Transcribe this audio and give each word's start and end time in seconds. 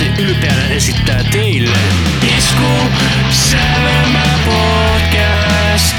Anssi 0.00 0.22
ylpeänä 0.22 0.68
esittää 0.68 1.24
teille 1.32 1.78
Isku 2.38 2.66
Sävelmä 3.30 4.24
Podcast. 4.44 5.96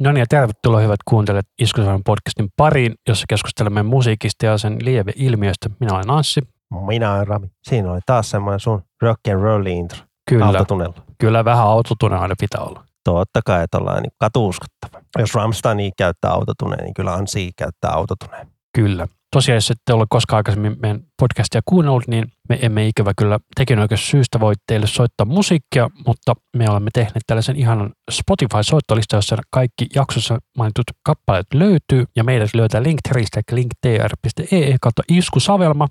No 0.00 0.12
niin, 0.12 0.20
ja 0.20 0.26
tervetuloa 0.28 0.80
hyvät 0.80 1.00
kuuntelijat 1.04 1.46
Iskusavan 1.58 2.02
podcastin 2.04 2.48
pariin, 2.56 2.94
jossa 3.08 3.24
keskustelemme 3.28 3.82
musiikista 3.82 4.46
ja 4.46 4.58
sen 4.58 4.76
lieveilmiöstä. 4.82 5.70
Minä 5.80 5.94
olen 5.94 6.10
Anssi. 6.10 6.40
Minä 6.86 7.14
olen 7.14 7.26
Rami. 7.26 7.46
Siinä 7.62 7.92
oli 7.92 8.00
taas 8.06 8.30
semmoinen 8.30 8.60
sun 8.60 8.82
rock 9.02 9.20
and 9.28 9.40
roll 9.40 9.66
intro. 9.66 9.98
Kyllä, 10.28 10.46
Autotunnella. 10.46 10.94
kyllä 11.18 11.44
vähän 11.44 11.64
autotune 11.64 12.16
aina 12.16 12.34
pitää 12.40 12.60
olla. 12.60 12.85
Totta 13.06 13.40
kai, 13.46 13.64
että 13.64 13.78
ollaan 13.78 14.02
niin 14.02 14.12
katuuskottava. 14.18 15.02
Jos 15.18 15.34
Ramstein 15.34 15.92
käyttää 15.98 16.30
autotuneen, 16.30 16.84
niin 16.84 16.94
kyllä 16.94 17.12
Ansi 17.12 17.50
käyttää 17.56 17.90
autotuneen. 17.90 18.46
Kyllä. 18.76 19.08
Tosiaan, 19.32 19.56
jos 19.56 19.70
ette 19.70 19.92
ole 19.92 20.06
koskaan 20.10 20.36
aikaisemmin 20.36 20.76
meidän 20.82 21.00
podcastia 21.18 21.60
kuunnellut, 21.64 22.08
niin 22.08 22.32
me 22.48 22.58
emme 22.62 22.86
ikävä 22.86 23.12
kyllä 23.18 23.38
tekijänoikeus 23.56 24.10
syystä 24.10 24.40
voi 24.40 24.54
teille 24.66 24.86
soittaa 24.86 25.24
musiikkia, 25.24 25.90
mutta 26.06 26.34
me 26.56 26.70
olemme 26.70 26.90
tehneet 26.94 27.22
tällaisen 27.26 27.56
ihanan 27.56 27.92
Spotify-soittolista, 28.10 29.16
jossa 29.16 29.36
kaikki 29.50 29.86
jaksossa 29.94 30.38
mainitut 30.56 30.84
kappaleet 31.02 31.46
löytyy, 31.54 32.04
ja 32.16 32.24
meidät 32.24 32.54
löytää 32.54 32.82
linktristä, 32.82 33.40
linktr.ee 33.52 34.76
kautta 34.80 35.02
iskusavelma, 35.08 35.88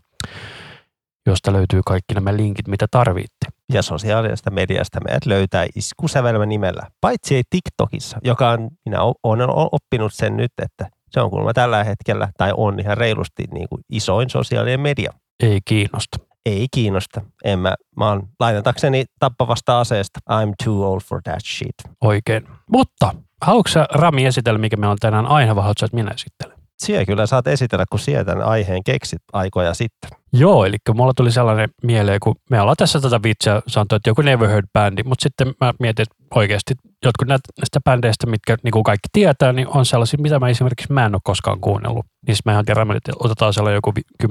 josta 1.27 1.53
löytyy 1.53 1.81
kaikki 1.85 2.13
nämä 2.13 2.37
linkit, 2.37 2.67
mitä 2.67 2.85
tarvitte. 2.91 3.54
Ja 3.73 3.81
sosiaalisesta 3.81 4.51
mediasta 4.51 4.99
meidät 5.03 5.25
löytää 5.25 5.65
iskusävelmä 5.75 6.45
nimellä. 6.45 6.87
Paitsi 7.01 7.35
ei 7.35 7.43
TikTokissa, 7.49 8.17
joka 8.23 8.49
on, 8.49 8.69
minä 8.85 8.97
olen 9.23 9.49
oppinut 9.71 10.13
sen 10.13 10.37
nyt, 10.37 10.51
että 10.61 10.89
se 11.11 11.21
on 11.21 11.29
kuulemma 11.29 11.53
tällä 11.53 11.83
hetkellä, 11.83 12.29
tai 12.37 12.53
on 12.57 12.79
ihan 12.79 12.97
reilusti 12.97 13.43
niin 13.51 13.69
kuin 13.69 13.81
isoin 13.89 14.29
sosiaalinen 14.29 14.79
media. 14.79 15.13
Ei 15.43 15.59
kiinnosta. 15.65 16.17
Ei 16.45 16.67
kiinnosta. 16.71 17.21
En 17.43 17.59
mä, 17.59 17.75
mä 17.97 18.09
oon 18.09 18.27
lainatakseni 18.39 19.05
tappavasta 19.19 19.79
aseesta. 19.79 20.19
I'm 20.31 20.65
too 20.65 20.91
old 20.91 21.01
for 21.01 21.21
that 21.21 21.45
shit. 21.45 21.75
Oikein. 22.01 22.47
Mutta 22.71 23.13
haluatko 23.41 23.69
sä 23.71 23.87
Rami 23.91 24.25
esitellä, 24.25 24.57
mikä 24.57 24.77
meillä 24.77 24.91
on 24.91 24.97
tänään 25.01 25.25
aihe, 25.25 25.55
vai 25.55 25.61
haluatko 25.61 25.85
että 25.85 25.97
minä 25.97 26.11
esittelen? 26.11 26.54
Siellä 26.77 27.05
kyllä 27.05 27.25
saat 27.25 27.47
esitellä, 27.47 27.85
kun 27.89 27.99
sieltä 27.99 28.45
aiheen 28.45 28.83
keksit 28.83 29.21
aikoja 29.33 29.73
sitten. 29.73 30.09
Joo, 30.33 30.65
eli 30.65 30.77
mulla 30.93 31.13
tuli 31.13 31.31
sellainen 31.31 31.69
mieleen, 31.83 32.19
kun 32.19 32.35
me 32.49 32.61
ollaan 32.61 32.77
tässä 32.77 33.01
tätä 33.01 33.19
vitsiä 33.23 33.61
sanottu, 33.67 33.95
että 33.95 34.09
joku 34.09 34.21
Never 34.21 34.49
Heard-bändi, 34.49 35.03
mutta 35.05 35.23
sitten 35.23 35.53
mä 35.61 35.73
mietin, 35.79 36.03
että 36.03 36.15
oikeasti 36.35 36.73
jotkut 37.05 37.27
näistä 37.27 37.79
bändeistä, 37.85 38.27
mitkä 38.27 38.57
niin 38.63 38.71
kuin 38.71 38.83
kaikki 38.83 39.09
tietää, 39.11 39.53
niin 39.53 39.67
on 39.67 39.85
sellaisia, 39.85 40.19
mitä 40.21 40.39
mä 40.39 40.49
esimerkiksi 40.49 40.93
mä 40.93 41.05
en 41.05 41.15
ole 41.15 41.21
koskaan 41.23 41.59
kuunnellut. 41.59 42.05
Niin 42.27 42.37
mä 42.45 42.51
ihan 42.51 42.65
kerran, 42.65 42.97
että 42.97 43.11
otetaan 43.19 43.53
sellainen 43.53 43.77
joku 43.77 43.93
10-15 44.23 44.29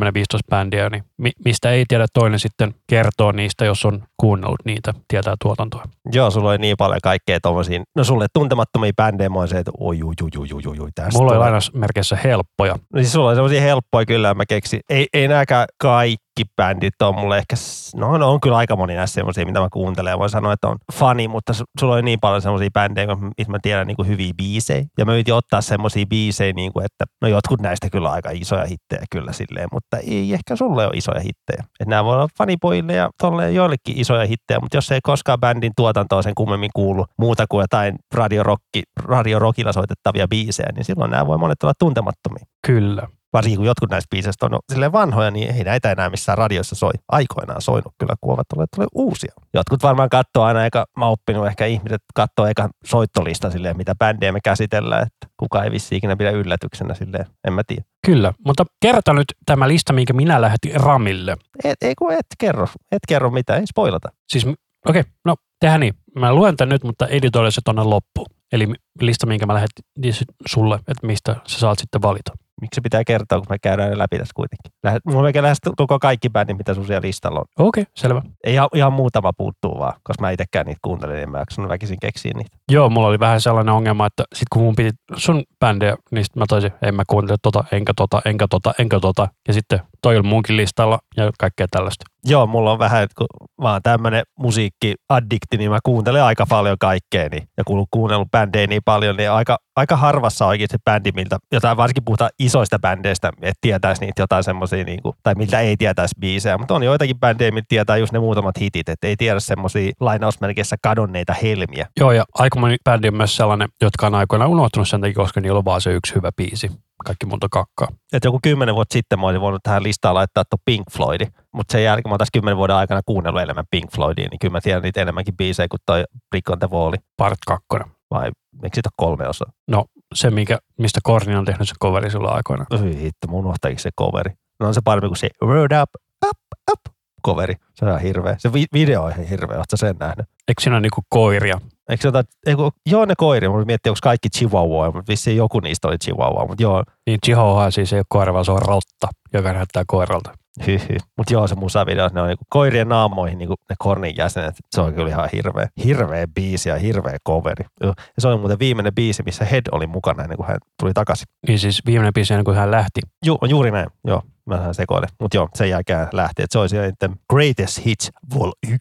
bändiä, 0.50 0.90
niin 0.90 1.04
mi- 1.18 1.32
mistä 1.44 1.70
ei 1.70 1.84
tiedä 1.88 2.06
toinen 2.14 2.38
sitten 2.38 2.74
kertoo 2.86 3.32
niistä, 3.32 3.64
jos 3.64 3.84
on 3.84 4.04
kuunnellut 4.16 4.60
niitä, 4.64 4.94
tietää 5.08 5.34
tuotantoa. 5.42 5.84
Joo, 6.12 6.30
sulla 6.30 6.50
oli 6.50 6.58
niin 6.58 6.76
paljon 6.78 7.00
kaikkea 7.02 7.40
tommosia, 7.40 7.82
no 7.96 8.04
sulle 8.04 8.26
tuntemattomia 8.32 8.92
bändejä, 8.96 9.28
mä 9.28 9.46
se, 9.46 9.58
että 9.58 9.72
oi, 9.80 10.02
oi, 10.02 10.14
oi, 10.22 10.28
oi, 10.38 10.60
oi, 10.66 10.78
oi, 10.78 10.88
tästä 10.94 11.18
Mulla 11.18 11.32
oli 11.32 11.38
lainausmerkeissä 11.38 12.18
helppoja. 12.24 12.72
No 12.92 13.00
siis 13.00 13.12
sulla 13.12 13.28
oli 13.28 13.36
semmosia 13.36 13.60
helppoja 13.60 14.06
kyllä, 14.06 14.34
mä 14.34 14.46
keksin. 14.46 14.80
Ei, 14.90 15.06
ei 15.12 15.28
nääkään 15.28 15.66
kaikki 15.78 16.23
bändit 16.56 17.02
on 17.02 17.14
mulle 17.14 17.38
ehkä, 17.38 17.56
no, 17.96 18.18
no 18.18 18.32
on 18.32 18.40
kyllä 18.40 18.56
aika 18.56 18.76
moni 18.76 18.94
näissä 18.94 19.14
semmosia, 19.14 19.46
mitä 19.46 19.60
mä 19.60 19.68
kuuntelen. 19.72 20.18
Voin 20.18 20.30
sanoa, 20.30 20.52
että 20.52 20.68
on 20.68 20.76
fani, 20.92 21.28
mutta 21.28 21.52
su- 21.52 21.64
sulla 21.80 21.94
oli 21.94 22.02
niin 22.02 22.20
paljon 22.20 22.42
semmosia 22.42 22.70
bändejä, 22.70 23.16
mistä 23.38 23.50
mä 23.50 23.58
tiedän 23.62 23.86
niin 23.86 23.96
kuin 23.96 24.08
hyviä 24.08 24.32
biisejä. 24.36 24.84
Ja 24.98 25.04
mä 25.04 25.12
yritin 25.12 25.34
ottaa 25.34 25.60
semmosia 25.60 26.06
biisejä, 26.06 26.52
niin 26.52 26.72
kuin, 26.72 26.84
että 26.84 27.04
no 27.22 27.28
jotkut 27.28 27.60
näistä 27.60 27.90
kyllä 27.90 28.10
aika 28.10 28.30
isoja 28.32 28.66
hittejä 28.66 29.04
kyllä 29.10 29.32
silleen, 29.32 29.68
mutta 29.72 29.96
ei 29.96 30.34
ehkä 30.34 30.56
sulle 30.56 30.86
ole 30.86 30.96
isoja 30.96 31.20
hittejä. 31.20 31.64
Että 31.80 31.90
nämä 31.90 32.04
voi 32.04 32.14
olla 32.14 32.28
fanipojille 32.38 32.92
ja 32.92 33.10
tolleen 33.18 33.54
joillekin 33.54 34.00
isoja 34.00 34.26
hittejä, 34.26 34.60
mutta 34.60 34.76
jos 34.76 34.92
ei 34.92 35.00
koskaan 35.02 35.40
bändin 35.40 35.72
tuotantoa 35.76 36.22
sen 36.22 36.34
kummemmin 36.34 36.70
kuulu 36.74 37.06
muuta 37.18 37.44
kuin 37.48 37.62
jotain 37.62 37.96
radiorokki, 38.14 38.82
radiorokilla 39.04 39.72
soitettavia 39.72 40.28
biisejä, 40.28 40.68
niin 40.74 40.84
silloin 40.84 41.10
nämä 41.10 41.26
voi 41.26 41.38
monet 41.38 41.62
olla 41.62 41.72
tuntemattomia 41.78 42.44
Kyllä. 42.66 43.08
Varsinkin 43.34 43.58
kun 43.58 43.66
jotkut 43.66 43.90
näistä 43.90 44.10
biiseistä 44.10 44.46
on 44.46 44.58
silleen 44.72 44.92
vanhoja, 44.92 45.30
niin 45.30 45.56
ei 45.56 45.64
näitä 45.64 45.92
enää 45.92 46.10
missään 46.10 46.38
radioissa 46.38 46.74
soi. 46.74 46.92
Aikoinaan 47.08 47.62
soinut 47.62 47.92
kyllä, 47.98 48.14
kun 48.20 48.32
ovat 48.32 48.46
olleet 48.54 48.68
olleet 48.76 48.90
uusia. 48.94 49.32
Jotkut 49.54 49.82
varmaan 49.82 50.08
katsoo 50.08 50.44
aina, 50.44 50.66
eka, 50.66 50.86
mä 50.96 51.06
oppinut 51.06 51.46
ehkä 51.46 51.66
ihmiset 51.66 52.02
katsoo 52.14 52.46
eka 52.46 52.68
soittolista 52.84 53.50
silleen, 53.50 53.76
mitä 53.76 53.94
bändejä 53.94 54.32
me 54.32 54.40
käsitellään, 54.44 55.02
että 55.02 55.26
kuka 55.36 55.64
ei 55.64 55.70
vissi 55.70 55.96
ikinä 55.96 56.16
pidä 56.16 56.30
yllätyksenä 56.30 56.94
silleen, 56.94 57.26
en 57.46 57.52
mä 57.52 57.62
tiedä. 57.66 57.82
Kyllä, 58.06 58.32
mutta 58.46 58.64
kerta 58.82 59.12
nyt 59.12 59.26
tämä 59.46 59.68
lista, 59.68 59.92
minkä 59.92 60.12
minä 60.12 60.40
lähetin 60.40 60.80
Ramille. 60.80 61.36
Et, 61.64 61.82
ei 61.82 61.94
kun 61.94 62.12
et 62.12 62.26
kerro, 62.38 62.66
et 62.92 63.02
kerro 63.08 63.30
mitään, 63.30 63.60
ei 63.60 63.66
spoilata. 63.66 64.08
Siis, 64.28 64.46
okei, 64.46 65.00
okay, 65.00 65.12
no 65.24 65.36
tehdään 65.60 65.80
niin. 65.80 65.94
Mä 66.18 66.34
luen 66.34 66.56
tän 66.56 66.68
nyt, 66.68 66.84
mutta 66.84 67.06
editoille 67.06 67.50
se 67.50 67.60
tonne 67.64 67.82
loppuun. 67.82 68.26
Eli 68.52 68.68
lista, 69.00 69.26
minkä 69.26 69.46
mä 69.46 69.54
lähetin 69.54 69.84
niin 69.98 70.14
sulle, 70.46 70.74
että 70.76 71.06
mistä 71.06 71.36
sä 71.46 71.58
saat 71.58 71.78
sitten 71.78 72.02
valita. 72.02 72.32
Miksi 72.60 72.76
se 72.76 72.80
pitää 72.80 73.04
kertoa, 73.04 73.38
kun 73.38 73.46
me 73.50 73.58
käydään 73.58 73.90
ne 73.90 73.98
läpi 73.98 74.18
tässä 74.18 74.32
kuitenkin? 74.34 74.72
Lähet, 74.82 75.02
mulla 75.04 75.18
on 75.18 75.24
melkein 75.24 75.42
lähes 75.42 75.58
koko 75.76 75.98
kaikki 75.98 76.30
bändit, 76.30 76.58
mitä 76.58 76.74
sun 76.74 76.86
siellä 76.86 77.06
listalla 77.06 77.38
on. 77.38 77.66
Okei, 77.66 77.82
okay, 77.82 77.92
selvä. 77.96 78.22
Ei 78.44 78.54
ihan, 78.54 78.68
ihan 78.74 78.92
muutama 78.92 79.32
puuttuu 79.32 79.78
vaan, 79.78 79.92
koska 80.02 80.20
mä 80.20 80.30
itsekään 80.30 80.66
niitä 80.66 80.78
kuuntelin, 80.82 81.16
niin 81.16 81.30
mä 81.30 81.38
jaksanut 81.38 81.68
väkisin 81.68 82.00
keksiä 82.00 82.32
niitä. 82.36 82.56
Joo, 82.70 82.90
mulla 82.90 83.08
oli 83.08 83.20
vähän 83.20 83.40
sellainen 83.40 83.74
ongelma, 83.74 84.06
että 84.06 84.24
sit 84.34 84.48
kun 84.52 84.62
mun 84.62 84.76
piti 84.76 84.90
sun 85.16 85.42
bändejä, 85.60 85.96
niin 86.10 86.24
sit 86.24 86.36
mä 86.36 86.44
toisin, 86.48 86.72
en 86.82 86.94
mä 86.94 87.02
kuuntele 87.06 87.38
tota, 87.42 87.64
enkä 87.72 87.92
tota, 87.96 88.22
enkä 88.24 88.46
tota, 88.50 88.72
enkä 88.78 89.00
tota. 89.00 89.28
Ja 89.48 89.54
sitten 89.54 89.80
toi 90.02 90.16
oli 90.16 90.22
munkin 90.22 90.56
listalla 90.56 90.98
ja 91.16 91.30
kaikkea 91.38 91.66
tällaista. 91.70 92.04
Joo, 92.26 92.46
mulla 92.46 92.72
on 92.72 92.78
vähän, 92.78 93.02
että 93.02 93.14
kun 93.18 93.26
mä 93.62 93.72
oon 93.72 93.82
tämmönen 93.82 94.22
musiikkiaddikti, 94.38 95.56
niin 95.56 95.70
mä 95.70 95.78
kuuntelen 95.84 96.22
aika 96.22 96.46
paljon 96.48 96.76
kaikkea. 96.80 97.28
Niin, 97.28 97.42
ja 97.56 97.64
kun 97.64 97.86
kuunnellut 97.90 98.30
bändejä 98.30 98.66
niin 98.66 98.82
paljon, 98.84 99.16
niin 99.16 99.30
aika, 99.30 99.58
aika 99.76 99.96
harvassa 99.96 100.46
oikein 100.46 100.68
se 100.70 100.78
bändi, 100.84 101.12
miltä, 101.14 101.38
jotain 101.52 101.76
varsinkin 101.76 102.04
puhutaan 102.04 102.30
isoista 102.38 102.78
bändeistä, 102.78 103.28
että 103.42 103.58
tietäisi 103.60 104.00
niitä 104.00 104.22
jotain 104.22 104.44
semmoisia, 104.44 104.84
niin 104.84 105.00
tai 105.22 105.34
miltä 105.34 105.60
ei 105.60 105.76
tietäisi 105.76 106.14
biisejä. 106.20 106.58
Mutta 106.58 106.74
on 106.74 106.82
joitakin 106.82 107.20
bändejä, 107.20 107.50
miltä 107.50 107.66
tietää 107.68 107.96
just 107.96 108.12
ne 108.12 108.18
muutamat 108.18 108.60
hitit, 108.60 108.88
että 108.88 109.06
ei 109.06 109.16
tiedä 109.16 109.40
semmoisia 109.40 109.92
lainausmerkeissä 110.00 110.76
kadonneita 110.82 111.34
helmiä. 111.42 111.86
Joo, 112.00 112.12
ja 112.12 112.24
aika 112.34 112.60
moni 112.60 112.76
bändi 112.84 113.08
on 113.08 113.16
myös 113.16 113.36
sellainen, 113.36 113.68
jotka 113.82 114.06
on 114.06 114.14
aikoinaan 114.14 114.50
unohtunut 114.50 114.88
sen 114.88 115.00
takia, 115.00 115.14
koska 115.14 115.40
niillä 115.40 115.58
on 115.58 115.64
vaan 115.64 115.80
se 115.80 115.92
yksi 115.92 116.14
hyvä 116.14 116.30
biisi. 116.36 116.70
Kaikki 117.04 117.26
muuta 117.26 117.46
kakkaa. 117.50 117.88
Että 118.12 118.26
joku 118.28 118.38
kymmenen 118.42 118.74
vuotta 118.74 118.92
sitten 118.92 119.20
mä 119.20 119.26
olisin 119.26 119.40
voinut 119.40 119.62
tähän 119.62 119.82
listaan 119.82 120.14
laittaa 120.14 120.44
tuon 120.44 120.58
Pink 120.64 120.86
Floydin, 120.92 121.28
mutta 121.52 121.72
sen 121.72 121.84
jälkeen 121.84 122.10
mä 122.10 122.12
oon 122.12 122.18
tässä 122.18 122.32
kymmenen 122.32 122.56
vuoden 122.56 122.76
aikana 122.76 123.00
kuunnellut 123.06 123.42
enemmän 123.42 123.64
Pink 123.70 123.90
Floydia, 123.94 124.28
niin 124.30 124.38
kyllä 124.38 124.52
mä 124.52 124.60
tiedän 124.60 124.82
niitä 124.82 125.02
enemmänkin 125.02 125.36
biisejä 125.36 125.68
kuin 125.70 125.80
toi 125.86 126.04
Brick 126.30 126.50
on 126.50 126.58
the 126.58 126.68
Wall. 126.72 126.92
Part 127.16 127.38
2. 127.46 127.66
Vai 128.10 128.30
eikö 128.62 128.74
siitä 128.74 128.90
kolme 128.96 129.28
osaa? 129.28 129.52
No, 129.68 129.84
se, 130.14 130.30
mikä, 130.30 130.58
mistä 130.78 131.00
Korni 131.02 131.36
on 131.36 131.44
tehnyt 131.44 131.68
se 131.68 131.74
coveri 131.82 132.10
silloin 132.10 132.36
aikoina. 132.36 132.64
Oi 132.70 133.00
hitto, 133.00 133.26
mun 133.28 133.44
unohtajikin 133.44 133.82
se 133.82 133.90
coveri. 134.00 134.30
No 134.60 134.66
on 134.66 134.74
se 134.74 134.80
parempi 134.84 135.06
kuin 135.08 135.16
se 135.16 135.28
Word 135.44 135.72
Up, 135.82 135.90
Up, 136.28 136.38
Up 136.72 136.80
coveri. 137.26 137.54
Se 137.74 137.84
on 137.84 137.88
ihan 137.90 138.02
hirveä. 138.02 138.36
Se 138.38 138.52
vi- 138.52 138.66
video 138.72 139.02
on 139.02 139.10
ihan 139.12 139.24
hirveä, 139.24 139.58
ootko 139.58 139.76
sen 139.76 139.96
nähnyt? 140.00 140.26
Eikö 140.48 140.62
siinä 140.62 140.74
ole 140.76 140.80
niinku 140.80 141.00
koiria? 141.08 141.60
Eikö 141.88 142.02
se 142.02 142.08
jotain, 142.08 142.24
ei, 142.46 142.54
kun, 142.54 142.70
joo 142.86 143.04
ne 143.04 143.14
koiria, 143.16 143.50
mä 143.50 143.64
miettii, 143.64 143.90
onko 143.90 143.98
kaikki 144.02 144.28
chihuahua, 144.28 144.86
mutta 144.86 145.10
vissiin 145.10 145.36
joku 145.36 145.60
niistä 145.60 145.88
oli 145.88 145.98
chihuahua, 145.98 146.46
mutta 146.46 146.62
joo, 146.62 146.82
Niin 147.06 147.18
Chihuahua 147.24 147.70
siis 147.70 147.92
ei 147.92 147.98
ole 147.98 148.04
koira, 148.08 148.32
vaan 148.32 148.44
se 148.44 148.52
on 148.52 148.62
rotta, 148.62 149.08
joka 149.32 149.52
näyttää 149.52 149.82
koiralta. 149.86 150.32
hyhy. 150.66 150.96
Mutta 151.16 151.32
joo, 151.32 151.46
se 151.46 151.54
musavideo, 151.54 152.08
ne 152.12 152.20
on 152.20 152.28
niinku 152.28 152.44
koirien 152.48 152.88
naamoihin 152.88 153.38
niinku 153.38 153.54
ne 153.70 153.76
Kornin 153.78 154.14
jäsenet. 154.16 154.54
Se 154.74 154.80
on 154.80 154.94
kyllä 154.94 155.08
ihan 155.08 155.28
hirveä, 155.32 155.68
hirveä 155.84 156.26
biisi 156.34 156.68
ja 156.68 156.76
hirveä 156.76 157.16
coveri. 157.28 157.64
Joo. 157.80 157.94
Ja 157.98 158.02
se 158.18 158.28
oli 158.28 158.38
muuten 158.38 158.58
viimeinen 158.58 158.94
biisi, 158.94 159.22
missä 159.26 159.44
Head 159.44 159.62
oli 159.72 159.86
mukana 159.86 160.22
ennen 160.22 160.36
kuin 160.36 160.46
hän 160.46 160.58
tuli 160.80 160.92
takaisin. 160.92 161.26
Niin 161.48 161.58
siis 161.58 161.82
viimeinen 161.86 162.12
biisi 162.12 162.32
ennen 162.34 162.44
kuin 162.44 162.56
hän 162.56 162.70
lähti. 162.70 163.00
Ju, 163.26 163.38
juuri 163.48 163.70
näin, 163.70 163.86
joo. 164.06 164.22
Mä 164.46 164.72
sekoilen. 164.72 165.08
Mutta 165.20 165.36
joo, 165.36 165.48
sen 165.54 165.70
jälkeen 165.70 166.08
lähti. 166.12 166.42
Että 166.42 166.52
se 166.52 166.58
olisi 166.58 166.76
sitten 166.86 167.14
Greatest 167.32 167.86
Hits 167.86 168.10
Vol 168.34 168.52
1. 168.68 168.78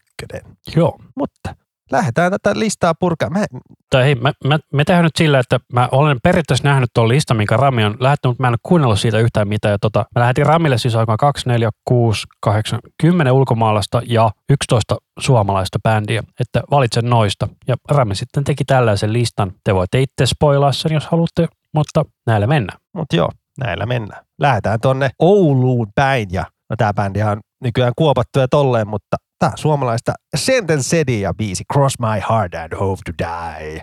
Joo. 0.76 0.98
Mutta 1.16 1.54
lähdetään 1.96 2.32
tätä 2.32 2.58
listaa. 2.58 2.94
Mä, 3.30 3.44
Tai 3.90 4.04
hei, 4.04 4.14
mä, 4.14 4.32
mä, 4.44 4.58
me 4.72 4.84
tehdään 4.84 5.04
nyt 5.04 5.16
sillä, 5.16 5.38
että 5.38 5.60
mä 5.72 5.88
olen 5.92 6.18
periaatteessa 6.22 6.68
nähnyt 6.68 6.90
tuon 6.94 7.08
listan, 7.08 7.36
minkä 7.36 7.56
Rami 7.56 7.84
on 7.84 7.96
lähettänyt, 8.00 8.30
mutta 8.30 8.42
mä 8.42 8.48
en 8.48 8.52
ole 8.52 8.58
kuunnellut 8.62 9.00
siitä 9.00 9.18
yhtään 9.18 9.48
mitään. 9.48 9.72
Ja 9.72 9.78
tota, 9.78 10.04
mä 10.14 10.20
lähetin 10.20 10.46
Ramille 10.46 10.78
siis 10.78 10.96
aikaan 10.96 11.16
2, 11.16 11.48
4, 11.48 11.70
6, 11.84 12.26
8, 12.40 12.78
10 13.00 13.32
ulkomaalaista 13.32 14.02
ja 14.06 14.30
11 14.50 14.96
suomalaista 15.18 15.78
bändiä, 15.82 16.22
että 16.40 16.62
valitsen 16.70 17.10
noista. 17.10 17.48
Ja 17.68 17.76
Rami 17.90 18.14
sitten 18.14 18.44
teki 18.44 18.64
tällaisen 18.64 19.12
listan. 19.12 19.52
Te 19.64 19.74
voitte 19.74 20.00
itse 20.00 20.26
spoilaa 20.26 20.72
sen, 20.72 20.92
jos 20.92 21.06
haluatte, 21.06 21.48
mutta 21.74 22.04
näillä 22.26 22.46
mennään. 22.46 22.78
Mutta 22.92 23.16
joo, 23.16 23.30
näillä 23.58 23.86
mennään. 23.86 24.24
Lähdetään 24.40 24.80
tonne 24.80 25.10
Ouluun 25.18 25.88
päin 25.94 26.28
ja 26.32 26.44
no 26.70 26.76
tää 26.76 26.94
bändi 26.94 27.22
on 27.22 27.40
nykyään 27.64 27.92
kuopattu 27.96 28.38
ja 28.38 28.48
tolleen, 28.48 28.88
mutta 28.88 29.16
tää 29.38 29.52
suomalaista 29.54 30.12
Sentence 30.36 31.04
ja 31.20 31.34
biisi 31.34 31.64
Cross 31.72 31.98
My 31.98 32.20
Heart 32.30 32.54
and 32.54 32.78
Hope 32.80 33.00
to 33.04 33.12
Die. 33.18 33.80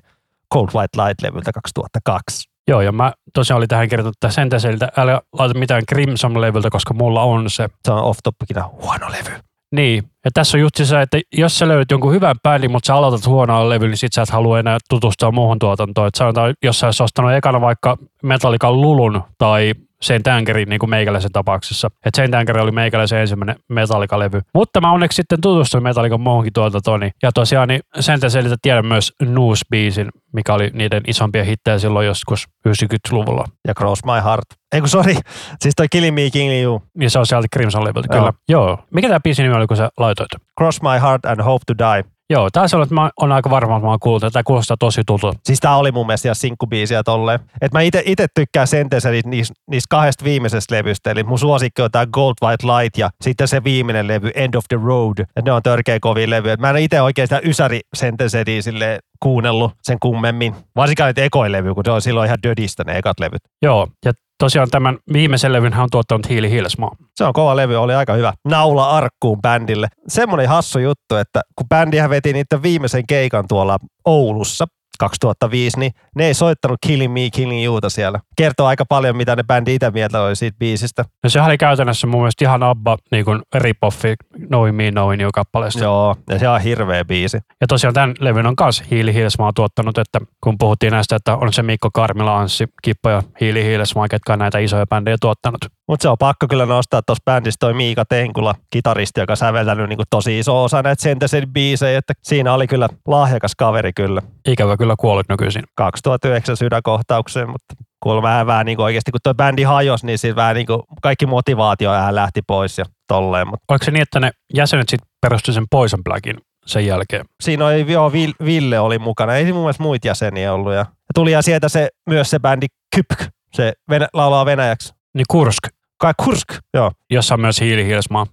Cold 0.53 0.69
White 0.75 0.98
Light-levyltä 0.98 1.51
2002. 1.51 2.50
Joo, 2.68 2.81
ja 2.81 2.92
mä 2.92 3.13
tosiaan 3.33 3.57
olin 3.57 3.68
tähän 3.68 3.89
kirjoittanut 3.89 4.15
että 4.15 4.30
Senteseltä, 4.30 4.92
älä 4.98 5.21
laita 5.33 5.59
mitään 5.59 5.83
Crimson-levyltä, 5.92 6.69
koska 6.69 6.94
mulla 6.94 7.24
on 7.24 7.50
se. 7.50 7.69
Se 7.86 7.92
on 7.92 8.03
off 8.03 8.19
topicina 8.24 8.69
huono 8.81 9.07
levy. 9.12 9.39
Niin, 9.71 10.03
ja 10.25 10.31
tässä 10.33 10.57
on 10.57 10.62
just 10.62 10.75
se, 10.83 11.01
että 11.01 11.19
jos 11.38 11.59
sä 11.59 11.68
löydät 11.68 11.92
jonkun 11.92 12.13
hyvän 12.13 12.36
bändin, 12.44 12.71
mutta 12.71 12.88
sä 12.88 12.95
aloitat 12.95 13.25
huonoa 13.25 13.69
levyllä, 13.69 13.89
niin 13.89 13.98
sit 13.98 14.13
sä 14.13 14.21
et 14.21 14.30
halua 14.30 14.59
enää 14.59 14.77
tutustua 14.89 15.31
muuhun 15.31 15.59
tuotantoon. 15.59 16.07
Et 16.07 16.15
sanotaan, 16.15 16.53
jos 16.63 16.80
sä 16.80 16.88
olisit 16.88 17.01
ostanut 17.01 17.31
ekana 17.31 17.62
vaikka 17.62 17.98
Metallican 18.24 18.81
Lulun 18.81 19.24
tai 19.38 19.74
Saint 20.03 20.27
Angerin 20.27 20.69
niin 20.69 20.80
kuin 20.80 20.89
meikäläisen 20.89 21.31
tapauksessa. 21.31 21.88
Että 22.06 22.18
Saint 22.18 22.33
Anger 22.36 22.57
oli 22.59 22.71
meikäläisen 22.71 23.19
ensimmäinen 23.19 23.56
Metallica-levy. 23.69 24.42
Mutta 24.53 24.81
mä 24.81 24.92
onneksi 24.92 25.15
sitten 25.15 25.42
tutustuin 25.42 25.83
Metallican 25.83 26.21
muuhunkin 26.21 26.53
tuotantoon. 26.53 27.00
niin- 27.00 27.12
Ja 27.24 27.31
tosiaan 27.31 27.68
niin 27.68 27.81
sen 28.00 28.31
selitä 28.31 28.56
tiedän 28.62 28.86
myös 28.86 29.13
Noose-biisin, 29.24 30.09
mikä 30.33 30.53
oli 30.53 30.69
niiden 30.74 31.01
isompia 31.07 31.44
hittejä 31.44 31.80
silloin 31.80 32.07
joskus 32.07 32.48
90-luvulla. 32.69 33.45
Ja 33.68 33.74
Cross 33.74 34.03
My 34.06 34.12
Heart. 34.24 34.45
Ei 34.74 34.80
kun 34.81 34.89
sori, 34.89 35.15
siis 35.62 35.75
toi 35.75 35.88
Killing 35.92 36.15
Me, 36.15 36.30
Killing 36.33 36.63
You. 36.63 36.81
Niin 36.98 37.09
se 37.09 37.19
on 37.19 37.25
sieltä 37.25 37.48
Crimson-levyltä, 37.57 38.07
Joo. 38.15 38.19
kyllä. 38.19 38.33
Joo. 38.50 38.80
Mikä 38.94 39.07
tämä 39.07 39.19
biisin 39.19 39.44
nimi 39.44 39.56
oli, 39.56 39.68
kun 39.68 39.77
sä 39.77 39.89
laitoit? 39.98 40.30
Cross 40.59 40.81
My 40.81 41.00
Heart 41.01 41.25
and 41.25 41.42
Hope 41.44 41.63
to 41.68 41.74
Die. 41.77 42.03
Joo, 42.31 42.50
tää 42.50 42.66
on, 42.74 42.83
että 42.83 42.95
mä 42.95 43.10
oon 43.22 43.31
aika 43.31 43.50
varma, 43.50 43.75
että 43.75 43.86
mä 43.86 43.89
oon 43.89 44.00
kuullut, 44.00 44.24
että 44.24 44.33
tämä 44.33 44.44
kuulostaa 44.44 44.78
tosi 44.78 45.01
tutulta. 45.07 45.39
Siis 45.44 45.60
tää 45.60 45.75
oli 45.75 45.92
mun 45.92 46.06
mielestä 46.07 46.28
ihan 46.28 46.36
sinkkubiisiä 46.36 47.04
tolleen. 47.04 47.39
Et 47.62 47.72
mä 47.72 47.81
ite, 47.81 48.04
ite 48.06 48.28
tykkään 48.36 48.68
Sentencedit 48.68 49.25
niistä, 49.25 49.54
niistä 49.72 49.88
kahdesta 49.89 50.25
viimeisestä 50.25 50.75
levystä. 50.75 51.12
Eli 51.12 51.24
mun 51.24 51.39
suosikki 51.39 51.81
on 51.81 51.92
tää 51.92 52.06
Gold 52.06 52.33
White 52.44 52.68
Light 52.68 52.98
ja 52.98 53.10
sitten 53.22 53.48
se 53.48 53.63
viimeinen 53.63 54.07
levy 54.07 54.31
End 54.36 54.54
of 54.54 54.66
the 54.69 54.80
Road. 54.86 55.19
Et 55.36 55.45
ne 55.45 55.51
on 55.51 55.63
törkeä 55.63 56.00
kovia 56.00 56.30
levyjä. 56.30 56.54
Et 56.54 56.60
Mä 56.60 56.69
en 56.69 56.78
itse 56.78 57.01
oikein 57.01 57.28
sitä 57.28 57.42
Ysäri 57.44 57.80
Sentencedia 57.95 58.62
sille 58.62 59.00
kuunnellut 59.19 59.72
sen 59.84 59.98
kummemmin. 60.01 60.56
Varsinkaan 60.75 61.07
nyt 61.07 61.18
ekoin 61.18 61.51
levy, 61.51 61.74
kun 61.74 61.86
se 61.86 61.92
on 61.92 62.01
silloin 62.01 62.27
ihan 62.27 62.39
dödistä 62.44 62.84
ne 62.84 62.98
ekat 62.98 63.19
levyt. 63.19 63.42
Joo, 63.62 63.88
ja 64.06 64.13
tosiaan 64.42 64.70
tämän 64.70 64.98
viimeisen 65.14 65.54
levyn 65.54 65.74
hän 65.74 65.84
on 65.84 65.90
tuottanut 65.92 66.30
Hiili 66.30 66.50
Hiilesmaa. 66.50 66.96
Se 67.16 67.24
on 67.24 67.34
kova 67.34 67.56
levy, 67.56 67.76
oli 67.76 67.94
aika 67.94 68.14
hyvä. 68.14 68.34
Naula 68.46 68.90
arkkuun 68.90 69.42
bändille. 69.42 69.88
Semmoinen 70.08 70.50
hassu 70.50 70.80
juttu, 70.80 71.16
että 71.16 71.42
kun 71.56 71.70
bändihän 71.70 72.10
veti 72.10 72.34
niiden 72.34 72.64
viimeisen 72.64 73.08
keikan 73.08 73.46
tuolla 73.48 73.78
Oulussa 74.06 74.66
2005, 75.01 75.80
niin 75.80 75.92
ne 76.15 76.27
ei 76.27 76.33
soittanut 76.33 76.80
Killing 76.88 77.13
Me, 77.13 77.30
Killing 77.33 77.65
Youta 77.65 77.89
siellä. 77.89 78.19
Kertoo 78.38 78.68
aika 78.68 78.86
paljon, 78.86 79.18
mitä 79.18 79.36
ne 79.36 79.44
bändi 79.44 79.75
itse 79.75 79.92
mieltä 79.92 80.21
oli 80.21 80.36
siitä 80.36 80.57
biisistä. 80.59 81.06
Ja 81.24 81.30
sehän 81.30 81.50
oli 81.50 81.57
käytännössä 81.57 82.07
mun 82.07 82.21
mielestä 82.21 82.45
ihan 82.45 82.63
Abba 82.63 82.98
niin 83.12 83.25
kuin 83.25 83.42
rip-offi 83.57 84.45
Knowing 84.48 84.77
Me, 84.77 84.92
Knowing 84.92 85.21
You 85.21 85.31
kappaleesta. 85.33 85.83
Joo, 85.83 86.15
ja 86.30 86.39
se 86.39 86.50
on 86.50 86.62
hirveä 86.62 87.06
biisi. 87.06 87.38
Ja 87.62 87.68
tosiaan 87.68 87.94
tämän 87.94 88.13
levyn 88.19 88.45
on 88.45 88.56
myös 88.62 88.83
Hiili 88.92 89.13
Hiilesmaa 89.13 89.51
tuottanut, 89.56 89.98
että 89.98 90.19
kun 90.44 90.57
puhuttiin 90.57 90.92
näistä, 90.92 91.15
että 91.15 91.36
on 91.36 91.53
se 91.53 91.63
Mikko 91.63 91.89
Karmila, 91.94 92.39
Anssi, 92.39 92.68
Kippo 92.81 93.09
ja 93.09 93.24
Hiili 93.42 93.63
Hiilesmaa, 93.63 94.07
ketkä 94.07 94.33
on 94.33 94.39
näitä 94.39 94.59
isoja 94.59 94.88
bändejä 94.88 95.18
tuottanut. 95.21 95.65
Mutta 95.92 96.04
se 96.04 96.10
on 96.10 96.18
pakko 96.18 96.48
kyllä 96.48 96.66
nostaa 96.66 97.02
tuossa 97.02 97.24
bändissä 97.26 97.58
toi 97.60 97.74
Miika 97.74 98.04
Tenkula, 98.06 98.56
kitaristi, 98.70 99.20
joka 99.20 99.36
säveltänyt 99.36 99.90
niinku 99.90 100.04
tosi 100.10 100.40
iso 100.40 100.64
osa 100.64 100.82
näitä 100.82 101.02
Sentenced 101.02 101.46
biisejä, 101.54 101.98
että 101.98 102.14
siinä 102.24 102.54
oli 102.54 102.68
kyllä 102.68 102.90
lahjakas 103.08 103.52
kaveri 103.58 103.94
kyllä. 103.94 104.22
Ikävä 104.48 104.78
kyllä 104.78 104.96
kuollut 105.00 105.30
nykyisin. 105.30 105.64
2009 105.76 106.58
sydänkohtaukseen, 106.58 107.50
mutta 107.50 107.76
kuulemma 108.04 108.28
vähän, 108.30 108.48
vähän 108.48 108.66
niin 108.66 108.82
oikeasti, 108.82 109.12
kun 109.12 109.20
tuo 109.24 109.34
bändi 109.34 109.64
hajosi, 109.64 110.06
niin 110.06 110.18
siinä 110.18 110.36
vähän 110.36 110.56
niin 110.56 110.68
kuin 110.68 110.82
kaikki 111.02 111.26
motivaatio 111.26 111.92
lähti 112.12 112.42
pois 112.48 112.78
ja 112.78 112.86
tolleen, 113.08 113.48
mutta 113.48 113.66
Oliko 113.70 113.86
se 113.86 113.92
niin, 113.92 114.02
että 114.02 114.20
ne 114.20 114.32
jäsenet 114.54 114.90
sitten 114.90 115.10
perusti 115.22 115.54
sen 115.54 115.66
Poison 115.72 116.04
Blackin 116.04 116.38
sen 116.66 116.86
jälkeen? 116.86 117.26
siinä 117.44 117.66
oli, 117.66 117.92
joo, 117.92 118.10
Vil- 118.10 118.46
Ville 118.46 118.80
oli 118.80 119.00
mukana, 119.00 119.36
ei 119.36 119.44
siinä 119.44 119.54
mun 119.54 119.64
mielestä 119.64 119.84
muita 119.84 120.08
jäseniä 120.08 120.54
ollut 120.54 120.74
ja, 120.74 120.80
ja 120.80 121.14
tuli 121.16 121.32
ja 121.32 121.42
sieltä 121.42 121.70
se, 121.70 121.90
myös 122.10 122.30
se 122.30 122.40
bändi 122.40 122.68
Kypk, 122.96 123.22
se 123.54 123.74
venä, 123.90 124.08
laulaa 124.14 124.46
venäjäksi. 124.46 124.94
Niin 125.14 125.26
Kursk, 125.32 125.68
Kai 126.01 126.13
Kursk, 126.24 126.48
joo. 126.74 126.92
jossa 127.12 127.33
on 127.33 127.42
myös 127.42 127.62
Hiili 127.62 127.86
Hiilesmaa. 127.86 128.25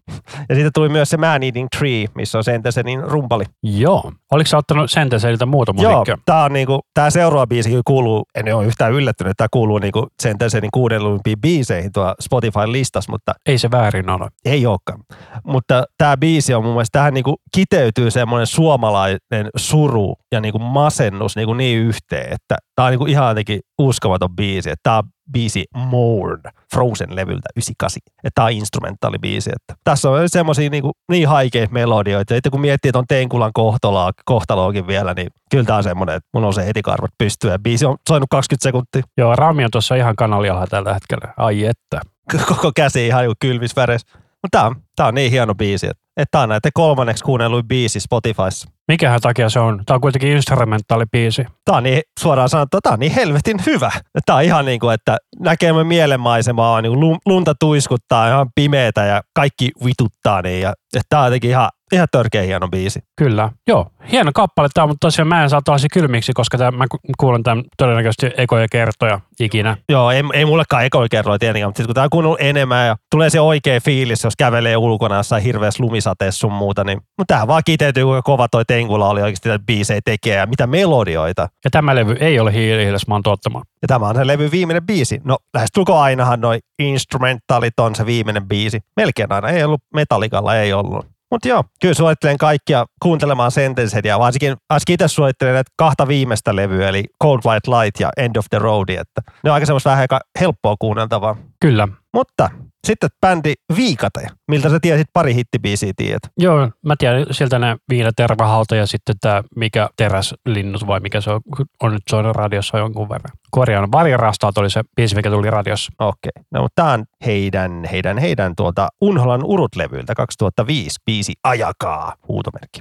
Ja 0.49 0.55
siitä 0.55 0.71
tuli 0.75 0.89
myös 0.89 1.09
se 1.11 1.17
Man 1.17 1.43
Eating 1.43 1.69
Tree, 1.79 2.07
missä 2.15 2.39
on 2.39 2.45
sentä 2.45 2.71
se 2.71 2.83
niin 2.83 3.03
rumpali. 3.03 3.45
Joo. 3.63 4.13
Oliko 4.33 4.47
sä 4.49 4.57
ottanut 4.57 4.91
Senteseltä 4.91 5.47
muuta 5.47 5.73
Joo, 5.79 5.91
musiikkia? 5.91 6.19
tää 6.27 6.45
on 6.45 6.53
niinku, 6.53 6.81
tää 6.95 7.11
seuraava 7.11 7.47
biisi 7.47 7.71
kuuluu, 7.87 8.25
en 8.35 8.55
ole 8.55 8.67
yhtään 8.67 8.93
yllättynyt, 8.93 9.31
että 9.31 9.43
tää 9.43 9.49
kuuluu 9.51 9.79
niinku 9.79 10.07
Sentencenin 10.23 10.71
kuunnellumpiin 10.75 11.41
biiseihin 11.41 11.93
tuo 11.93 12.15
Spotify-listas, 12.21 13.09
mutta 13.09 13.33
Ei 13.47 13.59
se 13.59 13.71
väärin 13.71 14.11
ole. 14.11 14.29
ei 14.45 14.67
olekaan. 14.67 15.01
Mutta 15.47 15.85
tämä 15.99 16.17
biisi 16.17 16.55
on 16.55 16.65
mun 16.65 16.73
mielestä, 16.73 16.99
tähän 16.99 17.15
niinku 17.15 17.37
kiteytyy 17.55 18.11
semmoinen 18.11 18.47
suomalainen 18.47 19.49
suru 19.57 20.15
ja 20.33 20.41
niinku 20.41 20.59
masennus 20.59 21.37
niinku 21.37 21.55
niin 21.55 21.79
yhteen, 21.79 22.33
että 22.33 22.57
tämä 22.77 22.87
on 22.87 22.93
niinku 22.93 23.07
ihan 23.07 23.29
jotenkin 23.29 23.61
uskomaton 23.79 24.37
biisi. 24.37 24.71
Että 24.71 24.81
tämä 24.83 24.97
on 24.97 25.03
biisi 25.33 25.65
Mourn 25.75 26.43
Frozen-levyltä 26.75 27.49
98. 27.57 28.01
Että 28.25 28.31
tämä 28.35 28.45
on 28.45 28.53
instrumentaalibiisi. 28.53 29.51
Että 29.51 29.81
tässä 29.85 30.11
on 30.11 30.29
semmoisia 30.29 30.71
niinku, 30.71 30.93
niin 31.11 31.29
haikeita 31.29 31.73
melodioita. 31.73 32.37
Että 32.37 32.51
kun 32.51 32.61
miettii 32.61 32.93
tuon 32.93 33.07
Tenkulan 33.09 33.53
kohtaloa, 33.55 34.11
kohtaloakin 34.25 34.87
vielä, 34.87 35.15
niin 35.15 35.29
kyllä 35.51 35.65
tämä 35.65 35.77
on 35.77 35.83
semmoinen, 35.83 36.17
että 36.17 36.29
mun 36.35 36.45
on 36.45 36.55
se 36.55 36.67
heti 36.67 36.83
karvat 36.83 37.11
pystyä. 37.19 37.53
Ja 37.53 37.59
biisi 37.59 37.87
on 37.87 37.97
soinut 38.09 38.29
20 38.31 38.63
sekuntia. 38.63 39.03
Joo, 39.17 39.37
Rami 39.37 39.65
on 39.65 39.71
tuossa 39.71 39.95
ihan 39.95 40.17
kanalialla 40.17 40.67
tällä 40.67 40.95
hetkellä. 40.95 41.35
Ai 41.37 41.65
että. 41.65 42.01
koko 42.49 42.73
käsi 42.77 43.07
ihan 43.07 43.25
joku 43.25 43.35
kylmisväres. 43.41 44.07
Mutta 44.15 44.59
tämä 44.59 44.65
on, 44.65 44.77
tää 44.97 45.07
on 45.07 45.15
niin 45.15 45.31
hieno 45.31 45.55
biisi, 45.55 45.87
että, 45.87 46.03
että 46.17 46.31
tämä 46.31 46.43
on 46.43 46.49
näiden 46.49 46.73
kolmanneksi 46.75 47.25
kuunnelluin 47.25 47.69
biisi 47.69 48.01
Spotifyssa. 48.01 48.78
Mikähän 48.89 49.21
takia 49.21 49.51
se 49.51 49.61
on? 49.61 49.83
Tämä 49.87 49.95
on 49.95 50.01
kuitenkin 50.01 50.31
instrumentaalibiisi. 50.31 51.45
Tämä 51.65 51.79
on 51.79 51.83
niin, 51.83 52.03
suoraan 52.21 52.49
sanottuna, 52.49 52.81
tämä 52.81 52.93
on 52.93 53.01
niin 53.01 53.13
helvetin 53.13 53.57
hyvä. 53.67 53.91
Tämä 54.27 54.37
on 54.37 54.45
ihan 54.45 54.65
niin 54.65 54.81
kuin, 54.81 54.95
että 54.95 55.17
näkee 55.41 55.73
mun 55.73 55.87
mielenmaisemaa, 55.87 56.83
niin 56.83 56.91
kuin 56.91 57.01
lu- 57.01 57.19
lunta 57.27 57.55
tuiskuttaa, 57.61 58.29
ihan 58.29 58.47
pimeätä 58.55 59.05
ja 59.05 59.23
kaikki 59.35 59.71
vituttaa 59.85 60.43
niin. 60.43 60.61
Ja, 60.61 60.71
että 60.71 61.07
tämä 61.09 61.23
on 61.23 61.27
jotenkin 61.27 61.51
ihan, 61.51 61.69
ihan 61.93 62.09
törkeä 62.13 62.43
hieno 62.43 62.69
biisi. 62.69 63.01
Kyllä. 63.17 63.51
Joo, 63.67 63.87
hieno 64.13 64.31
kappale 64.35 64.69
tämä, 64.75 64.87
mutta 64.87 65.07
tosiaan 65.07 65.29
mä 65.29 65.43
en 65.43 65.51
saa 65.51 65.61
tällaisia 65.65 65.89
kylmiksi, 65.93 66.33
koska 66.33 66.59
tämän, 66.59 66.75
mä 66.75 66.85
ku- 66.91 66.99
kuulen 67.19 67.43
tämän 67.43 67.65
todennäköisesti 67.77 68.31
ekoja 68.37 68.67
kertoja 68.73 69.21
ikinä. 69.41 69.77
Joo, 69.89 70.11
ei, 70.11 70.23
ei 70.33 70.45
mullekaan 70.45 70.85
ekoi 70.85 71.07
kerroa 71.11 71.39
tietenkään, 71.39 71.69
mutta 71.69 71.79
sit 71.79 71.87
kun 71.87 71.95
tämä 71.95 72.05
on 72.05 72.11
kuunnellut 72.11 72.41
enemmän 72.41 72.87
ja 72.87 72.97
tulee 73.11 73.31
se 73.31 73.41
oikea 73.41 73.81
fiilis, 73.81 74.25
jos 74.25 74.37
kävelee 74.39 74.77
ulkona 74.77 75.17
jossain 75.17 75.43
hirveässä 75.43 75.85
lumisateessa 75.85 76.39
sun 76.39 76.53
muuta, 76.53 76.85
niin 76.85 76.99
mutta 77.19 77.35
tämä 77.35 77.47
vaan 77.47 77.63
kiteytyy, 77.65 78.05
kuinka 78.05 78.23
kova 78.23 78.49
toi 78.49 78.65
Tenkula 78.79 79.09
oli 79.09 79.23
oikeasti 79.23 79.49
biisejä 79.67 80.01
tekee 80.05 80.37
ja 80.37 80.47
mitä 80.47 80.67
melodioita. 80.67 81.49
Ja 81.65 81.71
tämä 81.71 81.95
levy 81.95 82.17
ei 82.21 82.41
ole 82.41 82.53
hiilihiilesmaan 82.53 83.23
tuottama. 83.23 83.63
Ja 83.83 83.89
tämä 83.89 84.09
on 84.09 84.15
se 84.15 84.27
levy 84.27 84.51
viimeinen 84.51 84.87
biisi. 84.87 85.21
No 85.25 85.39
lähestulkoon 85.55 86.03
ainahan 86.03 86.41
noi 86.41 86.59
instrumentaalit 86.79 87.81
on 87.81 87.95
se 87.95 88.07
viimeinen 88.07 88.49
biisi. 88.49 88.81
Melkein 88.97 89.33
aina 89.33 89.49
ei 89.49 89.65
ollut 89.65 89.81
Metallicalla, 89.95 90.57
ei 90.57 90.73
ollut. 90.73 91.07
Mutta 91.31 91.49
joo, 91.49 91.65
kyllä 91.81 91.95
suosittelen 91.95 92.39
kaikkia 92.39 92.87
kuuntelemaan 93.03 93.51
Sentenced 93.51 94.05
ja 94.05 94.19
varsinkin, 94.19 94.57
varsinkin 94.71 94.95
itse 94.95 95.09
suosittelen 95.09 95.55
näitä 95.55 95.73
kahta 95.77 96.09
viimeistä 96.09 96.57
levyä, 96.57 96.89
eli 96.89 97.05
Cold 97.23 97.41
White 97.47 97.71
Light 97.71 98.01
ja 98.01 98.11
End 98.17 98.37
of 98.37 98.47
the 98.51 98.59
Road, 98.59 98.89
että 98.89 99.23
ne 99.45 99.51
on 99.51 99.55
aika 99.55 99.67
semmoista 99.67 99.91
vähän 99.91 100.01
aika 100.01 100.21
helppoa 100.41 100.77
kuunneltavaa. 100.79 101.37
Kyllä. 101.61 101.89
Mutta 102.15 102.51
sitten 102.87 103.11
bändi 103.21 103.53
Viikate, 103.77 104.27
miltä 104.49 104.69
sä 104.69 104.79
tiesit 104.81 105.07
pari 105.13 105.35
hittibiisiä 105.35 105.93
tiedät? 105.97 106.23
Joo, 106.39 106.71
mä 106.87 106.95
tiedän 106.99 107.27
sieltä 107.31 107.59
ne 107.59 107.77
Viina 107.89 108.11
Tervahalta 108.17 108.77
ja 108.77 108.87
sitten 108.87 109.15
tämä 109.21 109.43
Mikä 109.57 109.89
Teräslinnut 109.97 110.87
vai 110.87 111.01
mikä 111.01 111.21
se 111.21 111.31
on, 111.31 111.41
on 111.83 111.93
nyt 111.93 112.03
soinut 112.11 112.37
radiossa 112.37 112.79
jonkun 112.79 113.09
verran. 113.09 113.31
Korjaan, 113.51 113.93
Varjarastaat 113.93 114.59
oli 114.59 114.71
se 114.71 114.83
biisi, 114.97 115.17
mikä 115.17 115.31
tuli 115.31 115.51
radiossa. 115.51 115.93
Okei, 115.99 116.33
no 116.51 116.63
mutta 116.63 116.83
tämä 116.83 116.93
on 116.93 117.05
heidän, 117.27 117.85
heidän, 117.93 118.19
heidän 118.19 118.53
tuolta 118.57 118.89
Unholan 119.01 119.45
Urut-levyltä 119.45 120.15
2005 120.15 121.01
biisi 121.07 121.33
Ajakaa, 121.45 122.15
huutomerkki. 122.29 122.81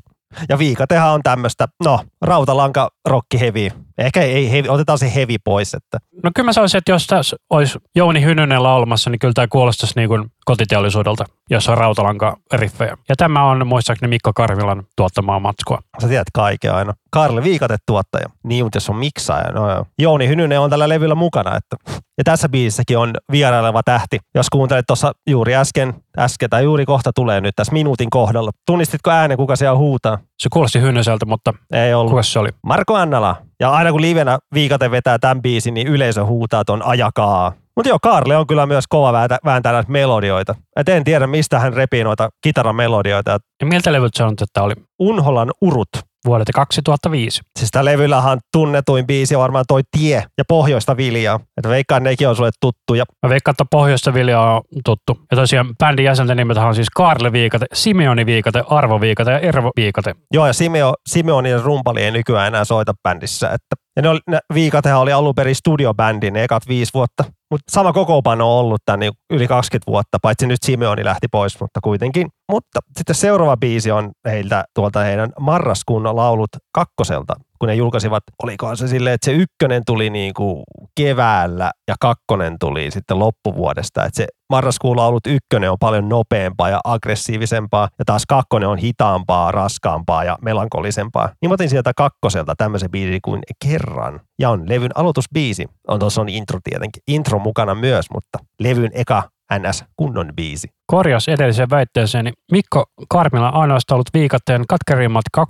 Ja 0.49 0.57
Viikatehan 0.57 1.13
on 1.13 1.23
tämmöistä, 1.23 1.67
no, 1.83 1.99
rautalanka 2.21 2.89
rokki 3.09 3.39
heavy. 3.39 3.86
Ehkä 3.97 4.21
ei 4.21 4.51
heavy, 4.51 4.69
otetaan 4.69 4.97
se 4.97 5.15
heavy 5.15 5.35
pois, 5.45 5.73
että 5.73 5.97
No 6.23 6.31
kyllä 6.35 6.45
mä 6.45 6.53
sanoisin, 6.53 6.77
että 6.77 6.91
jos 6.91 7.07
tässä 7.07 7.35
olisi 7.49 7.79
Jouni 7.95 8.21
Hynynen 8.21 8.63
laulamassa, 8.63 9.09
niin 9.09 9.19
kyllä 9.19 9.33
tämä 9.33 9.47
kuulostaisi 9.47 9.93
niin 9.95 10.09
kuin 10.09 10.25
kotiteollisuudelta, 10.45 11.25
jossa 11.49 11.71
on 11.71 11.77
rautalanka 11.77 12.37
riffejä. 12.53 12.97
Ja 13.09 13.15
tämä 13.17 13.43
on 13.43 13.67
muistaakseni 13.67 14.09
Mikko 14.09 14.31
Karvilan 14.35 14.83
tuottamaa 14.95 15.39
matskua. 15.39 15.79
sä 16.01 16.07
tiedät 16.07 16.27
kaiken 16.33 16.73
aina. 16.73 16.93
Karle 17.11 17.43
Viikate 17.43 17.75
tuottaja. 17.85 18.25
Niin, 18.43 18.65
mutta 18.65 18.77
jos 18.77 18.89
on 18.89 18.95
miksaaja, 18.95 19.51
no 19.51 19.71
joo. 19.71 19.85
Jouni 19.99 20.27
Hynynen 20.27 20.59
on 20.59 20.69
tällä 20.69 20.89
levyllä 20.89 21.15
mukana. 21.15 21.55
Että. 21.55 21.75
Ja 22.17 22.23
tässä 22.23 22.49
biisissäkin 22.49 22.97
on 22.97 23.13
vieraileva 23.31 23.83
tähti. 23.83 24.19
Jos 24.35 24.49
kuuntelet 24.49 24.85
tuossa 24.87 25.11
juuri 25.29 25.55
äsken, 25.55 25.93
äsken 26.17 26.49
tai 26.49 26.63
juuri 26.63 26.85
kohta 26.85 27.13
tulee 27.13 27.41
nyt 27.41 27.55
tässä 27.55 27.73
minuutin 27.73 28.09
kohdalla. 28.09 28.51
Tunnistitko 28.65 29.11
äänen, 29.11 29.37
kuka 29.37 29.55
siellä 29.55 29.77
huutaa? 29.77 30.17
Se 30.39 30.49
kuulosti 30.53 30.81
Hynyseltä, 30.81 31.25
mutta 31.25 31.53
Ei 31.73 31.93
ollut. 31.93 32.11
kuka 32.11 32.23
se 32.23 32.39
oli? 32.39 32.49
Marko 32.63 32.95
Annala. 32.95 33.35
Ja 33.59 33.71
aina 33.71 33.91
kun 33.91 34.01
livenä 34.01 34.39
Viikate 34.53 34.91
vetää 34.91 35.19
tämän 35.19 35.41
biisin, 35.41 35.73
niin 35.73 35.87
yleisö 35.87 36.25
huutaa 36.25 36.65
ton 36.65 36.83
ajakaa. 36.85 37.53
Mutta 37.75 37.89
joo, 37.89 37.97
Karle 38.01 38.37
on 38.37 38.47
kyllä 38.47 38.65
myös 38.65 38.87
kova 38.89 39.13
vääntä, 39.13 39.37
vääntää 39.45 39.73
näitä 39.73 39.91
melodioita. 39.91 40.55
Et 40.75 40.89
en 40.89 41.03
tiedä, 41.03 41.27
mistä 41.27 41.59
hän 41.59 41.73
repii 41.73 42.03
noita 42.03 42.29
kitaran 42.41 42.75
melodioita. 42.75 43.33
Et 43.33 43.41
Ja 43.61 43.67
miltä 43.67 43.93
levyt 43.93 44.13
se 44.13 44.23
on, 44.23 44.33
että 44.41 44.63
oli? 44.63 44.73
Unholan 44.99 45.51
urut 45.61 45.89
vuodelta 46.27 46.51
2005. 46.55 47.41
Siis 47.59 47.71
tää 47.71 47.85
levyllähän 47.85 48.39
tunnetuin 48.53 49.07
biisi 49.07 49.35
on 49.35 49.41
varmaan 49.41 49.65
toi 49.67 49.81
Tie 49.97 50.23
ja 50.37 50.43
Pohjoista 50.47 50.97
viljaa. 50.97 51.39
Että 51.57 51.69
veikkaan 51.69 52.03
nekin 52.03 52.29
on 52.29 52.35
sulle 52.35 52.49
tuttuja. 52.61 53.03
Mä 53.25 53.29
veikkaan, 53.29 53.53
että 53.53 53.65
Pohjoista 53.71 54.13
Vilja 54.13 54.41
on 54.41 54.61
tuttu. 54.85 55.19
Ja 55.31 55.37
tosiaan 55.37 55.75
bändin 55.79 56.05
jäsenten 56.05 56.37
nimet 56.37 56.57
on 56.57 56.75
siis 56.75 56.89
Karle 56.89 57.31
Viikate, 57.31 57.65
Simeoni 57.73 58.25
Viikate, 58.25 58.63
Arvo 58.69 59.01
Viikate 59.01 59.31
ja 59.31 59.39
Ervo 59.39 59.71
Viikate. 59.75 60.15
Joo, 60.33 60.47
ja 60.47 60.53
Simeo, 60.53 60.93
Simeonin 61.09 61.63
rumpali 61.63 62.03
ei 62.03 62.11
nykyään 62.11 62.47
enää 62.47 62.65
soita 62.65 62.93
bändissä. 63.03 63.47
Että, 63.47 63.86
ja 63.97 64.01
ne, 64.01 64.09
oli, 64.09 64.19
ne 64.27 64.39
Viikatehan 64.53 65.01
oli 65.01 65.13
alun 65.13 65.35
perin 65.35 65.55
studiobändi 65.55 66.31
ne 66.31 66.43
ekat 66.43 66.67
viisi 66.67 66.93
vuotta. 66.93 67.23
Mutta 67.51 67.71
sama 67.71 67.93
kokoopano 67.93 68.53
on 68.53 68.65
ollut 68.65 68.81
tän 68.85 68.99
niin 68.99 69.13
yli 69.29 69.47
20 69.47 69.91
vuotta, 69.91 70.17
paitsi 70.21 70.47
nyt 70.47 70.63
Simeoni 70.65 71.05
lähti 71.05 71.27
pois, 71.27 71.59
mutta 71.61 71.79
kuitenkin. 71.83 72.27
Mutta 72.51 72.79
sitten 72.97 73.15
seuraava 73.15 73.57
biisi 73.57 73.91
on 73.91 74.11
heiltä 74.25 74.63
tuolta 74.75 74.99
heidän 74.99 75.29
marraskuun 75.39 76.03
laulut 76.03 76.49
kakkoselta, 76.71 77.33
kun 77.59 77.69
ne 77.69 77.75
julkaisivat, 77.75 78.23
olikohan 78.43 78.77
se 78.77 78.87
silleen, 78.87 79.13
että 79.13 79.25
se 79.25 79.31
ykkönen 79.31 79.83
tuli 79.85 80.09
niin 80.09 80.33
kuin 80.33 80.63
keväällä 80.95 81.71
ja 81.87 81.95
kakkonen 81.99 82.55
tuli 82.59 82.91
sitten 82.91 83.19
loppuvuodesta. 83.19 84.05
Että 84.05 84.17
se 84.17 84.27
marraskuun 84.49 84.97
laulut 84.97 85.27
ykkönen 85.27 85.71
on 85.71 85.77
paljon 85.79 86.09
nopeampaa 86.09 86.69
ja 86.69 86.79
aggressiivisempaa 86.83 87.89
ja 87.99 88.05
taas 88.05 88.23
kakkonen 88.27 88.69
on 88.69 88.77
hitaampaa, 88.77 89.51
raskaampaa 89.51 90.23
ja 90.23 90.37
melankolisempaa. 90.41 91.29
Niin 91.41 91.49
mä 91.49 91.53
otin 91.53 91.69
sieltä 91.69 91.91
kakkoselta 91.97 92.53
tämmöisen 92.57 92.91
biisin 92.91 93.19
kuin 93.21 93.41
Kerran 93.65 94.19
ja 94.39 94.49
on 94.49 94.69
levyn 94.69 94.91
aloitusbiisi. 94.95 95.65
On 95.87 95.99
tuossa 95.99 96.21
on 96.21 96.29
intro 96.29 96.59
tietenkin. 96.63 97.03
Intro 97.07 97.39
mukana 97.39 97.75
myös, 97.75 98.05
mutta 98.13 98.39
levyn 98.59 98.91
eka 98.93 99.23
NS 99.53 99.85
kunnon 99.95 100.31
biisi. 100.35 100.67
Korjaus 100.87 101.27
edelliseen 101.27 101.69
väitteeseen, 101.69 102.25
niin 102.25 102.33
Mikko 102.51 102.85
Karmila 103.09 103.51
on 103.51 103.61
ainoastaan 103.61 103.95
ollut 103.95 104.09
viikatteen 104.13 104.63
katkerimmat 104.67 105.25
2011-2007 105.37 105.41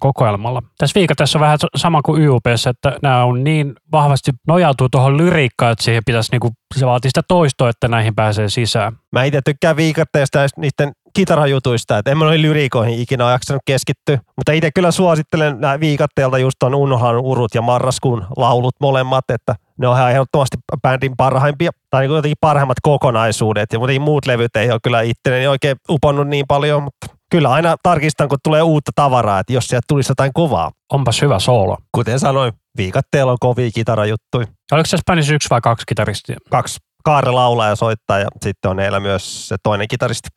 kokoelmalla. 0.00 0.62
Tässä 0.78 1.00
viikatteessa 1.00 1.38
on 1.38 1.40
vähän 1.40 1.58
sama 1.76 2.02
kuin 2.02 2.22
YUPssä, 2.22 2.70
että 2.70 2.98
nämä 3.02 3.24
on 3.24 3.44
niin 3.44 3.74
vahvasti 3.92 4.30
nojautuu 4.48 4.88
tuohon 4.88 5.16
lyriikkaan, 5.16 5.72
että 5.72 5.84
siihen 5.84 6.02
pitäisi 6.06 6.32
niinku, 6.32 6.50
se 6.76 6.86
vaatii 6.86 7.10
sitä 7.10 7.22
toistoa, 7.28 7.68
että 7.68 7.88
näihin 7.88 8.14
pääsee 8.14 8.48
sisään. 8.48 8.92
Mä 9.12 9.24
itse 9.24 9.40
tykkään 9.44 9.76
viikatteesta 9.76 10.38
ja 10.38 10.48
niiden 10.56 10.92
kitarajutuista, 11.16 11.98
että 11.98 12.10
en 12.10 12.18
mä 12.18 12.24
noihin 12.24 12.42
lyriikoihin 12.42 12.98
ikinä 12.98 13.24
ole 13.24 13.32
jaksanut 13.32 13.62
keskittyä, 13.66 14.18
mutta 14.36 14.52
itse 14.52 14.70
kyllä 14.74 14.90
suosittelen 14.90 15.60
nämä 15.60 15.80
viikatteelta 15.80 16.38
just 16.38 16.62
on 16.62 16.74
Unnohan 16.74 17.18
urut 17.18 17.54
ja 17.54 17.62
Marraskuun 17.62 18.26
laulut 18.36 18.74
molemmat, 18.80 19.24
että 19.30 19.54
ne 19.78 19.88
on 19.88 19.96
ihan 19.96 20.10
ehdottomasti 20.10 20.56
bändin 20.82 21.16
parhaimpia, 21.16 21.70
tai 21.90 22.02
niin 22.02 22.14
jotenkin 22.14 22.36
parhaimmat 22.40 22.76
kokonaisuudet, 22.82 23.72
ja 23.72 23.78
muutenkin 23.78 24.02
muut 24.02 24.26
levyt 24.26 24.56
ei 24.56 24.70
ole 24.70 24.80
kyllä 24.82 25.00
itselleni 25.00 25.46
oikein 25.46 25.76
uponnut 25.90 26.28
niin 26.28 26.44
paljon, 26.48 26.82
mutta 26.82 27.06
kyllä 27.30 27.50
aina 27.50 27.76
tarkistan, 27.82 28.28
kun 28.28 28.38
tulee 28.44 28.62
uutta 28.62 28.92
tavaraa, 28.94 29.40
että 29.40 29.52
jos 29.52 29.68
sieltä 29.68 29.84
tulisi 29.88 30.10
jotain 30.10 30.32
kovaa. 30.34 30.70
Onpas 30.92 31.22
hyvä 31.22 31.38
soolo. 31.38 31.76
Kuten 31.92 32.20
sanoin, 32.20 32.52
viikatteella 32.76 33.32
on 33.32 33.38
kovia 33.40 33.70
kitarajuttuja. 33.70 34.46
Oliko 34.72 34.88
tässä 34.90 35.02
bändissä 35.06 35.34
yksi 35.34 35.50
vai 35.50 35.60
kaksi 35.60 35.84
kitaristia? 35.88 36.36
Kaksi. 36.50 36.78
Kaare 37.04 37.30
laulaa 37.30 37.68
ja 37.68 37.76
soittaa 37.76 38.18
ja 38.18 38.26
sitten 38.42 38.70
on 38.70 38.78
heillä 38.78 39.00
myös 39.00 39.48
se 39.48 39.56
toinen 39.62 39.88
kitaristi. 39.88 40.28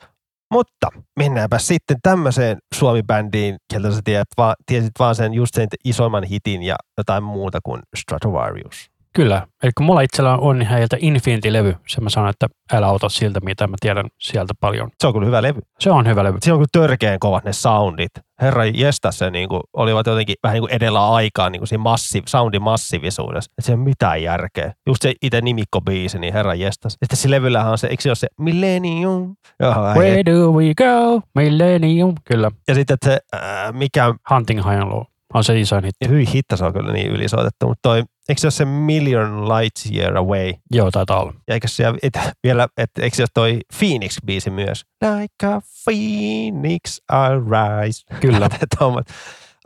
Mutta 0.54 0.88
mennäänpä 1.20 1.58
sitten 1.58 1.98
tämmöiseen 2.04 2.58
Suomi-bändiin, 2.76 3.56
keltä 3.74 3.92
sä 3.92 4.02
tiedät, 4.04 4.28
tiesit 4.66 4.92
vaan 5.00 5.16
sen 5.16 5.34
just 5.34 5.56
sen 5.56 5.68
isoimman 5.86 6.24
hitin 6.24 6.64
ja 6.64 6.76
jotain 6.98 7.24
muuta 7.24 7.60
kuin 7.64 7.82
Stratovarius. 7.98 8.90
Kyllä. 9.16 9.48
Eli 9.64 9.72
kun 9.78 9.86
mulla 9.86 10.02
itsellä 10.02 10.38
on 10.38 10.62
heiltä 10.62 10.98
Infinity-levy, 11.00 11.76
se 11.88 12.02
mä 12.02 12.10
sanon, 12.10 12.30
että 12.30 12.48
älä 12.74 12.88
ota 12.88 13.10
siltä, 13.10 13.40
mitä 13.40 13.68
mä 13.68 13.76
tiedän 13.80 14.06
sieltä 14.20 14.54
paljon. 14.60 14.90
Se 15.02 15.08
on 15.08 15.14
kyllä 15.14 15.26
hyvä 15.26 15.42
levy. 15.42 15.62
Se 15.80 15.92
on 15.92 16.08
hyvä 16.08 16.24
levy. 16.24 16.38
Siinä 16.42 16.56
on 16.56 16.60
kyllä 16.60 16.86
törkeän 16.88 17.20
kovat 17.20 17.44
ne 17.44 17.54
soundit. 17.54 18.12
Herra 18.42 18.66
jesta 18.66 19.12
se 19.12 19.32
niin 19.32 19.50
kuin, 19.50 19.62
olivat 19.74 20.08
jotenkin 20.08 20.36
vähän 20.44 20.54
niin 20.54 20.62
kuin 20.62 20.74
edellä 20.74 21.10
aikaa 21.10 21.50
niin 21.50 21.60
kuin 21.60 21.68
siinä 21.68 21.82
massi, 21.82 22.24
soundin 22.26 22.62
massiivisuudessa. 22.62 23.52
Että 23.52 23.66
se 23.66 23.72
ei 23.72 23.76
ole 23.76 23.84
mitään 23.84 24.24
järkeä. 24.24 24.74
Just 24.88 25.02
se 25.02 25.14
itse 25.22 25.42
nimikkobiisi, 25.42 26.20
niin 26.20 26.34
herra 26.34 26.54
jestas. 26.54 26.94
Sitten 26.94 27.18
se 27.18 27.30
levyllähän 27.30 27.72
on 27.72 27.78
se, 27.78 27.88
eikö 27.88 28.02
se 28.02 28.10
ole 28.10 28.16
se 28.16 28.28
Millennium? 28.40 29.36
Joo, 29.60 29.74
Where 29.74 30.26
do 30.26 30.52
we 30.52 30.74
go? 30.74 31.22
Millennium. 31.36 32.16
Kyllä. 32.26 32.52
Ja 32.68 32.76
sitten 32.76 32.98
se, 33.06 33.20
äh, 33.36 33.42
mikä 33.74 34.14
Hunting 34.30 34.60
High 34.60 34.82
and 34.82 34.92
Low 34.92 35.04
on 35.34 35.44
se 35.44 35.60
isoin 35.60 35.84
hitti. 35.84 36.10
hyi 36.10 36.34
hitta, 36.34 36.58
se 36.58 36.66
on 36.66 36.74
kyllä 36.74 36.94
niin 36.94 37.12
ylisoitettu, 37.12 37.68
mutta 37.68 37.80
toi, 37.82 38.04
eikö 38.30 38.42
se 38.42 38.48
ole 38.48 38.52
se 38.52 38.66
Million 38.66 39.50
Lights 39.50 39.92
Year 39.92 40.18
Away? 40.18 40.54
Joo, 40.72 40.92
taitaa 40.92 41.22
olla. 41.22 41.34
Ja 41.48 41.54
eikö 41.54 41.68
se 41.68 41.84
et, 42.04 42.20
vielä, 42.44 42.68
et, 42.78 42.92
eikö 43.00 43.16
se 43.16 43.22
ole 43.22 43.30
toi 43.34 43.60
Phoenix-biisi 43.74 44.50
myös? 44.50 44.86
Like 45.02 45.48
a 45.48 45.62
phoenix 45.84 46.98
I 46.98 47.36
rise. 47.50 48.20
Kyllä. 48.20 48.50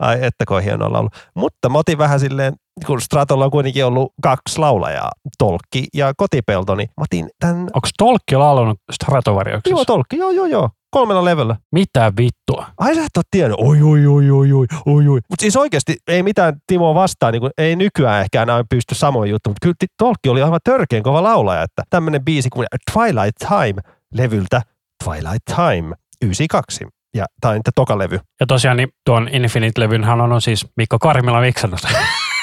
Ai 0.00 0.18
että 0.22 0.44
kuin 0.46 0.64
hienoa 0.64 0.92
laulu. 0.92 1.08
Mutta 1.34 1.68
mä 1.68 1.78
otin 1.78 1.98
vähän 1.98 2.20
silleen, 2.20 2.54
kun 2.86 3.00
Stratolla 3.00 3.44
on 3.44 3.50
kuitenkin 3.50 3.84
ollut 3.84 4.12
kaksi 4.22 4.58
laulajaa, 4.58 5.10
Tolkki 5.38 5.86
ja 5.94 6.12
Kotipelto, 6.16 6.74
niin 6.74 6.88
mä 6.88 7.04
otin 7.04 7.30
tämän... 7.40 7.60
Onko 7.60 7.88
Tolkki 7.98 8.36
laulunut 8.36 8.78
Stratovariuksessa? 8.92 9.70
Joo, 9.76 9.84
Tolkki, 9.84 10.16
joo, 10.16 10.30
joo, 10.30 10.46
joo. 10.46 10.70
Kolmella 10.90 11.24
levyllä. 11.24 11.56
Mitä 11.72 12.12
vittua? 12.16 12.66
Ai 12.78 12.94
sä 12.94 13.00
et 13.00 13.16
ole 13.16 13.24
tiennyt. 13.30 13.58
Oi, 13.60 13.82
oi, 13.82 14.06
oi, 14.06 14.30
oi, 14.30 14.52
oi, 14.52 14.66
oi, 14.86 15.08
oi. 15.08 15.20
Mutta 15.30 15.40
siis 15.42 15.56
oikeasti 15.56 15.96
ei 16.08 16.22
mitään 16.22 16.56
Timoa 16.66 16.94
vastaan, 16.94 17.32
niin 17.32 17.40
kuin, 17.40 17.52
ei 17.58 17.76
nykyään 17.76 18.20
ehkä 18.20 18.42
enää 18.42 18.64
pysty 18.70 18.94
samoin 18.94 19.30
juttu, 19.30 19.50
mutta 19.50 19.64
kyllä 19.66 19.74
Tolkki 19.98 20.28
oli 20.28 20.42
aivan 20.42 20.60
törkeän 20.64 21.02
kova 21.02 21.22
laulaja, 21.22 21.62
että 21.62 21.82
tämmöinen 21.90 22.24
biisi 22.24 22.50
kuin 22.50 22.66
Twilight 22.92 23.36
Time 23.48 23.82
levyltä 24.14 24.62
Twilight 25.04 25.44
Time 25.56 25.94
92. 26.22 26.86
Ja 27.16 27.24
tämä 27.40 27.54
on 27.54 27.60
toka 27.74 27.98
levy. 27.98 28.20
Ja 28.40 28.46
tosiaan 28.46 28.76
niin 28.76 28.88
tuon 29.06 29.28
Infinite-levynhän 29.28 30.20
on, 30.20 30.32
on 30.32 30.42
siis 30.42 30.66
Mikko 30.76 30.98
Karmila 30.98 31.40
miksannut. 31.40 31.80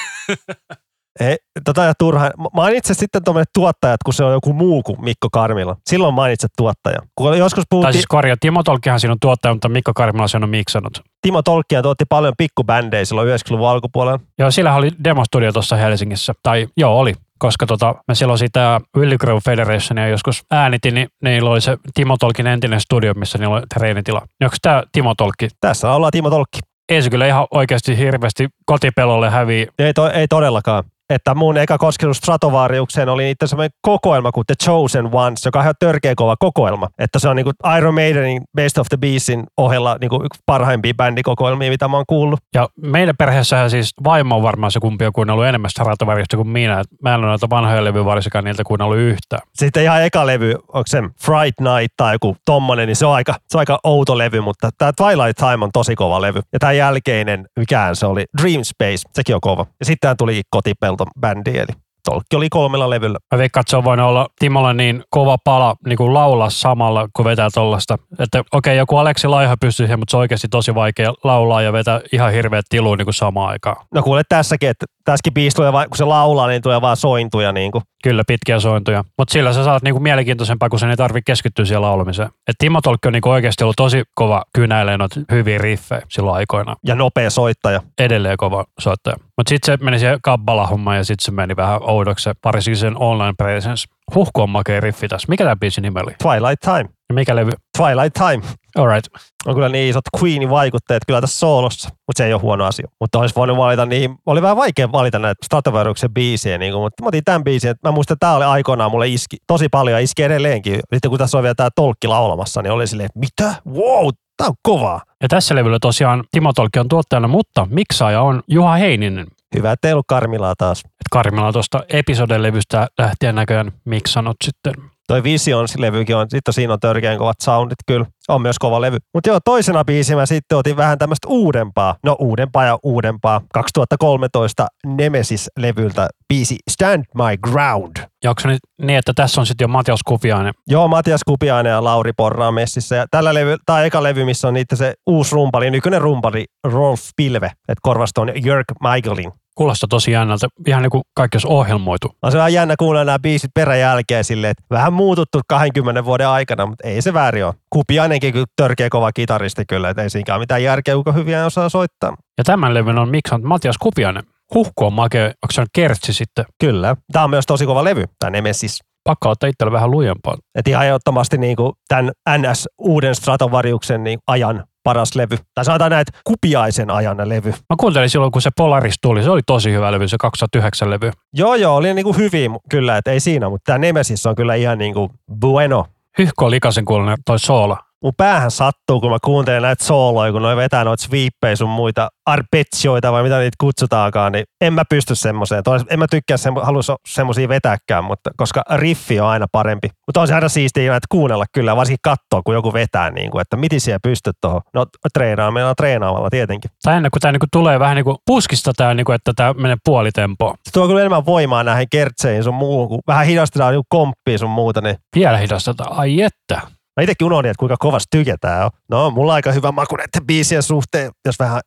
Ei, 1.20 1.36
tota 1.64 1.84
ja 1.84 1.92
turha. 1.98 2.30
Mainitse 2.52 2.94
sitten 2.94 3.24
tuommoinen 3.24 3.46
tuottajat, 3.54 4.00
kun 4.04 4.14
se 4.14 4.24
on 4.24 4.32
joku 4.32 4.52
muu 4.52 4.82
kuin 4.82 5.04
Mikko 5.04 5.28
Karmila. 5.32 5.76
Silloin 5.90 6.14
mainitset 6.14 6.50
tuottaja. 6.56 6.98
Kun 7.14 7.38
joskus 7.38 7.62
tai 7.62 7.66
puhuttiin, 7.70 7.92
siis 7.92 8.06
korjaa, 8.06 8.36
Timo 8.40 8.62
Tolkkihan 8.62 9.00
siinä 9.00 9.12
on 9.12 9.20
tuottaja, 9.20 9.54
mutta 9.54 9.68
Mikko 9.68 9.92
Karmila 9.94 10.28
sen 10.28 10.44
on 10.44 10.50
miksannut. 10.50 11.02
Timo 11.22 11.42
Tolkkia 11.42 11.82
tuotti 11.82 12.04
paljon 12.08 12.34
pikkubändejä 12.36 13.04
silloin 13.04 13.28
90-luvun 13.28 13.68
alkupuolella. 13.68 14.20
Joo, 14.38 14.50
sillä 14.50 14.74
oli 14.74 14.90
demostudio 15.04 15.52
tuossa 15.52 15.76
Helsingissä. 15.76 16.32
Tai 16.42 16.66
joo, 16.76 16.98
oli. 16.98 17.14
Koska 17.38 17.66
tota, 17.66 17.94
mä 18.08 18.14
silloin 18.14 18.38
sitä 18.38 18.80
Willy 18.96 19.18
Grove 19.18 19.40
Federationia 19.44 20.08
joskus 20.08 20.42
äänitin, 20.50 20.94
niin 20.94 21.08
niillä 21.22 21.50
oli 21.50 21.60
se 21.60 21.76
Timo 21.94 22.16
Tolkin 22.16 22.46
entinen 22.46 22.80
studio, 22.80 23.14
missä 23.14 23.38
niillä 23.38 23.54
oli 23.54 23.62
treenitila. 23.74 24.22
Onko 24.42 24.56
tämä 24.62 24.82
Timo 24.92 25.14
Tolkki? 25.14 25.48
Tässä 25.60 25.92
ollaan 25.92 26.12
Timo 26.12 26.30
Tolkki. 26.30 26.58
Ei 26.88 27.02
se 27.02 27.10
kyllä 27.10 27.26
ihan 27.26 27.46
oikeasti 27.50 27.98
hirveästi 27.98 28.48
kotipelolle 28.64 29.30
hävii. 29.30 29.66
Ei, 29.78 29.94
to, 29.94 30.10
ei 30.10 30.28
todellakaan. 30.28 30.84
Että 31.12 31.34
mun 31.34 31.56
eka 31.56 31.78
kosketus 31.78 32.16
Stratovariukseen 32.16 33.08
oli 33.08 33.30
itse 33.30 33.46
semmoinen 33.46 33.70
kokoelma 33.82 34.32
kuin 34.32 34.44
The 34.46 34.54
Chosen 34.64 35.08
Ones, 35.12 35.44
joka 35.44 35.58
on 35.58 35.64
ihan 35.64 35.74
törkeä 35.78 36.14
kova 36.14 36.36
kokoelma. 36.38 36.88
Että 36.98 37.18
se 37.18 37.28
on 37.28 37.36
niinku 37.36 37.52
Iron 37.78 37.94
Maidenin 37.94 38.42
Best 38.56 38.78
of 38.78 38.86
the 38.88 38.96
Beastin 38.96 39.44
ohella 39.56 39.96
niinku 40.00 40.22
yksi 40.24 40.40
parhaimpia 40.46 40.94
bändikokoelmia, 40.94 41.70
mitä 41.70 41.88
mä 41.88 41.96
oon 41.96 42.04
kuullut. 42.08 42.40
Ja 42.54 42.68
meidän 42.82 43.16
perheessähän 43.16 43.70
siis 43.70 43.94
vaimo 44.04 44.36
on 44.36 44.42
varmaan 44.42 44.72
se 44.72 44.80
kumpi, 44.80 45.04
on 45.16 45.30
ollut 45.30 45.46
enemmän 45.46 45.70
Stratovariusta 45.70 46.36
kuin 46.36 46.48
minä. 46.48 46.82
Mä 47.02 47.14
en 47.14 47.20
ole 47.20 47.26
näitä 47.26 47.50
vanhoja 47.50 47.84
levyvarsikaan 47.84 48.44
niiltä 48.44 48.64
kuunnellut 48.64 48.98
yhtään. 48.98 49.42
Sitten 49.54 49.82
ihan 49.82 50.02
eka 50.02 50.26
levy, 50.26 50.54
onko 50.54 50.84
se 50.86 51.02
Fright 51.02 51.60
Night 51.60 51.94
tai 51.96 52.14
joku 52.14 52.36
tommonen, 52.44 52.86
niin 52.86 52.96
se 52.96 53.06
on 53.06 53.14
aika, 53.14 53.34
se 53.48 53.56
on 53.56 53.60
aika 53.60 53.78
outo 53.84 54.18
levy, 54.18 54.40
mutta 54.40 54.70
tämä 54.78 54.92
Twilight 54.96 55.36
Time 55.36 55.64
on 55.64 55.70
tosi 55.72 55.94
kova 55.94 56.20
levy. 56.20 56.40
Ja 56.52 56.58
tämä 56.58 56.72
jälkeinen, 56.72 57.46
mikään 57.56 57.96
se 57.96 58.06
oli, 58.06 58.24
Dream 58.42 58.64
Space, 58.64 59.02
sekin 59.14 59.34
on 59.34 59.40
kova. 59.40 59.66
Ja 59.80 59.86
sitten 59.86 60.16
tuli 60.16 60.42
Kotipelto 60.50 61.01
bändi, 61.20 61.58
eli 61.58 61.72
Tolkki 62.04 62.36
oli 62.36 62.48
kolmella 62.48 62.90
levyllä. 62.90 63.18
Mä 63.34 63.38
veikkaan, 63.38 63.60
että 63.60 63.70
se 63.70 63.76
on 63.76 63.84
voinut 63.84 64.06
olla 64.06 64.28
Timolla 64.38 64.72
niin 64.72 65.04
kova 65.10 65.36
pala 65.44 65.76
niin 65.86 65.96
kuin 65.96 66.14
laulaa 66.14 66.50
samalla, 66.50 67.08
kun 67.16 67.24
vetää 67.24 67.48
tollasta. 67.54 67.98
Että 68.18 68.38
okei, 68.38 68.48
okay, 68.52 68.74
joku 68.74 68.96
Aleksi 68.96 69.28
Laiha 69.28 69.56
pystyy 69.60 69.86
siihen, 69.86 69.98
mutta 69.98 70.10
se 70.10 70.16
on 70.16 70.20
oikeasti 70.20 70.48
tosi 70.48 70.74
vaikea 70.74 71.14
laulaa 71.24 71.62
ja 71.62 71.72
vetää 71.72 72.00
ihan 72.12 72.32
hirveät 72.32 72.64
tiluun 72.68 72.98
niin 72.98 73.06
kuin 73.06 73.14
samaan 73.14 73.50
aikaan. 73.50 73.86
No 73.94 74.02
kuule 74.02 74.22
tässäkin, 74.28 74.68
että 74.68 74.86
tässäkin 75.04 75.34
biisi 75.34 75.56
tulee 75.56 75.72
kun 75.72 75.96
se 75.96 76.04
laulaa, 76.04 76.46
niin 76.46 76.62
tulee 76.62 76.80
vaan 76.80 76.96
sointuja 76.96 77.52
niin 77.52 77.72
kuin. 77.72 77.84
Kyllä, 78.04 78.22
pitkiä 78.26 78.60
sointuja. 78.60 79.04
Mutta 79.18 79.32
sillä 79.32 79.52
sä 79.52 79.64
saat 79.64 79.82
niinku 79.82 80.00
mielenkiintoisempaa, 80.00 80.68
kun 80.68 80.78
sen 80.78 80.90
ei 80.90 80.96
tarvitse 80.96 81.26
keskittyä 81.26 81.64
siihen 81.64 81.82
laulamiseen. 81.82 82.28
Et 82.48 82.56
Timo 82.58 82.80
Tolkki 82.80 83.08
on 83.08 83.12
niinku 83.12 83.30
oikeasti 83.30 83.64
ollut 83.64 83.76
tosi 83.76 84.02
kova 84.14 84.42
kynäilee 84.54 84.98
noita 84.98 85.20
hyviä 85.30 85.58
riffejä 85.58 86.02
silloin 86.08 86.36
aikoina. 86.36 86.76
Ja 86.86 86.94
nopea 86.94 87.30
soittaja. 87.30 87.80
Edelleen 87.98 88.36
kova 88.36 88.64
soittaja. 88.80 89.16
Mutta 89.36 89.48
sitten 89.48 89.78
se 89.78 89.84
meni 89.84 89.98
siihen 89.98 90.18
kabbala 90.22 90.68
ja 90.96 91.04
sitten 91.04 91.24
se 91.24 91.30
meni 91.32 91.56
vähän 91.56 91.80
oudoksi 91.82 92.30
varsinkin 92.44 92.76
sen 92.76 92.96
online 92.96 93.34
presence. 93.38 93.84
Huhku 94.14 94.42
on 94.42 94.50
makea 94.50 94.80
riffi 94.80 95.08
tässä. 95.08 95.26
Mikä 95.28 95.44
tämä 95.44 95.56
biisin 95.56 95.82
nimi 95.82 96.00
oli? 96.00 96.14
Twilight 96.22 96.60
Time. 96.60 96.88
Ja 97.08 97.14
mikä 97.14 97.36
levy? 97.36 97.50
Twilight 97.78 98.12
Time. 98.12 98.42
Alright. 98.78 99.06
On 99.46 99.54
kyllä 99.54 99.68
niin 99.68 99.90
isot 99.90 100.04
Queenin 100.22 100.50
vaikutteet 100.50 101.02
kyllä 101.06 101.20
tässä 101.20 101.38
soolossa, 101.38 101.88
mutta 101.88 102.16
se 102.16 102.26
ei 102.26 102.32
ole 102.32 102.42
huono 102.42 102.64
asia. 102.64 102.88
Mutta 103.00 103.18
olisi 103.18 103.34
voinut 103.34 103.56
valita 103.56 103.86
niin, 103.86 104.14
oli 104.26 104.42
vähän 104.42 104.56
vaikea 104.56 104.92
valita 104.92 105.18
näitä 105.18 105.44
Stratovariuksen 105.44 106.14
biisejä, 106.14 106.58
niin 106.58 106.72
kuin, 106.72 106.82
mutta 106.82 107.02
mä 107.02 107.08
otin 107.08 107.24
tämän 107.24 107.44
biisin, 107.44 107.70
että 107.70 107.88
mä 107.88 107.92
muistan, 107.92 108.14
että 108.14 108.26
tämä 108.26 108.36
oli 108.36 108.44
aikoinaan 108.44 108.90
mulle 108.90 109.08
iski 109.08 109.36
tosi 109.46 109.68
paljon 109.68 109.98
ja 109.98 110.04
iski 110.04 110.22
edelleenkin. 110.22 110.74
Sitten 110.74 111.10
kun 111.10 111.18
tässä 111.18 111.38
on 111.38 111.42
vielä 111.42 111.54
tämä 111.54 111.68
tolkki 111.76 112.06
laulamassa, 112.08 112.62
niin 112.62 112.72
oli 112.72 112.86
silleen, 112.86 113.06
että 113.06 113.18
mitä? 113.18 113.54
Wow, 113.68 114.08
Tää 114.36 114.48
on 114.48 114.54
kovaa. 114.62 115.02
Ja 115.22 115.28
tässä 115.28 115.54
levyllä 115.54 115.78
tosiaan 115.80 116.24
Timo 116.30 116.52
Tolkki 116.52 116.78
on 116.78 116.88
tuottajana, 116.88 117.28
mutta 117.28 117.66
miksaaja 117.70 118.22
on 118.22 118.42
Juha 118.48 118.74
Heininen. 118.74 119.26
Hyvä, 119.56 119.72
ettei 119.72 119.92
ollut 119.92 120.06
Karmilaa 120.08 120.54
taas. 120.58 120.78
Et 120.84 121.06
Karmila 121.10 121.46
on 121.46 121.52
tuosta 121.52 121.80
episodelevystä 121.88 122.88
lähtien 122.98 123.34
näköjään 123.34 123.72
miksannut 123.84 124.36
sitten. 124.44 124.74
Toi 125.06 125.22
Visions-levykin 125.22 126.16
on, 126.16 126.26
sitten 126.30 126.54
siinä 126.54 126.72
on 126.72 126.80
törkeän 126.80 127.18
kovat 127.18 127.36
soundit 127.42 127.78
kyllä. 127.86 128.06
On 128.28 128.42
myös 128.42 128.58
kova 128.58 128.80
levy. 128.80 128.96
Mutta 129.14 129.28
joo, 129.28 129.38
toisena 129.44 129.84
biisinä 129.84 130.26
sitten 130.26 130.58
otin 130.58 130.76
vähän 130.76 130.98
tämmöistä 130.98 131.28
uudempaa, 131.28 131.96
no 132.04 132.16
uudempaa 132.18 132.64
ja 132.64 132.78
uudempaa, 132.82 133.40
2013 133.52 134.66
Nemesis-levyltä 134.86 136.08
biisi 136.28 136.56
Stand 136.70 137.04
My 137.14 137.36
Ground. 137.42 137.96
Ja 138.24 138.30
onko 138.30 138.40
se 138.40 138.48
nyt 138.48 138.60
niin, 138.82 138.98
että 138.98 139.12
tässä 139.16 139.40
on 139.40 139.46
sitten 139.46 139.64
jo 139.64 139.68
Matias 139.68 140.00
Kupiainen? 140.04 140.54
Joo, 140.66 140.88
Matias 140.88 141.20
Kupiainen 141.26 141.70
ja 141.70 141.84
Lauri 141.84 142.12
Porra 142.12 142.48
on 142.48 142.54
messissä. 142.54 142.96
Ja 142.96 143.06
tällä 143.10 143.34
levy, 143.34 143.56
tai 143.66 143.86
eka 143.86 144.02
levy, 144.02 144.24
missä 144.24 144.48
on 144.48 144.54
niitä 144.54 144.76
se 144.76 144.94
uusi 145.06 145.34
rumpali, 145.34 145.70
nykyinen 145.70 146.00
rumpali 146.00 146.44
Rolf 146.64 147.00
Pilve, 147.16 147.46
että 147.46 147.80
korvasta 147.82 148.20
on 148.20 148.32
Jörg 148.44 148.64
Michaelin. 148.80 149.32
Kuulostaa 149.54 149.88
tosi 149.88 150.12
jännältä, 150.12 150.48
ihan 150.66 150.82
niin 150.82 150.90
kuin 150.90 151.02
kaikki 151.14 151.36
olisi 151.36 151.48
ohjelmoitu. 151.48 152.10
On 152.22 152.32
se 152.32 152.38
vähän 152.38 152.52
jännä 152.52 152.74
kuulla 152.78 153.04
nämä 153.04 153.18
biisit 153.18 153.50
peräjälkeen 153.54 154.24
silleen, 154.24 154.50
että 154.50 154.62
vähän 154.70 154.92
muututtu 154.92 155.40
20 155.48 156.04
vuoden 156.04 156.28
aikana, 156.28 156.66
mutta 156.66 156.88
ei 156.88 157.02
se 157.02 157.14
väärin 157.14 157.46
ole. 157.46 157.54
Kupiainenkin 157.70 158.34
törkeä 158.56 158.88
kova 158.90 159.12
kitaristi 159.12 159.64
kyllä, 159.68 159.90
että 159.90 160.02
ei 160.02 160.10
siinäkään 160.10 160.40
mitään 160.40 160.62
järkeä, 160.62 160.94
kuka 160.94 161.12
hyviä 161.12 161.46
osaa 161.46 161.68
soittaa. 161.68 162.14
Ja 162.38 162.44
tämän 162.44 162.74
levyn 162.74 162.98
on 162.98 163.08
miksannut 163.08 163.48
Matias 163.48 163.78
Kupiainen. 163.78 164.22
Huhko 164.54 164.86
on 164.86 164.92
makea, 164.92 165.24
onko 165.24 165.52
se 165.52 165.60
on 165.60 165.66
kertsi 165.72 166.12
sitten? 166.12 166.44
Kyllä. 166.60 166.96
Tämä 167.12 167.24
on 167.24 167.30
myös 167.30 167.46
tosi 167.46 167.66
kova 167.66 167.84
levy, 167.84 168.04
tämä 168.18 168.30
Nemesis. 168.30 168.80
Pakko 169.04 169.30
ottaa 169.30 169.48
itselle 169.48 169.72
vähän 169.72 169.90
lujempaa. 169.90 170.36
Että 170.54 170.70
ihan 170.70 170.86
ehdottomasti 170.86 171.38
niin 171.38 171.56
kuin 171.56 171.72
tämän 171.88 172.12
NS 172.38 172.68
uuden 172.78 173.14
Stratovariuksen 173.14 174.04
niin 174.04 174.18
ajan 174.26 174.64
paras 174.84 175.14
levy. 175.14 175.38
Tai 175.54 175.64
sanotaan 175.64 175.90
näin, 175.90 176.00
että 176.00 176.20
kupiaisen 176.24 176.90
ajan 176.90 177.28
levy. 177.28 177.50
Mä 177.50 177.76
kuuntelin 177.80 178.10
silloin, 178.10 178.32
kun 178.32 178.42
se 178.42 178.50
Polaris 178.56 178.94
tuli. 179.02 179.22
Se 179.22 179.30
oli 179.30 179.40
tosi 179.46 179.72
hyvä 179.72 179.92
levy, 179.92 180.08
se 180.08 180.16
2009 180.20 180.90
levy. 180.90 181.10
Joo, 181.32 181.54
joo, 181.54 181.76
oli 181.76 181.94
niin 181.94 182.04
kuin 182.04 182.16
hyvin 182.16 182.58
kyllä, 182.70 182.96
että 182.96 183.10
ei 183.10 183.20
siinä, 183.20 183.48
mutta 183.48 183.64
tämä 183.64 183.78
Nemesis 183.78 184.26
on 184.26 184.34
kyllä 184.34 184.54
ihan 184.54 184.78
niin 184.78 184.94
kuin 184.94 185.10
bueno. 185.40 185.86
Hyhko 186.18 186.50
likasen 186.50 186.84
kuulonen 186.84 187.18
toi 187.26 187.38
soola. 187.38 187.78
Mun 188.02 188.12
päähän 188.16 188.50
sattuu, 188.50 189.00
kun 189.00 189.10
mä 189.10 189.18
kuuntelen 189.24 189.62
näitä 189.62 189.84
sooloja, 189.84 190.32
kun 190.32 190.42
noi 190.42 190.56
vetää 190.56 190.84
noita 190.84 191.02
sweepejä 191.02 191.56
sun 191.56 191.68
muita 191.68 192.08
arpeggioita 192.26 193.12
vai 193.12 193.22
mitä 193.22 193.38
niitä 193.38 193.56
kutsutaankaan, 193.60 194.32
niin 194.32 194.44
en 194.60 194.72
mä 194.72 194.82
pysty 194.90 195.14
semmoiseen. 195.14 195.62
En 195.90 195.98
mä 195.98 196.06
tykkää 196.10 196.36
semmo, 196.36 196.60
halua 196.60 196.80
semmoisia 197.08 197.48
vetääkään, 197.48 198.04
mutta 198.04 198.30
koska 198.36 198.62
riffi 198.74 199.20
on 199.20 199.28
aina 199.28 199.46
parempi. 199.52 199.88
Mutta 200.06 200.20
on 200.20 200.28
se 200.28 200.34
aina 200.34 200.48
siistiä 200.48 200.96
että 200.96 201.06
kuunnella 201.10 201.44
kyllä, 201.52 201.76
varsinkin 201.76 201.98
katsoa, 202.02 202.42
kun 202.44 202.54
joku 202.54 202.72
vetää, 202.72 203.10
niin 203.10 203.30
kuin, 203.30 203.42
että 203.42 203.56
miten 203.56 203.80
siellä 203.80 203.98
pystyt 204.02 204.36
tuohon. 204.40 204.60
No 204.74 204.86
treenaamalla, 205.14 205.74
treenaamalla 205.74 206.30
tietenkin. 206.30 206.70
Tai 206.82 206.96
ennen 206.96 207.10
kuin 207.10 207.20
tämä 207.20 207.32
niinku 207.32 207.46
tulee 207.52 207.78
vähän 207.78 207.96
niin 207.96 208.04
kuin 208.04 208.16
puskista 208.26 208.72
tämä, 208.76 208.94
niinku, 208.94 209.12
että 209.12 209.32
tämä 209.36 209.52
menee 209.52 209.76
puolitempoon. 209.84 210.54
Se 210.64 210.72
tuo 210.72 210.86
kyllä 210.86 211.00
enemmän 211.00 211.26
voimaa 211.26 211.64
näihin 211.64 211.86
kertseihin 211.90 212.44
sun 212.44 212.54
muuhun, 212.54 212.88
kun 212.88 213.00
vähän 213.06 213.26
hidastetaan 213.26 213.72
niin 213.74 213.84
komppia 213.88 214.38
sun 214.38 214.50
muuta, 214.50 214.80
niin 214.80 214.96
Vielä 215.16 215.38
hidastetaan, 215.38 215.98
ai 215.98 216.20
että. 216.20 216.60
Mä 216.96 217.02
itsekin 217.02 217.26
unohdin, 217.26 217.50
että 217.50 217.58
kuinka 217.58 217.76
kovasti 217.78 218.06
tykätään 218.10 218.64
on. 218.64 218.70
No, 218.90 219.10
mulla 219.10 219.32
on 219.32 219.34
aika 219.34 219.52
hyvä 219.52 219.72
maku 219.72 219.96
näiden 219.96 220.26
biisien 220.26 220.62
suhteen, 220.62 221.10
jos 221.24 221.38
vähän... 221.38 221.60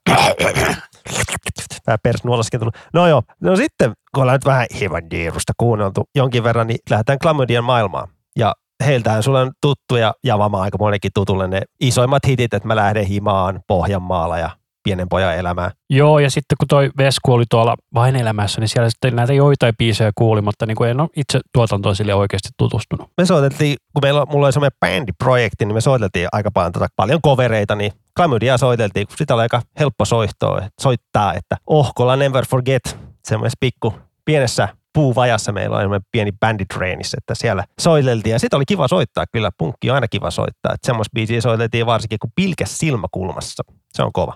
vähän 1.88 2.00
persnuolaskin 2.03 2.60
tullut. 2.60 2.77
No 2.94 3.08
joo, 3.08 3.22
no 3.41 3.55
sitten, 3.55 3.94
kun 4.13 4.22
ollaan 4.22 4.36
nyt 4.36 4.46
vähän 4.46 4.67
hieman 4.79 5.10
Deerusta 5.12 5.53
kuunneltu 5.58 6.03
jonkin 6.15 6.44
verran, 6.44 6.67
niin 6.67 6.79
lähdetään 6.89 7.20
Klamydian 7.20 7.63
maailmaan. 7.63 8.08
Ja 8.36 8.53
heiltähän 8.86 9.24
sulle 9.24 9.41
on 9.41 9.51
tuttu 9.62 9.96
ja 9.96 10.13
javama 10.24 10.62
aika 10.62 10.77
monenkin 10.77 11.12
tutulle 11.13 11.48
ne 11.48 11.62
isoimmat 11.79 12.27
hitit, 12.27 12.53
että 12.53 12.68
mä 12.68 12.75
lähden 12.75 13.05
himaan 13.05 13.59
Pohjanmaalla 13.68 14.38
ja 14.38 14.50
pienen 14.85 15.09
pojan 15.09 15.35
elämää. 15.35 15.71
Joo, 15.89 16.19
ja 16.19 16.29
sitten 16.29 16.55
kun 16.59 16.67
toi 16.67 16.91
Vesku 16.98 17.33
oli 17.33 17.43
tuolla 17.50 17.75
vain 17.93 18.15
elämässä, 18.15 18.61
niin 18.61 18.67
siellä 18.67 18.89
sitten 18.89 19.15
näitä 19.15 19.33
joitain 19.33 19.74
biisejä 19.77 20.11
kuuli, 20.15 20.41
mutta 20.41 20.65
niin 20.65 20.75
kuin 20.75 20.89
en 20.89 21.00
ole 21.00 21.09
itse 21.15 21.39
tuotantoon 21.53 21.95
sille 21.95 22.13
oikeasti 22.13 22.50
tutustunut. 22.57 23.09
Me 23.17 23.25
soiteltiin, 23.25 23.77
kun 23.93 24.01
meillä, 24.03 24.25
mulla 24.25 24.48
oli 24.48 24.53
semmoinen 24.53 24.77
bändiprojekti, 24.79 25.65
niin 25.65 25.75
me 25.75 25.81
soiteltiin 25.81 26.27
aika 26.31 26.51
paljon, 26.51 26.71
tota, 26.71 26.87
paljon 26.95 27.21
covereita, 27.21 27.75
niin 27.75 27.91
Klamydia 28.15 28.57
soiteltiin, 28.57 29.07
kun 29.07 29.17
sitä 29.17 29.33
oli 29.33 29.41
aika 29.41 29.61
helppo 29.79 30.05
soittaa, 30.05 30.69
soittaa, 30.81 31.33
että 31.33 31.57
Ohkola 31.67 32.15
Never 32.15 32.45
Forget, 32.45 32.98
semmoisessa 33.24 33.57
pikku 33.59 33.93
pienessä 34.25 34.67
puuvajassa 34.93 35.51
meillä 35.51 35.77
oli 35.77 36.00
pieni 36.11 36.31
bänditreenissä, 36.31 37.17
että 37.17 37.35
siellä 37.35 37.63
soiteltiin. 37.79 38.33
Ja 38.33 38.39
sitten 38.39 38.57
oli 38.57 38.65
kiva 38.67 38.87
soittaa, 38.87 39.25
kyllä 39.31 39.50
punkki 39.57 39.89
on 39.89 39.95
aina 39.95 40.07
kiva 40.07 40.31
soittaa. 40.31 40.74
Että 40.74 40.85
semmoista 40.85 41.11
biisiä 41.13 41.41
soiteltiin 41.41 41.85
varsinkin 41.85 42.19
kuin 42.19 42.31
pilkäs 42.35 42.77
silmäkulmassa. 42.77 43.63
Se 43.93 44.03
on 44.03 44.13
kova. 44.13 44.35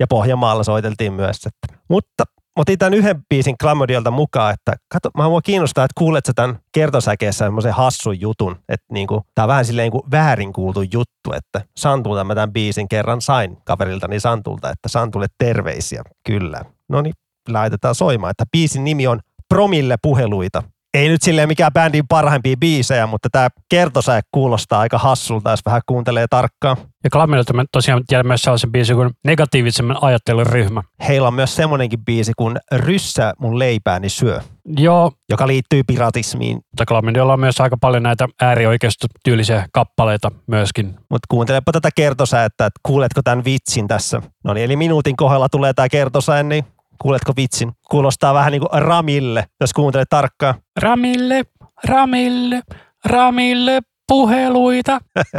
Ja 0.00 0.06
Pohjanmaalla 0.08 0.64
soiteltiin 0.64 1.12
myös. 1.12 1.36
Että. 1.36 1.80
Mutta 1.88 2.24
otin 2.56 2.78
tämän 2.78 2.94
yhden 2.94 3.22
biisin 3.28 3.58
Klamodialta 3.58 4.10
mukaan, 4.10 4.54
että 4.54 4.72
kato, 4.92 5.10
mä 5.18 5.28
mua 5.28 5.42
kiinnostaa, 5.42 5.84
että 5.84 5.98
kuulet 5.98 6.26
sä 6.26 6.32
tämän 6.36 6.58
kertosäkeessä 6.72 7.44
semmoisen 7.44 7.72
hassun 7.72 8.20
jutun, 8.20 8.56
että 8.68 8.86
niinku, 8.92 9.22
tää 9.34 9.44
on 9.44 9.48
vähän 9.48 9.64
silleen 9.64 9.90
kuin 9.90 10.10
väärin 10.10 10.52
kuultu 10.52 10.82
juttu, 10.82 11.32
että 11.34 11.60
Santulta 11.76 12.24
mä 12.24 12.34
tämän 12.34 12.52
biisin 12.52 12.88
kerran 12.88 13.20
sain 13.20 13.56
kaveriltani 13.64 14.20
Santulta, 14.20 14.70
että 14.70 14.88
Santulle 14.88 15.26
terveisiä, 15.38 16.02
kyllä. 16.26 16.60
No 16.88 17.02
niin, 17.02 17.14
laitetaan 17.48 17.94
soimaan, 17.94 18.30
että 18.30 18.44
biisin 18.52 18.84
nimi 18.84 19.06
on 19.06 19.20
Promille 19.48 19.96
puheluita 20.02 20.62
ei 20.94 21.08
nyt 21.08 21.22
silleen 21.22 21.48
mikään 21.48 21.72
bändin 21.72 22.06
parhaimpia 22.08 22.56
biisejä, 22.56 23.06
mutta 23.06 23.28
tämä 23.32 23.48
kertosäe 23.68 24.20
kuulostaa 24.32 24.80
aika 24.80 24.98
hassulta, 24.98 25.50
jos 25.50 25.60
vähän 25.66 25.80
kuuntelee 25.86 26.26
tarkkaan. 26.30 26.76
Ja 27.04 27.10
Klamilta 27.10 27.52
me 27.52 27.64
tosiaan 27.72 28.02
tiedän 28.06 28.26
myös 28.26 28.42
sellaisen 28.42 28.72
biisin 28.72 28.96
kuin 28.96 29.10
negatiivisemman 29.24 29.98
ajattelun 30.00 30.46
ryhmä. 30.46 30.82
Heillä 31.08 31.28
on 31.28 31.34
myös 31.34 31.56
semmoinenkin 31.56 32.04
biisi 32.04 32.32
kuin 32.36 32.56
Ryssä 32.72 33.32
mun 33.38 33.58
leipääni 33.58 34.08
syö, 34.08 34.40
Joo, 34.76 35.12
joka 35.28 35.46
liittyy 35.46 35.82
piratismiin. 35.86 36.56
mutta 36.56 36.86
Klamidiolla 36.86 37.32
on 37.32 37.40
myös 37.40 37.60
aika 37.60 37.76
paljon 37.80 38.02
näitä 38.02 38.28
äärioikeistotyylisiä 38.42 39.66
kappaleita 39.72 40.30
myöskin. 40.46 40.86
Mutta 40.86 41.26
kuuntelepa 41.28 41.72
tätä 41.72 41.88
kertosäettä, 41.96 42.66
että 42.66 42.80
kuuletko 42.82 43.22
tämän 43.22 43.44
vitsin 43.44 43.88
tässä. 43.88 44.22
No 44.44 44.54
niin, 44.54 44.64
eli 44.64 44.76
minuutin 44.76 45.16
kohdalla 45.16 45.48
tulee 45.48 45.72
tämä 45.72 45.88
kertosäe, 45.88 46.42
niin 46.42 46.64
kuuletko 47.02 47.32
vitsin? 47.36 47.72
Kuulostaa 47.90 48.34
vähän 48.34 48.52
niin 48.52 48.60
kuin 48.60 48.82
Ramille, 48.82 49.46
jos 49.60 49.72
kuuntelet 49.72 50.08
tarkkaan. 50.10 50.54
Ramille, 50.80 51.42
Ramille, 51.84 52.60
Ramille 53.04 53.80
puheluita. 54.08 54.98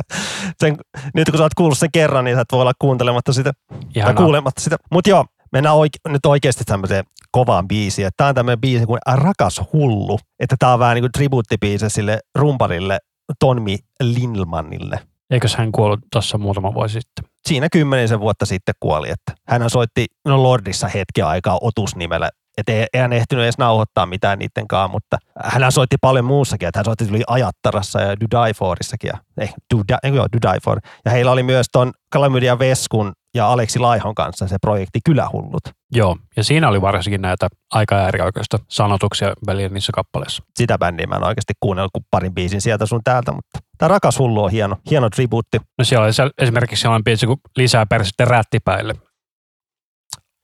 Sen, 0.59 0.77
nyt 1.13 1.29
kun 1.29 1.37
sä 1.37 1.43
oot 1.43 1.53
kuullut 1.53 1.77
sen 1.77 1.91
kerran, 1.93 2.25
niin 2.25 2.37
sä 2.37 2.41
et 2.41 2.47
voi 2.51 2.61
olla 2.61 2.73
kuuntelematta 2.79 3.33
sitä 3.33 3.51
tai 3.69 3.79
Ihanaa. 3.95 4.23
kuulematta 4.23 4.61
sitä. 4.61 4.77
Mutta 4.91 5.09
joo, 5.09 5.25
mennään 5.51 5.75
oike- 5.75 6.11
nyt 6.11 6.25
oikeasti 6.25 6.63
tämmöiseen 6.63 7.03
kovaan 7.31 7.67
biisiin. 7.67 8.09
Tämä 8.17 8.27
on 8.27 8.35
tämmöinen 8.35 8.61
biisi 8.61 8.85
kuin 8.85 8.99
Rakas 9.13 9.61
hullu. 9.73 10.19
Että 10.39 10.55
tämä 10.59 10.73
on 10.73 10.79
vähän 10.79 10.95
niin 10.95 11.03
kuin 11.03 11.11
tribuuttibiisi 11.11 11.89
sille 11.89 12.19
rumparille 12.35 12.97
Tonmi 13.39 13.77
Lindmanille. 14.03 14.99
Eikös 15.29 15.55
hän 15.55 15.71
kuollut 15.71 15.99
tuossa 16.11 16.37
muutama 16.37 16.73
vuosi 16.73 16.93
sitten? 16.93 17.32
Siinä 17.47 17.67
kymmenisen 17.71 18.19
vuotta 18.19 18.45
sitten 18.45 18.75
kuoli. 18.79 19.09
Että 19.09 19.33
hän 19.47 19.69
soitti 19.69 20.05
no 20.25 20.43
Lordissa 20.43 20.87
hetken 20.87 21.25
aikaa 21.25 21.57
otusnimellä. 21.61 22.29
Ei, 22.67 22.85
ei 22.93 23.01
hän 23.01 23.13
ehtinyt 23.13 23.43
edes 23.43 23.57
nauhoittaa 23.57 24.05
mitään 24.05 24.39
niittenkaan, 24.39 24.91
mutta 24.91 25.17
hän 25.43 25.71
soitti 25.71 25.95
paljon 26.01 26.25
muussakin. 26.25 26.67
Että 26.67 26.79
hän 26.79 26.85
soitti 26.85 27.07
tuli 27.07 27.23
Ajattarassa 27.27 28.01
ja 28.01 28.19
Do 28.19 28.45
Die 28.45 28.53
Forissakin. 28.53 29.07
Ja, 29.07 29.17
eh, 29.37 29.53
Do, 29.73 29.81
Die, 29.87 29.97
eh, 30.03 30.13
joo, 30.13 30.27
Do 30.33 30.51
Die 30.51 30.59
For. 30.63 30.79
Ja 31.05 31.11
heillä 31.11 31.31
oli 31.31 31.43
myös 31.43 31.65
ton 31.71 31.91
Kalamydia 32.11 32.59
Veskun 32.59 33.13
ja 33.35 33.47
Aleksi 33.47 33.79
Laihon 33.79 34.15
kanssa 34.15 34.47
se 34.47 34.57
projekti 34.61 34.99
Kylähullut. 35.05 35.63
Joo, 35.91 36.17
ja 36.37 36.43
siinä 36.43 36.69
oli 36.69 36.81
varsinkin 36.81 37.21
näitä 37.21 37.47
aika 37.73 37.95
äärioikeista 37.95 38.57
sanotuksia 38.69 39.33
välillä 39.47 39.69
niissä 39.69 39.91
kappaleissa. 39.95 40.43
Sitä 40.55 40.77
bändiä 40.77 41.07
mä 41.07 41.15
en 41.15 41.23
oikeasti 41.23 41.53
kuunnellut 41.59 41.91
kuin 41.91 42.05
parin 42.11 42.33
biisin 42.33 42.61
sieltä 42.61 42.85
sun 42.85 43.01
täältä, 43.03 43.31
mutta 43.31 43.59
tämä 43.77 43.87
Rakas 43.87 44.19
hullu 44.19 44.43
on 44.43 44.51
hieno, 44.51 44.77
hieno 44.89 45.09
tribuutti. 45.09 45.57
No 45.77 45.85
siellä 45.85 46.05
oli 46.05 46.13
se, 46.13 46.29
esimerkiksi 46.37 46.81
sellainen 46.81 47.03
biisi 47.03 47.25
kuin 47.25 47.39
lisää 47.57 47.85
persettä 47.85 48.25
rättipäille. 48.25 48.95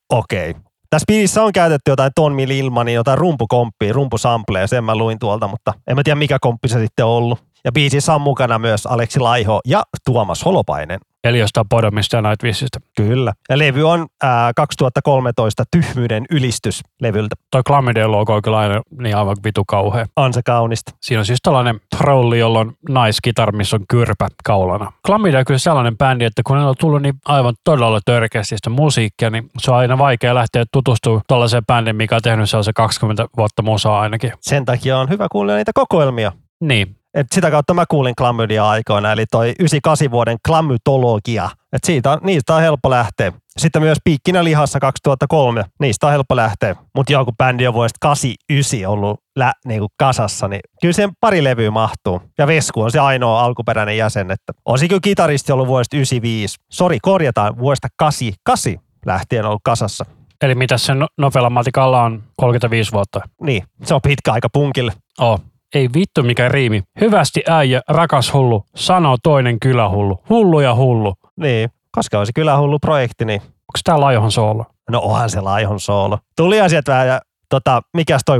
Okei. 0.10 0.56
Tässä 0.90 1.06
biisissä 1.08 1.44
on 1.44 1.52
käytetty 1.52 1.92
jotain 1.92 2.12
Ton 2.16 2.34
Mil 2.34 2.50
Ilmanin, 2.50 2.96
jotain 2.96 3.18
rumpukomppia, 3.18 3.94
rumpusampleja, 3.94 4.68
sen 4.68 4.84
mä 4.84 4.96
luin 4.96 5.20
tuolta, 5.20 5.48
mutta 5.48 5.74
en 5.88 5.96
mä 5.96 6.04
tiedä 6.04 6.16
mikä 6.16 6.38
komppi 6.42 6.68
se 6.68 6.80
sitten 6.80 7.06
ollut. 7.06 7.40
Ja 7.64 7.72
biisissä 7.72 8.16
on 8.16 8.22
mukana 8.22 8.60
myös 8.60 8.86
Aleksi 8.86 9.20
Laiho 9.20 9.62
ja 9.66 9.84
Tuomas 10.06 10.46
Holopainen. 10.46 11.00
Eli 11.24 11.40
jostain 11.40 11.70
Podomista 11.70 12.16
ja 12.16 12.22
Nightwishista. 12.22 12.80
Kyllä. 12.98 13.34
Ja 13.50 13.58
levy 13.58 13.90
on 13.90 14.08
ää, 14.24 14.52
2013 14.56 15.64
Tyhmyyden 15.72 16.26
ylistys 16.30 16.82
levyltä. 17.02 17.36
Toi 17.52 17.62
Chlamydia 17.64 18.12
logo 18.12 18.36
on 18.36 18.42
kyllä 18.42 18.58
aina 18.58 18.82
niin 19.00 19.18
aivan 19.18 19.38
vitu 19.44 19.66
kauhea. 19.66 20.06
On 20.16 20.34
se 20.34 20.42
kaunista. 20.46 20.92
Siinä 21.02 21.20
on 21.20 21.26
siis 21.26 21.40
tällainen 21.44 21.80
trolli, 21.98 22.40
jolla 22.40 22.60
on 22.60 22.74
naiskitar, 22.90 23.52
missä 23.52 23.76
on 23.76 23.86
kyrpä 23.90 24.28
kaulana. 24.44 24.92
Chlamydia 25.08 25.40
on 25.40 25.46
kyllä 25.46 25.58
sellainen 25.58 25.98
bändi, 25.98 26.26
että 26.26 26.42
kun 26.46 26.58
ne 26.58 26.66
on 26.66 26.76
tullut 26.80 27.02
niin 27.02 27.16
aivan 27.26 27.56
todella 27.64 28.00
törkeästi 28.06 28.56
sitä 28.58 28.70
musiikkia, 28.70 29.30
niin 29.30 29.50
se 29.58 29.72
on 29.72 29.78
aina 29.78 29.98
vaikea 29.98 30.36
lähteä 30.36 30.64
tutustumaan 30.72 31.22
tällaiseen 31.28 31.66
bändiin, 31.66 31.96
mikä 31.96 32.16
on 32.16 32.22
tehnyt 32.22 32.50
sellaisen 32.50 32.74
20 32.74 33.26
vuotta 33.38 33.62
musaa 33.62 34.02
ainakin. 34.02 34.32
Sen 34.42 34.66
takia 34.66 34.98
on 34.98 35.10
hyvä 35.10 35.28
kuunnella 35.32 35.58
niitä 35.58 35.72
kokoelmia. 35.76 36.32
Niin, 36.62 36.96
Et 37.14 37.28
sitä 37.32 37.52
kautta 37.52 37.74
mä 37.74 37.86
kuulin 37.90 38.16
klamydia 38.16 38.70
aikoina, 38.70 39.12
eli 39.12 39.26
toi 39.32 39.48
98 39.48 40.12
vuoden 40.12 40.38
klamytologia. 40.48 41.50
Et 41.74 41.84
siitä, 41.84 42.18
niistä 42.22 42.56
on 42.56 42.62
helppo 42.62 42.90
lähteä. 42.90 43.32
Sitten 43.58 43.82
myös 43.82 43.98
Piikkinä 44.04 44.44
lihassa 44.44 44.80
2003, 44.80 45.64
niistä 45.80 46.08
on 46.08 46.12
helppo 46.12 46.36
lähteä. 46.36 46.76
Mutta 46.96 47.14
joku 47.14 47.32
bändi 47.38 47.68
on 47.68 47.74
vuodesta 47.74 47.98
89 48.02 48.90
ollut 48.90 49.20
lä, 49.36 49.54
niinku 49.66 49.88
kasassa, 50.00 50.48
niin 50.48 50.62
kyllä 50.82 50.94
siihen 50.94 51.12
pari 51.22 51.44
levyä 51.44 51.72
mahtuu. 51.72 52.22
Ja 52.38 52.48
Vesku 52.48 52.82
on 52.82 52.92
se 52.92 53.00
ainoa 53.00 53.42
alkuperäinen 53.42 53.98
jäsen, 53.98 54.32
että 54.32 54.54
on 54.66 54.80
kyllä 54.80 55.00
kitaristi 55.04 55.52
ollut 55.52 55.68
vuodesta 55.68 55.96
95. 55.96 56.58
Sori, 56.72 56.98
korjataan 57.02 57.58
vuodesta 57.58 57.88
88 57.98 58.84
lähtien 59.06 59.46
ollut 59.46 59.62
kasassa. 59.64 60.06
Eli 60.42 60.56
mitä 60.56 60.78
se 60.78 60.94
no- 60.94 61.08
nopealla 61.18 61.50
matikalla 61.50 62.04
on 62.04 62.24
35 62.38 62.92
vuotta? 62.92 63.22
Niin, 63.42 63.64
se 63.84 63.94
on 63.94 64.02
pitkä 64.02 64.34
aika 64.34 64.50
punkille. 64.54 64.94
Oh. 65.20 65.42
Ei 65.76 65.90
vittu 65.94 66.24
mikä 66.24 66.50
riimi. 66.50 66.84
Hyvästi 67.02 67.44
äijä, 67.48 67.82
rakas 67.88 68.34
hullu, 68.34 68.66
sanoo 68.76 69.18
toinen 69.24 69.60
kylähullu. 69.60 70.24
Hullu 70.30 70.60
ja 70.60 70.76
hullu. 70.76 71.14
Niin, 71.36 71.70
koska 71.92 72.20
on 72.20 72.26
se 72.26 72.32
kyllä 72.36 72.58
hullu 72.58 72.80
projekti, 72.80 73.26
niin 73.26 73.42
Onko 73.42 73.80
tää 73.84 74.00
Laihohan 74.00 74.32
soolo? 74.32 74.66
no 74.92 75.00
onhan 75.00 75.30
se 75.30 75.42
laihon 75.42 75.80
soolo. 75.80 76.20
Tuli 76.38 76.62
asiat 76.62 76.88
vähän 76.88 77.08
ja 77.08 77.22
tota, 77.50 77.82
mikäs 77.94 78.22
toi 78.26 78.40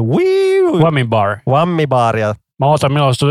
Women 0.80 1.10
Bar. 1.10 1.38
Whammy 1.48 1.88
Bar 1.88 2.18
ja 2.18 2.34
Mä 2.60 2.66
otan 2.66 2.94
milloin 2.94 3.16
se... 3.16 3.26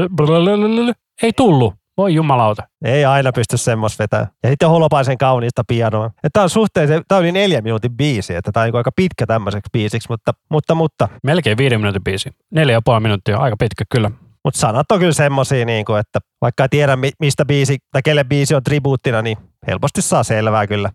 Ei 1.22 1.32
tullut. 1.36 1.74
Voi 1.98 2.14
jumalauta. 2.14 2.62
ei 2.84 3.04
aina 3.04 3.32
pysty 3.32 3.56
semmos 3.56 3.98
vetää. 3.98 4.26
Ja 4.42 4.48
sitten 4.48 4.68
Holopaisen 4.68 5.18
kauniista 5.18 5.62
pianoa. 5.68 6.10
Tämä 6.32 6.44
on 6.44 6.50
suhteellisen, 6.50 7.02
tämä 7.08 7.18
oli 7.18 7.32
neljä 7.32 7.60
minuutin 7.60 7.96
biisi, 7.96 8.34
että 8.34 8.52
tämä 8.52 8.62
on 8.62 8.66
niinku 8.66 8.76
aika 8.76 8.90
pitkä 8.96 9.26
tämmöiseksi 9.26 9.70
biisiksi, 9.72 10.08
mutta, 10.08 10.32
mutta, 10.50 10.74
mutta, 10.74 11.08
Melkein 11.22 11.58
viiden 11.58 11.80
minuutin 11.80 12.04
biisi. 12.04 12.30
Neljä 12.50 12.72
ja 12.72 12.80
puoli 12.84 13.00
minuuttia. 13.00 13.38
Aika 13.38 13.56
pitkä 13.56 13.84
kyllä. 13.90 14.10
mutta 14.44 14.60
sanat 14.60 14.92
on 14.92 14.98
kyllä 14.98 15.12
semmosia, 15.12 15.64
niin 15.64 15.84
kuin, 15.84 16.00
että 16.00 16.18
vaikka 16.40 16.64
ei 16.64 16.68
tiedä 16.68 16.96
mi- 16.96 17.12
mistä 17.20 17.44
biisi 17.44 17.78
tai 17.92 18.02
kelle 18.04 18.24
biisi 18.24 18.54
on 18.54 18.62
tribuuttina, 18.62 19.22
niin 19.22 19.36
helposti 19.66 20.02
saa 20.02 20.22
selvää 20.22 20.66
kyllä. 20.66 20.90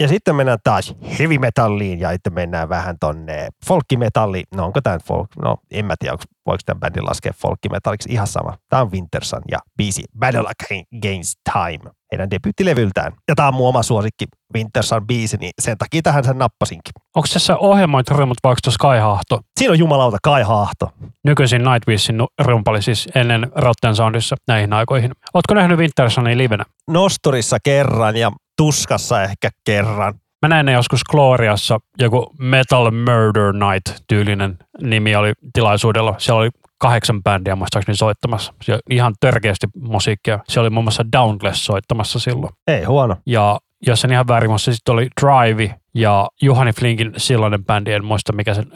Ja 0.00 0.08
sitten 0.08 0.36
mennään 0.36 0.58
taas 0.64 0.94
heavy 1.18 1.38
metalliin 1.38 2.00
ja 2.00 2.12
sitten 2.12 2.34
mennään 2.34 2.68
vähän 2.68 2.96
tonne 3.00 3.48
folkkimetalliin. 3.66 4.44
No 4.54 4.64
onko 4.64 4.80
tämä 4.80 4.98
folk? 5.04 5.28
No 5.42 5.56
en 5.70 5.84
mä 5.84 5.94
tiedä, 5.98 6.16
voiko 6.46 6.60
tämän 6.66 6.80
bändin 6.80 7.04
laskea 7.04 7.32
folkkimetalliksi. 7.36 8.12
Ihan 8.12 8.26
sama. 8.26 8.58
Tämä 8.68 8.82
on 8.82 8.92
Winterson 8.92 9.42
ja 9.50 9.58
biisi 9.76 10.04
Battle 10.18 10.40
Against 10.40 11.40
Time. 11.52 11.90
Heidän 12.12 12.30
debyyttilevyltään. 12.30 13.12
Ja 13.28 13.34
tämä 13.34 13.48
on 13.48 13.54
mun 13.54 13.68
oma 13.68 13.82
suosikki 13.82 14.24
Winterson 14.54 15.06
biisi, 15.06 15.36
niin 15.36 15.50
sen 15.60 15.78
takia 15.78 16.02
tähän 16.02 16.24
sen 16.24 16.38
nappasinkin. 16.38 16.92
Onko 17.16 17.28
tässä 17.32 17.56
ohjelmoit 17.56 18.10
rummut 18.10 18.38
vaikka 18.44 18.60
tuossa 18.64 18.78
Kai 18.78 18.98
Hahto? 18.98 19.40
Siinä 19.58 19.72
on 19.72 19.78
jumalauta 19.78 20.16
Kai 20.22 20.42
Haahto. 20.42 20.92
Nykyisin 21.24 21.62
Nightwishin 21.64 22.18
rumpali 22.38 22.82
siis 22.82 23.08
ennen 23.14 23.52
Rotten 23.54 23.96
Soundissa 23.96 24.36
näihin 24.48 24.72
aikoihin. 24.72 25.12
Ootko 25.34 25.54
nähnyt 25.54 25.78
Wintersonin 25.78 26.38
livenä? 26.38 26.64
Nosturissa 26.90 27.56
kerran 27.64 28.16
ja 28.16 28.32
Tuskassa 28.56 29.22
ehkä 29.22 29.50
kerran. 29.64 30.14
Mä 30.42 30.48
näin 30.48 30.66
ne 30.66 30.72
joskus 30.72 31.04
Gloriassa, 31.04 31.78
joku 31.98 32.34
Metal 32.38 32.90
Murder 32.90 33.52
Night 33.52 34.02
tyylinen 34.08 34.58
nimi 34.82 35.16
oli 35.16 35.32
tilaisuudella. 35.52 36.14
Siellä 36.18 36.40
oli 36.40 36.50
kahdeksan 36.78 37.22
bändiä 37.22 37.56
muistaakseni 37.56 37.96
soittamassa. 37.96 38.54
Siellä 38.62 38.80
ihan 38.90 39.14
törkeästi 39.20 39.66
musiikkia. 39.80 40.38
Siellä 40.48 40.66
oli 40.66 40.70
muun 40.70 40.84
muassa 40.84 41.04
Dauntless 41.12 41.64
soittamassa 41.66 42.18
silloin. 42.18 42.52
Ei 42.66 42.84
huono. 42.84 43.16
Ja 43.26 43.58
jos 43.86 44.04
en 44.04 44.12
ihan 44.12 44.28
väärin 44.28 44.50
muista, 44.50 44.72
sitten 44.72 44.92
oli 44.92 45.08
Drive 45.20 45.74
ja 45.94 46.28
Juhani 46.42 46.72
Flinkin 46.72 47.12
silloinen 47.16 47.64
bändi, 47.64 47.92
en 47.92 48.04
muista 48.04 48.32
mikä 48.32 48.54
sen, 48.54 48.66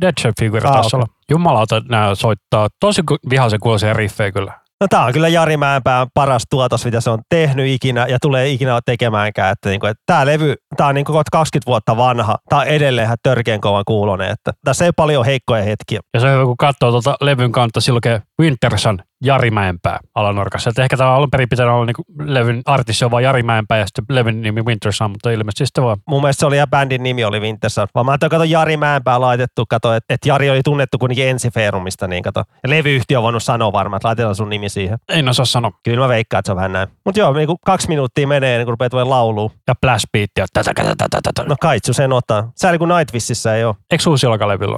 Dead 0.00 0.32
Figure 0.40 0.68
Ah, 0.68 0.72
taisi 0.74 0.96
okei. 0.96 0.96
olla. 0.96 1.06
Jumalauta, 1.30 1.82
nämä 1.88 2.14
soittaa 2.14 2.68
tosi 2.80 3.02
vihaisen 3.30 3.60
kuuloisia 3.60 3.92
riffejä 3.92 4.32
kyllä. 4.32 4.52
No 4.84 4.88
tää 4.88 5.04
on 5.04 5.12
kyllä 5.12 5.28
Jari 5.28 5.56
Mäenpään 5.56 6.06
paras 6.14 6.42
tuotos, 6.50 6.84
mitä 6.84 7.00
se 7.00 7.10
on 7.10 7.18
tehnyt 7.28 7.66
ikinä 7.68 8.06
ja 8.06 8.18
tulee 8.22 8.48
ikinä 8.48 8.80
tekemäänkään. 8.86 9.52
Että, 9.52 9.68
niinku, 9.68 9.86
että 9.86 10.02
tää 10.06 10.26
levy, 10.26 10.54
tää 10.76 10.86
on 10.86 10.94
niinku 10.94 11.12
kohta 11.12 11.30
20 11.32 11.66
vuotta 11.66 11.96
vanha. 11.96 12.36
Tää 12.48 12.58
on 12.58 12.66
edelleen 12.66 13.04
ihan 13.04 13.16
törkeän 13.22 13.60
kovan 13.60 13.82
kuulonen. 13.86 14.30
Että 14.30 14.52
tässä 14.64 14.84
ei 14.84 14.90
paljon 14.96 15.24
heikkoja 15.24 15.62
hetkiä. 15.62 16.00
Ja 16.14 16.20
se 16.20 16.26
on 16.26 16.32
hyvä, 16.32 16.44
kun 16.44 16.56
katsoo 16.56 16.90
tuota 16.90 17.16
levyn 17.20 17.52
kantta, 17.52 17.80
silloin 17.80 18.02
Winterson 18.40 18.98
Jari 19.24 19.50
Mäenpää 19.50 19.98
alanorkassa. 20.14 20.70
Että 20.70 20.82
ehkä 20.82 20.96
tämä 20.96 21.14
alun 21.14 21.30
perin 21.30 21.48
pitänyt 21.48 21.72
olla 21.72 21.84
niin 21.86 22.34
levyn 22.34 22.62
artisti 22.64 23.04
on 23.04 23.10
vaan 23.10 23.22
Jari 23.22 23.42
Mäenpää 23.42 23.78
ja 23.78 23.86
sitten 23.86 24.04
levyn 24.08 24.42
nimi 24.42 24.62
Winterson, 24.62 25.10
mutta 25.10 25.30
ilmeisesti 25.30 25.66
sitten 25.66 25.84
vaan. 25.84 25.96
Mun 26.08 26.22
mielestä 26.22 26.40
se 26.40 26.46
oli 26.46 26.58
ja 26.58 26.66
bändin 26.66 27.02
nimi 27.02 27.24
oli 27.24 27.40
Winterson. 27.40 27.88
Vaan 27.94 28.06
mä 28.06 28.12
ajattelin, 28.12 28.30
kato 28.30 28.44
Jari 28.44 28.76
Mäenpää 28.76 29.20
laitettu, 29.20 29.64
kato, 29.68 29.94
että, 29.94 30.14
että 30.14 30.28
Jari 30.28 30.50
oli 30.50 30.60
tunnettu 30.64 30.98
kuitenkin 30.98 31.28
Ensiferumista, 31.28 32.08
niin 32.08 32.22
kato. 32.22 32.42
Ja 32.62 32.70
levyyhtiö 32.70 33.18
on 33.18 33.22
voinut 33.22 33.42
sanoa 33.42 33.72
varmaan, 33.72 33.98
että 33.98 34.08
laitetaan 34.08 34.34
sun 34.34 34.48
nimi 34.48 34.68
siihen. 34.68 34.98
En 35.08 35.28
osaa 35.28 35.44
sanoa. 35.44 35.72
Kyllä 35.84 36.00
mä 36.00 36.08
veikkaan, 36.08 36.38
että 36.38 36.48
se 36.48 36.52
on 36.52 36.56
vähän 36.56 36.72
näin. 36.72 36.88
Mutta 37.04 37.20
joo, 37.20 37.32
niin 37.32 37.46
kuin 37.46 37.58
kaksi 37.66 37.88
minuuttia 37.88 38.26
menee, 38.26 38.58
niin 38.58 38.66
kun 38.66 38.72
rupeaa 38.72 38.90
tulee 38.90 39.04
lauluun. 39.04 39.50
Ja 39.68 39.74
Blast 39.80 40.04
Beat 40.12 40.30
ja 40.38 40.46
tätä, 40.52 40.74
tätä, 40.74 40.94
tätä, 40.98 41.20
tätä. 41.22 41.48
No 41.48 41.56
kaitsu 41.60 41.92
sen 41.92 42.12
ottaa. 42.12 42.52
Sääli 42.56 42.78
kun 42.78 42.88
Nightwishissä 42.88 43.54
ei 43.54 43.64
ole. 43.64 43.74
Eikö 43.90 44.10
uusi? 44.10 44.26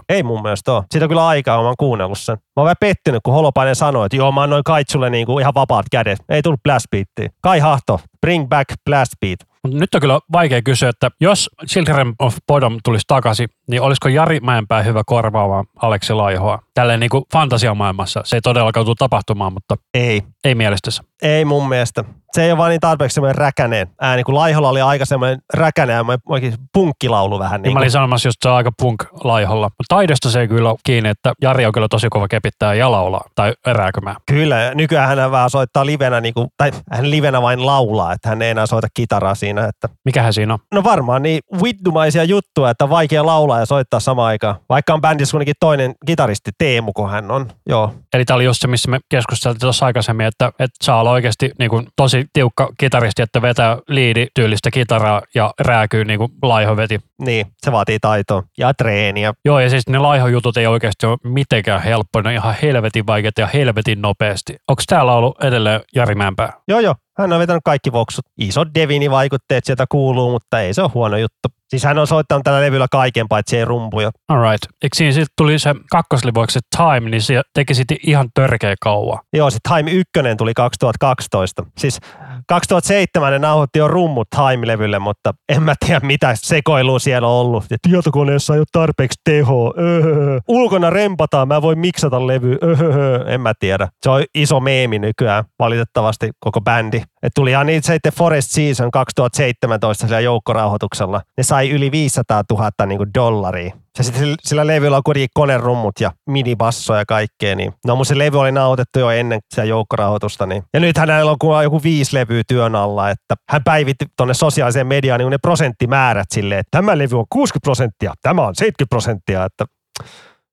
Ei 0.09 0.23
mun 0.23 0.43
mielestä 0.43 0.73
ole. 0.73 0.85
Siitä 0.91 1.05
on 1.05 1.09
kyllä 1.09 1.27
aikaa, 1.27 1.63
mä 1.63 1.67
oon 1.67 1.75
kuunnellut 1.79 2.19
sen. 2.19 2.37
Mä 2.37 2.61
oon 2.61 2.65
vähän 2.65 2.77
pettynyt, 2.81 3.21
kun 3.23 3.35
Holopainen 3.35 3.77
sanoi, 3.77 4.07
että 4.07 4.17
joo, 4.17 4.33
mä 4.41 4.43
annoin 4.43 4.65
Kaitsulle 4.65 5.11
niinku 5.11 5.39
ihan 5.39 5.55
vapaat 5.55 5.87
kädet. 5.91 6.19
Ei 6.29 6.43
tullut 6.43 6.63
Blast 6.63 6.87
Beatia. 6.91 7.37
Kai 7.43 7.59
Hahto, 7.59 8.01
bring 8.21 8.49
back 8.49 8.71
Blast 8.85 9.13
Beat. 9.21 9.39
Nyt 9.67 9.95
on 9.95 10.01
kyllä 10.01 10.21
vaikea 10.33 10.63
kysyä, 10.63 10.89
että 10.89 11.11
jos 11.21 11.51
Children 11.67 12.15
of 12.19 12.37
Bodom 12.47 12.79
tulisi 12.85 13.05
takaisin, 13.09 13.49
niin 13.71 13.83
olisiko 13.83 14.09
Jari 14.09 14.41
Mäenpää 14.41 14.83
hyvä 14.83 15.03
korvaamaan 15.07 15.65
Aleksi 15.83 16.13
Laihoa? 16.13 16.59
Tälleen 16.75 17.01
niin 17.01 17.11
kuin 17.11 17.25
fantasiamaailmassa. 17.33 18.23
Se 18.25 18.37
ei 18.37 18.41
todellakaan 18.41 18.87
tule 18.87 18.97
tapahtumaan, 18.99 19.53
mutta 19.53 19.77
Ei. 19.95 20.23
ei 20.45 20.55
mielestänsä. 20.55 21.03
Ei 21.23 21.45
mun 21.45 21.69
mielestä. 21.69 22.05
Se 22.37 22.43
ei 22.45 22.51
ole 22.51 22.59
vaan 22.59 22.71
niin 22.71 22.81
tarpeeksi 22.81 23.15
semmoinen 23.15 23.35
räkäneen 23.35 23.87
ääni, 24.01 24.25
kun 24.25 24.35
Laiholla 24.35 24.69
oli 24.69 24.81
aika 24.81 25.05
semmoinen 25.05 25.39
räkäneen, 25.55 26.05
oikein 26.29 26.55
punkkilaulu 26.73 27.39
vähän. 27.39 27.63
Niin 27.63 27.63
Niin 27.63 27.73
mä 27.73 27.79
kuin. 27.79 27.83
olin 27.83 27.91
sanomassa 27.91 28.29
just 28.29 28.37
se 28.43 28.49
on 28.49 28.55
aika 28.55 28.73
punk 28.79 29.05
laiholla. 29.25 29.67
Mutta 29.67 29.85
taidosta 29.89 30.31
se 30.31 30.41
ei 30.41 30.49
kyllä 30.49 30.71
ole 30.71 30.79
kiinni, 30.85 31.09
että 31.09 31.33
Jari 31.43 31.67
on 31.67 31.73
kyllä 31.73 31.87
tosi 31.91 32.07
kova 32.11 32.29
kepittää 32.29 32.75
ja 32.75 32.91
laulaa 32.91 33.25
tai 33.35 33.53
rääkymään. 33.67 34.17
Kyllä, 34.27 34.75
nykyään 34.75 35.09
hän 35.17 35.31
vähän 35.31 35.51
soittaa 35.51 35.87
livenä, 35.87 36.21
niin 36.21 36.35
kuin, 36.35 36.49
tai 36.57 36.71
hän 36.93 37.11
livenä 37.11 37.43
vain 37.43 37.67
laulaa, 37.67 38.13
että 38.13 38.29
hän 38.29 38.43
ei 38.43 38.51
enää 38.51 38.67
soita 38.67 38.89
kitaraa 38.95 39.35
siinä. 39.35 39.65
Että. 39.65 39.89
Mikähän 40.05 40.33
siinä 40.33 40.53
on? 40.53 40.59
No 40.75 40.85
varmaan 40.85 41.23
niin 41.23 41.41
vittumaisia 41.63 42.25
juttuja, 42.25 42.71
että 42.71 42.89
vaikea 42.91 43.27
laulaa 43.27 43.59
ja 43.61 43.67
soittaa 43.67 44.01
samaan 44.01 44.29
aikaan. 44.29 44.55
Vaikka 44.69 44.95
on 44.95 45.01
bändissä 45.01 45.33
kuitenkin 45.33 45.55
toinen 45.61 45.95
kitaristi 46.07 46.51
Teemu, 46.59 46.93
kun 46.93 47.11
hän 47.11 47.31
on. 47.31 47.49
Joo, 47.69 47.95
Eli 48.15 48.25
tämä 48.25 48.35
oli 48.35 48.45
just 48.45 48.61
se, 48.61 48.69
missä 48.69 48.91
me 48.91 48.99
keskusteltiin 49.09 49.61
tuossa 49.61 49.87
aikaisemmin, 49.87 50.27
että, 50.27 50.47
että 50.49 50.77
saa 50.83 51.01
olla 51.01 51.11
oikeasti 51.11 51.51
niin 51.59 51.71
kuin, 51.71 51.87
tosi 51.97 52.26
tiukka 52.33 52.69
kitaristi, 52.79 53.23
että 53.23 53.43
vetää 53.43 53.79
liidityylistä 53.89 54.71
kitaraa 54.71 55.23
ja 55.35 55.55
rääkyy 55.61 56.05
niin 56.05 56.19
kuin 56.19 56.33
laiho 56.43 56.77
veti. 56.77 57.01
niin, 57.21 57.47
se 57.59 57.73
vaatii 57.73 57.99
taitoa 57.99 58.43
ja 58.59 58.75
treeniä. 58.75 59.35
Joo, 59.45 59.61
ja 59.61 59.71
siis 59.71 59.89
ne 59.89 59.99
laihojutut 59.99 60.57
ei 60.57 60.67
oikeasti 60.67 61.07
ole 61.07 61.19
mitenkään 61.25 61.83
helppoja, 61.83 62.23
ne 62.23 62.29
on 62.29 62.35
ihan 62.35 62.57
helvetin 62.63 63.07
vaikeita 63.07 63.41
ja 63.41 63.47
helvetin 63.47 64.03
nopeasti. 64.03 64.57
Onko 64.69 64.83
täällä 64.87 65.13
ollut 65.13 65.45
edelleen 65.45 65.81
Jari 65.95 66.15
Mäenpää? 66.15 66.53
Joo, 66.69 66.81
joo, 66.81 66.95
hän 67.19 67.33
on 67.33 67.41
vetänyt 67.41 67.63
kaikki 67.65 67.93
voksut. 67.93 68.25
Isot 68.39 68.69
Devini-vaikutteet 68.75 69.65
sieltä 69.65 69.87
kuuluu, 69.89 70.31
mutta 70.31 70.61
ei 70.61 70.75
se 70.75 70.83
ole 70.83 70.91
huono 70.95 71.17
juttu. 71.17 71.49
Siis 71.71 71.85
hän 71.85 71.99
on 71.99 72.07
soittanut 72.07 72.45
tällä 72.45 72.61
levyllä 72.61 72.87
kaiken, 72.91 73.29
paitsi 73.29 73.59
ei 73.59 73.65
rumpuja. 73.65 74.11
Alright. 74.29 74.67
Eikö 74.83 74.97
siinä 74.97 75.13
sitten 75.13 75.33
tuli 75.37 75.59
se 75.59 75.75
kakkoslivoiksi 75.91 76.59
se 76.59 76.61
Time, 76.77 77.11
niin 77.11 77.23
se 77.23 77.43
teki 77.55 77.75
sitten 77.75 77.97
ihan 78.03 78.29
törkeä 78.35 78.75
kauan. 78.81 79.19
Joo, 79.33 79.51
se 79.51 79.59
Time 79.69 79.91
1 79.91 80.11
tuli 80.39 80.55
2012. 80.55 81.67
Siis 81.79 82.01
2007 82.49 83.33
ne 83.33 83.39
nauhoitti 83.39 83.79
jo 83.79 83.89
rummut 83.89 84.29
Time-levylle, 84.31 84.99
mutta 84.99 85.35
en 85.49 85.63
mä 85.63 85.75
tiedä 85.87 86.01
mitä 86.07 86.35
sekoilua 86.35 86.99
siellä 86.99 87.29
on 87.29 87.35
ollut. 87.35 87.65
Ja 87.71 87.77
tietokoneessa 87.83 88.55
ei 88.55 88.61
ole 88.61 88.67
tarpeeksi 88.73 89.21
tehoa. 89.25 89.73
Öhö. 89.79 90.41
Ulkona 90.49 90.91
rempataan, 90.91 91.49
mä 91.49 91.63
voin 91.63 91.79
miksata 91.79 92.27
levy. 92.27 92.59
Öhö. 92.63 93.25
En 93.27 93.41
mä 93.41 93.53
tiedä. 93.59 93.89
Se 94.03 94.11
on 94.11 94.25
iso 94.35 94.61
meemi 94.61 94.99
nykyään, 94.99 95.45
valitettavasti 95.59 96.31
koko 96.41 96.61
bändi. 96.61 97.03
Et 97.23 97.33
tulihan 97.35 97.67
niitä 97.67 97.87
sitten 97.87 98.13
Forest 98.13 98.51
Season 98.51 98.91
2017 98.91 100.07
sillä 100.07 100.21
joukkorahoituksella. 100.21 101.21
Ne 101.37 101.43
sai 101.43 101.71
yli 101.71 101.91
500 101.91 102.43
000 102.51 102.71
niin 102.87 103.15
dollaria. 103.15 103.73
Ja 103.99 104.05
sitten 104.05 104.35
sillä, 104.43 104.67
levyllä 104.67 104.97
on 104.97 105.03
kuitenkin 105.03 105.29
konerummut 105.35 106.01
ja 106.01 106.13
minibasso 106.31 106.95
ja 106.95 107.05
kaikkea. 107.05 107.57
Niin. 107.57 107.73
No 107.87 107.97
mun 107.97 108.07
se 108.07 108.19
levy 108.19 108.41
oli 108.41 108.53
nauhoitettu 108.53 108.99
jo 108.99 109.11
ennen 109.11 109.41
sitä 109.51 109.65
joukkorahoitusta. 109.65 110.47
Niin. 110.47 110.63
Ja 110.75 110.81
nyt 110.81 110.99
hänellä 110.99 111.31
on 111.31 111.65
joku 111.65 111.83
viisi 111.83 112.17
levyä 112.17 112.43
työn 112.49 112.75
alla. 112.75 113.11
Että 113.11 113.35
hän 113.49 113.65
päivitti 113.65 114.07
tuonne 114.17 114.35
sosiaaliseen 114.35 114.87
mediaan 114.87 115.21
niin 115.21 115.31
ne 115.31 115.39
prosenttimäärät 115.39 116.27
silleen, 116.35 116.61
että 116.61 116.79
tämä 116.79 116.99
levy 116.99 117.19
on 117.19 117.27
60 117.31 117.65
prosenttia, 117.65 118.13
tämä 118.23 118.47
on 118.47 118.55
70 118.55 118.89
prosenttia. 118.89 119.45
Että 119.45 119.65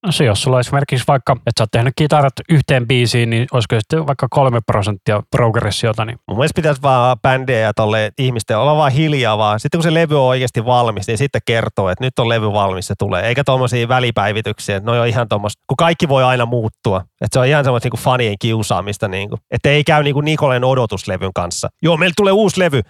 se, 0.09 0.25
jos 0.25 0.43
sulla 0.43 0.59
esimerkiksi 0.59 1.05
vaikka, 1.07 1.33
että 1.33 1.51
sä 1.57 1.63
oot 1.63 1.71
tehnyt 1.71 1.93
kitarat 1.95 2.33
yhteen 2.49 2.87
biisiin, 2.87 3.29
niin 3.29 3.47
olisiko 3.51 3.75
sitten 3.79 4.07
vaikka 4.07 4.27
kolme 4.29 4.59
prosenttia 4.65 5.23
progressiota, 5.31 6.05
niin 6.05 6.17
Mun 6.27 6.37
mielestä 6.37 6.55
pitäisi 6.55 6.81
vaan 6.81 7.17
bändejä 7.21 7.59
ja 7.59 7.73
tolle 7.73 8.11
ihmisten 8.17 8.57
olla 8.57 8.75
vaan 8.75 8.91
hiljaa 8.91 9.37
vaan. 9.37 9.59
Sitten 9.59 9.77
kun 9.77 9.83
se 9.83 9.93
levy 9.93 10.21
on 10.21 10.27
oikeasti 10.27 10.65
valmis, 10.65 11.07
niin 11.07 11.17
sitten 11.17 11.41
kertoo, 11.45 11.89
että 11.89 12.03
nyt 12.03 12.19
on 12.19 12.29
levy 12.29 12.53
valmis, 12.53 12.87
se 12.87 12.93
tulee. 12.99 13.27
Eikä 13.27 13.43
tuommoisia 13.43 13.87
välipäivityksiä, 13.87 14.77
että 14.77 14.91
ne 14.91 14.99
on 14.99 15.07
ihan 15.07 15.29
tuommoista, 15.29 15.63
kun 15.67 15.77
kaikki 15.77 16.09
voi 16.09 16.23
aina 16.23 16.45
muuttua. 16.45 17.01
Että 17.21 17.33
se 17.33 17.39
on 17.39 17.45
ihan 17.45 17.63
semmoista 17.63 17.89
niin 17.93 18.03
fanien 18.03 18.35
kiusaamista. 18.39 19.07
Niin 19.07 19.29
kuin. 19.29 19.41
Että 19.51 19.69
ei 19.69 19.83
käy 19.83 20.03
niin 20.03 20.13
kuin 20.13 20.25
Nikolen 20.25 20.63
odotuslevyn 20.63 21.33
kanssa. 21.35 21.69
Joo, 21.81 21.97
meillä 21.97 22.13
tulee 22.17 22.33
uusi 22.33 22.59
levy 22.59 22.81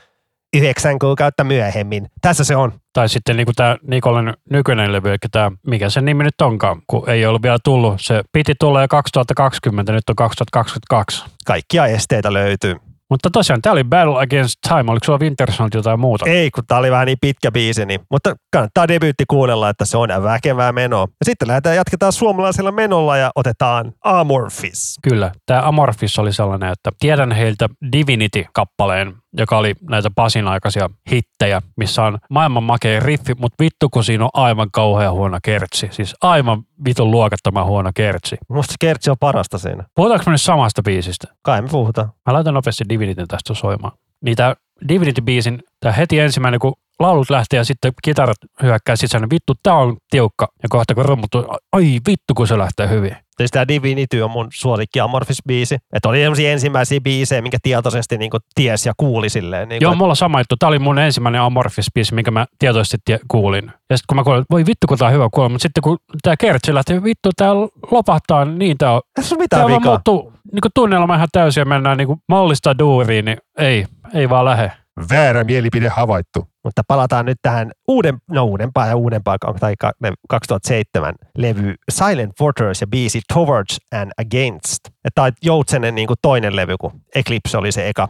yhdeksän 0.53 0.99
kuukautta 0.99 1.43
myöhemmin. 1.43 2.07
Tässä 2.21 2.43
se 2.43 2.55
on. 2.55 2.73
Tai 2.93 3.09
sitten 3.09 3.37
niin 3.37 3.45
kuin 3.45 3.55
tämä 3.55 3.77
Nikolen 3.87 4.33
nykyinen 4.49 4.91
levy, 4.91 5.09
eli 5.09 5.17
tämä, 5.31 5.51
mikä 5.67 5.89
sen 5.89 6.05
nimi 6.05 6.23
nyt 6.23 6.41
onkaan, 6.41 6.81
kun 6.87 7.09
ei 7.09 7.25
ollut 7.25 7.41
vielä 7.41 7.57
tullut. 7.63 7.95
Se 7.99 8.21
piti 8.31 8.53
tulla 8.59 8.81
jo 8.81 8.87
2020, 8.87 9.91
nyt 9.91 10.09
on 10.09 10.15
2022. 10.15 11.25
Kaikkia 11.45 11.85
esteitä 11.85 12.33
löytyy. 12.33 12.75
Mutta 13.09 13.29
tosiaan, 13.31 13.61
tämä 13.61 13.73
oli 13.73 13.83
Battle 13.83 14.21
Against 14.21 14.55
Time. 14.67 14.91
Oliko 14.91 15.03
sulla 15.05 15.19
Winter 15.19 15.51
Soldier 15.51 15.79
jotain 15.79 15.99
muuta? 15.99 16.25
Ei, 16.29 16.51
kun 16.51 16.63
tää 16.67 16.77
oli 16.77 16.91
vähän 16.91 17.05
niin 17.05 17.17
pitkä 17.21 17.51
biisi, 17.51 17.85
niin, 17.85 17.99
mutta 18.11 18.35
kannattaa 18.53 18.87
debyytti 18.87 19.23
kuunnella, 19.27 19.69
että 19.69 19.85
se 19.85 19.97
on 19.97 20.09
väkevää 20.23 20.71
menoa. 20.71 21.01
Ja 21.01 21.25
sitten 21.25 21.47
lähdetään, 21.47 21.75
jatketaan 21.75 22.13
suomalaisella 22.13 22.71
menolla 22.71 23.17
ja 23.17 23.31
otetaan 23.35 23.93
Amorphis. 24.03 24.99
Kyllä. 25.03 25.31
Tämä 25.45 25.61
Amorphis 25.61 26.19
oli 26.19 26.33
sellainen, 26.33 26.71
että 26.71 26.89
tiedän 26.99 27.31
heiltä 27.31 27.69
Divinity-kappaleen, 27.91 29.13
joka 29.37 29.57
oli 29.57 29.73
näitä 29.89 30.11
Pasin 30.15 30.47
aikaisia 30.47 30.89
hittejä, 31.11 31.61
missä 31.75 32.03
on 32.03 32.17
maailman 32.29 32.63
makea 32.63 32.99
riffi, 32.99 33.33
mutta 33.33 33.63
vittu 33.63 33.89
kun 33.89 34.03
siinä 34.03 34.23
on 34.23 34.29
aivan 34.33 34.71
kauhea 34.71 35.11
huono 35.11 35.39
kertsi. 35.43 35.87
Siis 35.91 36.15
aivan 36.21 36.63
vitun 36.85 37.11
luokattoman 37.11 37.65
huono 37.65 37.91
kertsi. 37.95 38.37
Musta 38.49 38.73
Kertsi 38.79 39.09
on 39.09 39.17
parasta 39.19 39.57
siinä. 39.57 39.83
Puhutaanko 39.95 40.23
me 40.27 40.31
nyt 40.31 40.41
samasta 40.41 40.83
biisistä? 40.83 41.27
Kai 41.41 41.61
me 41.61 41.67
puhutaan. 41.67 42.09
Mä 42.25 42.33
laitan 42.33 42.53
nopeasti 42.53 42.83
Divinityn 42.89 43.27
tästä 43.27 43.53
soimaan. 43.53 43.97
Tää 44.35 44.55
Divinity-biisin, 44.89 45.59
tää 45.79 45.91
heti 45.91 46.19
ensimmäinen, 46.19 46.59
kun 46.59 46.73
laulut 47.03 47.29
lähtee 47.29 47.57
ja 47.57 47.63
sitten 47.63 47.93
kitarat 48.03 48.37
hyökkää 48.63 48.95
sisään, 48.95 49.21
niin 49.21 49.29
vittu, 49.29 49.53
tää 49.63 49.75
on 49.75 49.97
tiukka. 50.09 50.47
Ja 50.63 50.69
kohta 50.69 50.95
kun 50.95 51.05
rummut, 51.05 51.29
ai 51.71 51.99
vittu 52.07 52.33
kun 52.37 52.47
se 52.47 52.57
lähtee 52.57 52.89
hyvin. 52.89 53.17
Siis 53.37 53.51
tämä 53.51 53.67
Divinity 53.67 54.21
on 54.21 54.31
mun 54.31 54.47
suosikki 54.53 54.99
Amorphis-biisi. 54.99 55.77
Että 55.93 56.09
oli 56.09 56.17
sellaisia 56.21 56.51
ensimmäisiä 56.51 57.01
biisejä, 57.01 57.41
minkä 57.41 57.57
tietoisesti 57.63 58.17
niin 58.17 58.31
ties 58.55 58.85
ja 58.85 58.93
kuuli 58.97 59.29
silleen. 59.29 59.69
Niin 59.69 59.81
Joo, 59.81 59.95
mulla 59.95 60.11
on 60.11 60.15
sama 60.15 60.39
juttu. 60.39 60.55
Tää 60.59 60.69
oli 60.69 60.79
mun 60.79 60.99
ensimmäinen 60.99 61.41
Amorphis-biisi, 61.41 62.15
minkä 62.15 62.31
mä 62.31 62.45
tietoisesti 62.59 62.97
tie- 63.05 63.19
kuulin. 63.27 63.65
Ja 63.65 63.97
sitten 63.97 64.05
kun 64.09 64.15
mä 64.17 64.23
kuulin, 64.23 64.41
että 64.41 64.51
voi 64.51 64.65
vittu 64.65 64.87
kun 64.87 64.97
tää 64.97 65.07
on 65.07 65.13
hyvä 65.13 65.29
kuulla, 65.33 65.49
mutta 65.49 65.61
sitten 65.61 65.81
kun 65.81 65.97
tää 66.23 66.35
kertsi 66.39 66.73
lähtee, 66.73 67.03
vittu 67.03 67.29
tää 67.37 67.53
lopahtaa, 67.91 68.45
niin 68.45 68.77
tää 68.77 68.93
on. 68.93 69.01
se 69.21 69.35
ole 69.35 69.37
Tää 69.49 69.59
mitään 69.59 69.67
vikaa. 69.67 69.91
muuttuu 69.91 70.33
niin 70.51 70.71
tunnelma 70.75 71.15
ihan 71.15 71.27
täysin 71.31 71.61
ja 71.61 71.65
mennään 71.65 71.97
niin 71.97 72.07
mollista 72.29 72.79
duuriin, 72.79 73.25
niin 73.25 73.37
ei, 73.57 73.85
ei 74.13 74.29
vaan 74.29 74.45
lähe. 74.45 74.71
Väärä 75.09 75.43
mielipide 75.43 75.87
havaittu. 75.89 76.47
Mutta 76.63 76.81
palataan 76.87 77.25
nyt 77.25 77.37
tähän 77.41 77.71
uuden, 77.87 78.17
no 78.31 78.43
uudempaan 78.43 78.89
ja 78.89 78.95
uudempaan, 78.95 79.39
tai 79.59 79.73
ka- 79.79 79.93
ne 79.99 80.13
2007 80.29 81.15
levy 81.37 81.75
Silent 81.91 82.31
Fortress 82.39 82.81
ja 82.81 82.87
biisi 82.87 83.21
Towards 83.33 83.77
and 83.91 84.11
Against. 84.17 84.79
Tämä 85.15 85.25
on 85.25 85.31
Joutsenen 85.41 85.95
niin 85.95 86.07
kuin 86.07 86.17
toinen 86.21 86.55
levy, 86.55 86.75
kun 86.77 87.01
Eclipse 87.15 87.57
oli 87.57 87.71
se 87.71 87.89
eka 87.89 88.07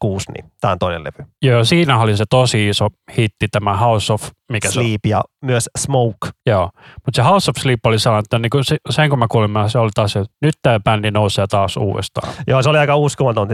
06, 0.00 0.32
niin 0.32 0.52
tämä 0.60 0.72
on 0.72 0.78
toinen 0.78 1.04
levy. 1.04 1.30
Joo, 1.42 1.64
siinä 1.64 2.00
oli 2.00 2.16
se 2.16 2.24
tosi 2.30 2.68
iso 2.68 2.88
hitti, 3.16 3.48
tämä 3.48 3.76
House 3.76 4.12
of, 4.12 4.30
mikä 4.52 4.70
se 4.70 4.78
on? 4.78 4.84
Sleep 4.84 5.06
ja 5.06 5.24
myös 5.44 5.70
Smoke. 5.78 6.28
Joo, 6.46 6.70
mutta 6.94 7.16
se 7.16 7.22
House 7.22 7.50
of 7.50 7.56
Sleep 7.56 7.86
oli 7.86 7.98
sellainen, 7.98 8.24
että 8.24 8.38
niin 8.38 8.64
se, 8.64 8.76
sen 8.90 9.10
kun 9.10 9.18
mä 9.18 9.26
kuulin, 9.30 9.50
mä- 9.50 9.68
se 9.68 9.78
oli 9.78 9.90
taas, 9.94 10.12
se, 10.12 10.18
että 10.18 10.32
nyt 10.42 10.54
tämä 10.62 10.80
bändi 10.80 11.10
nousee 11.10 11.46
taas 11.46 11.76
uudestaan. 11.76 12.32
Joo, 12.46 12.62
se 12.62 12.68
oli 12.68 12.78
aika 12.78 12.96
uskomaton, 12.96 13.48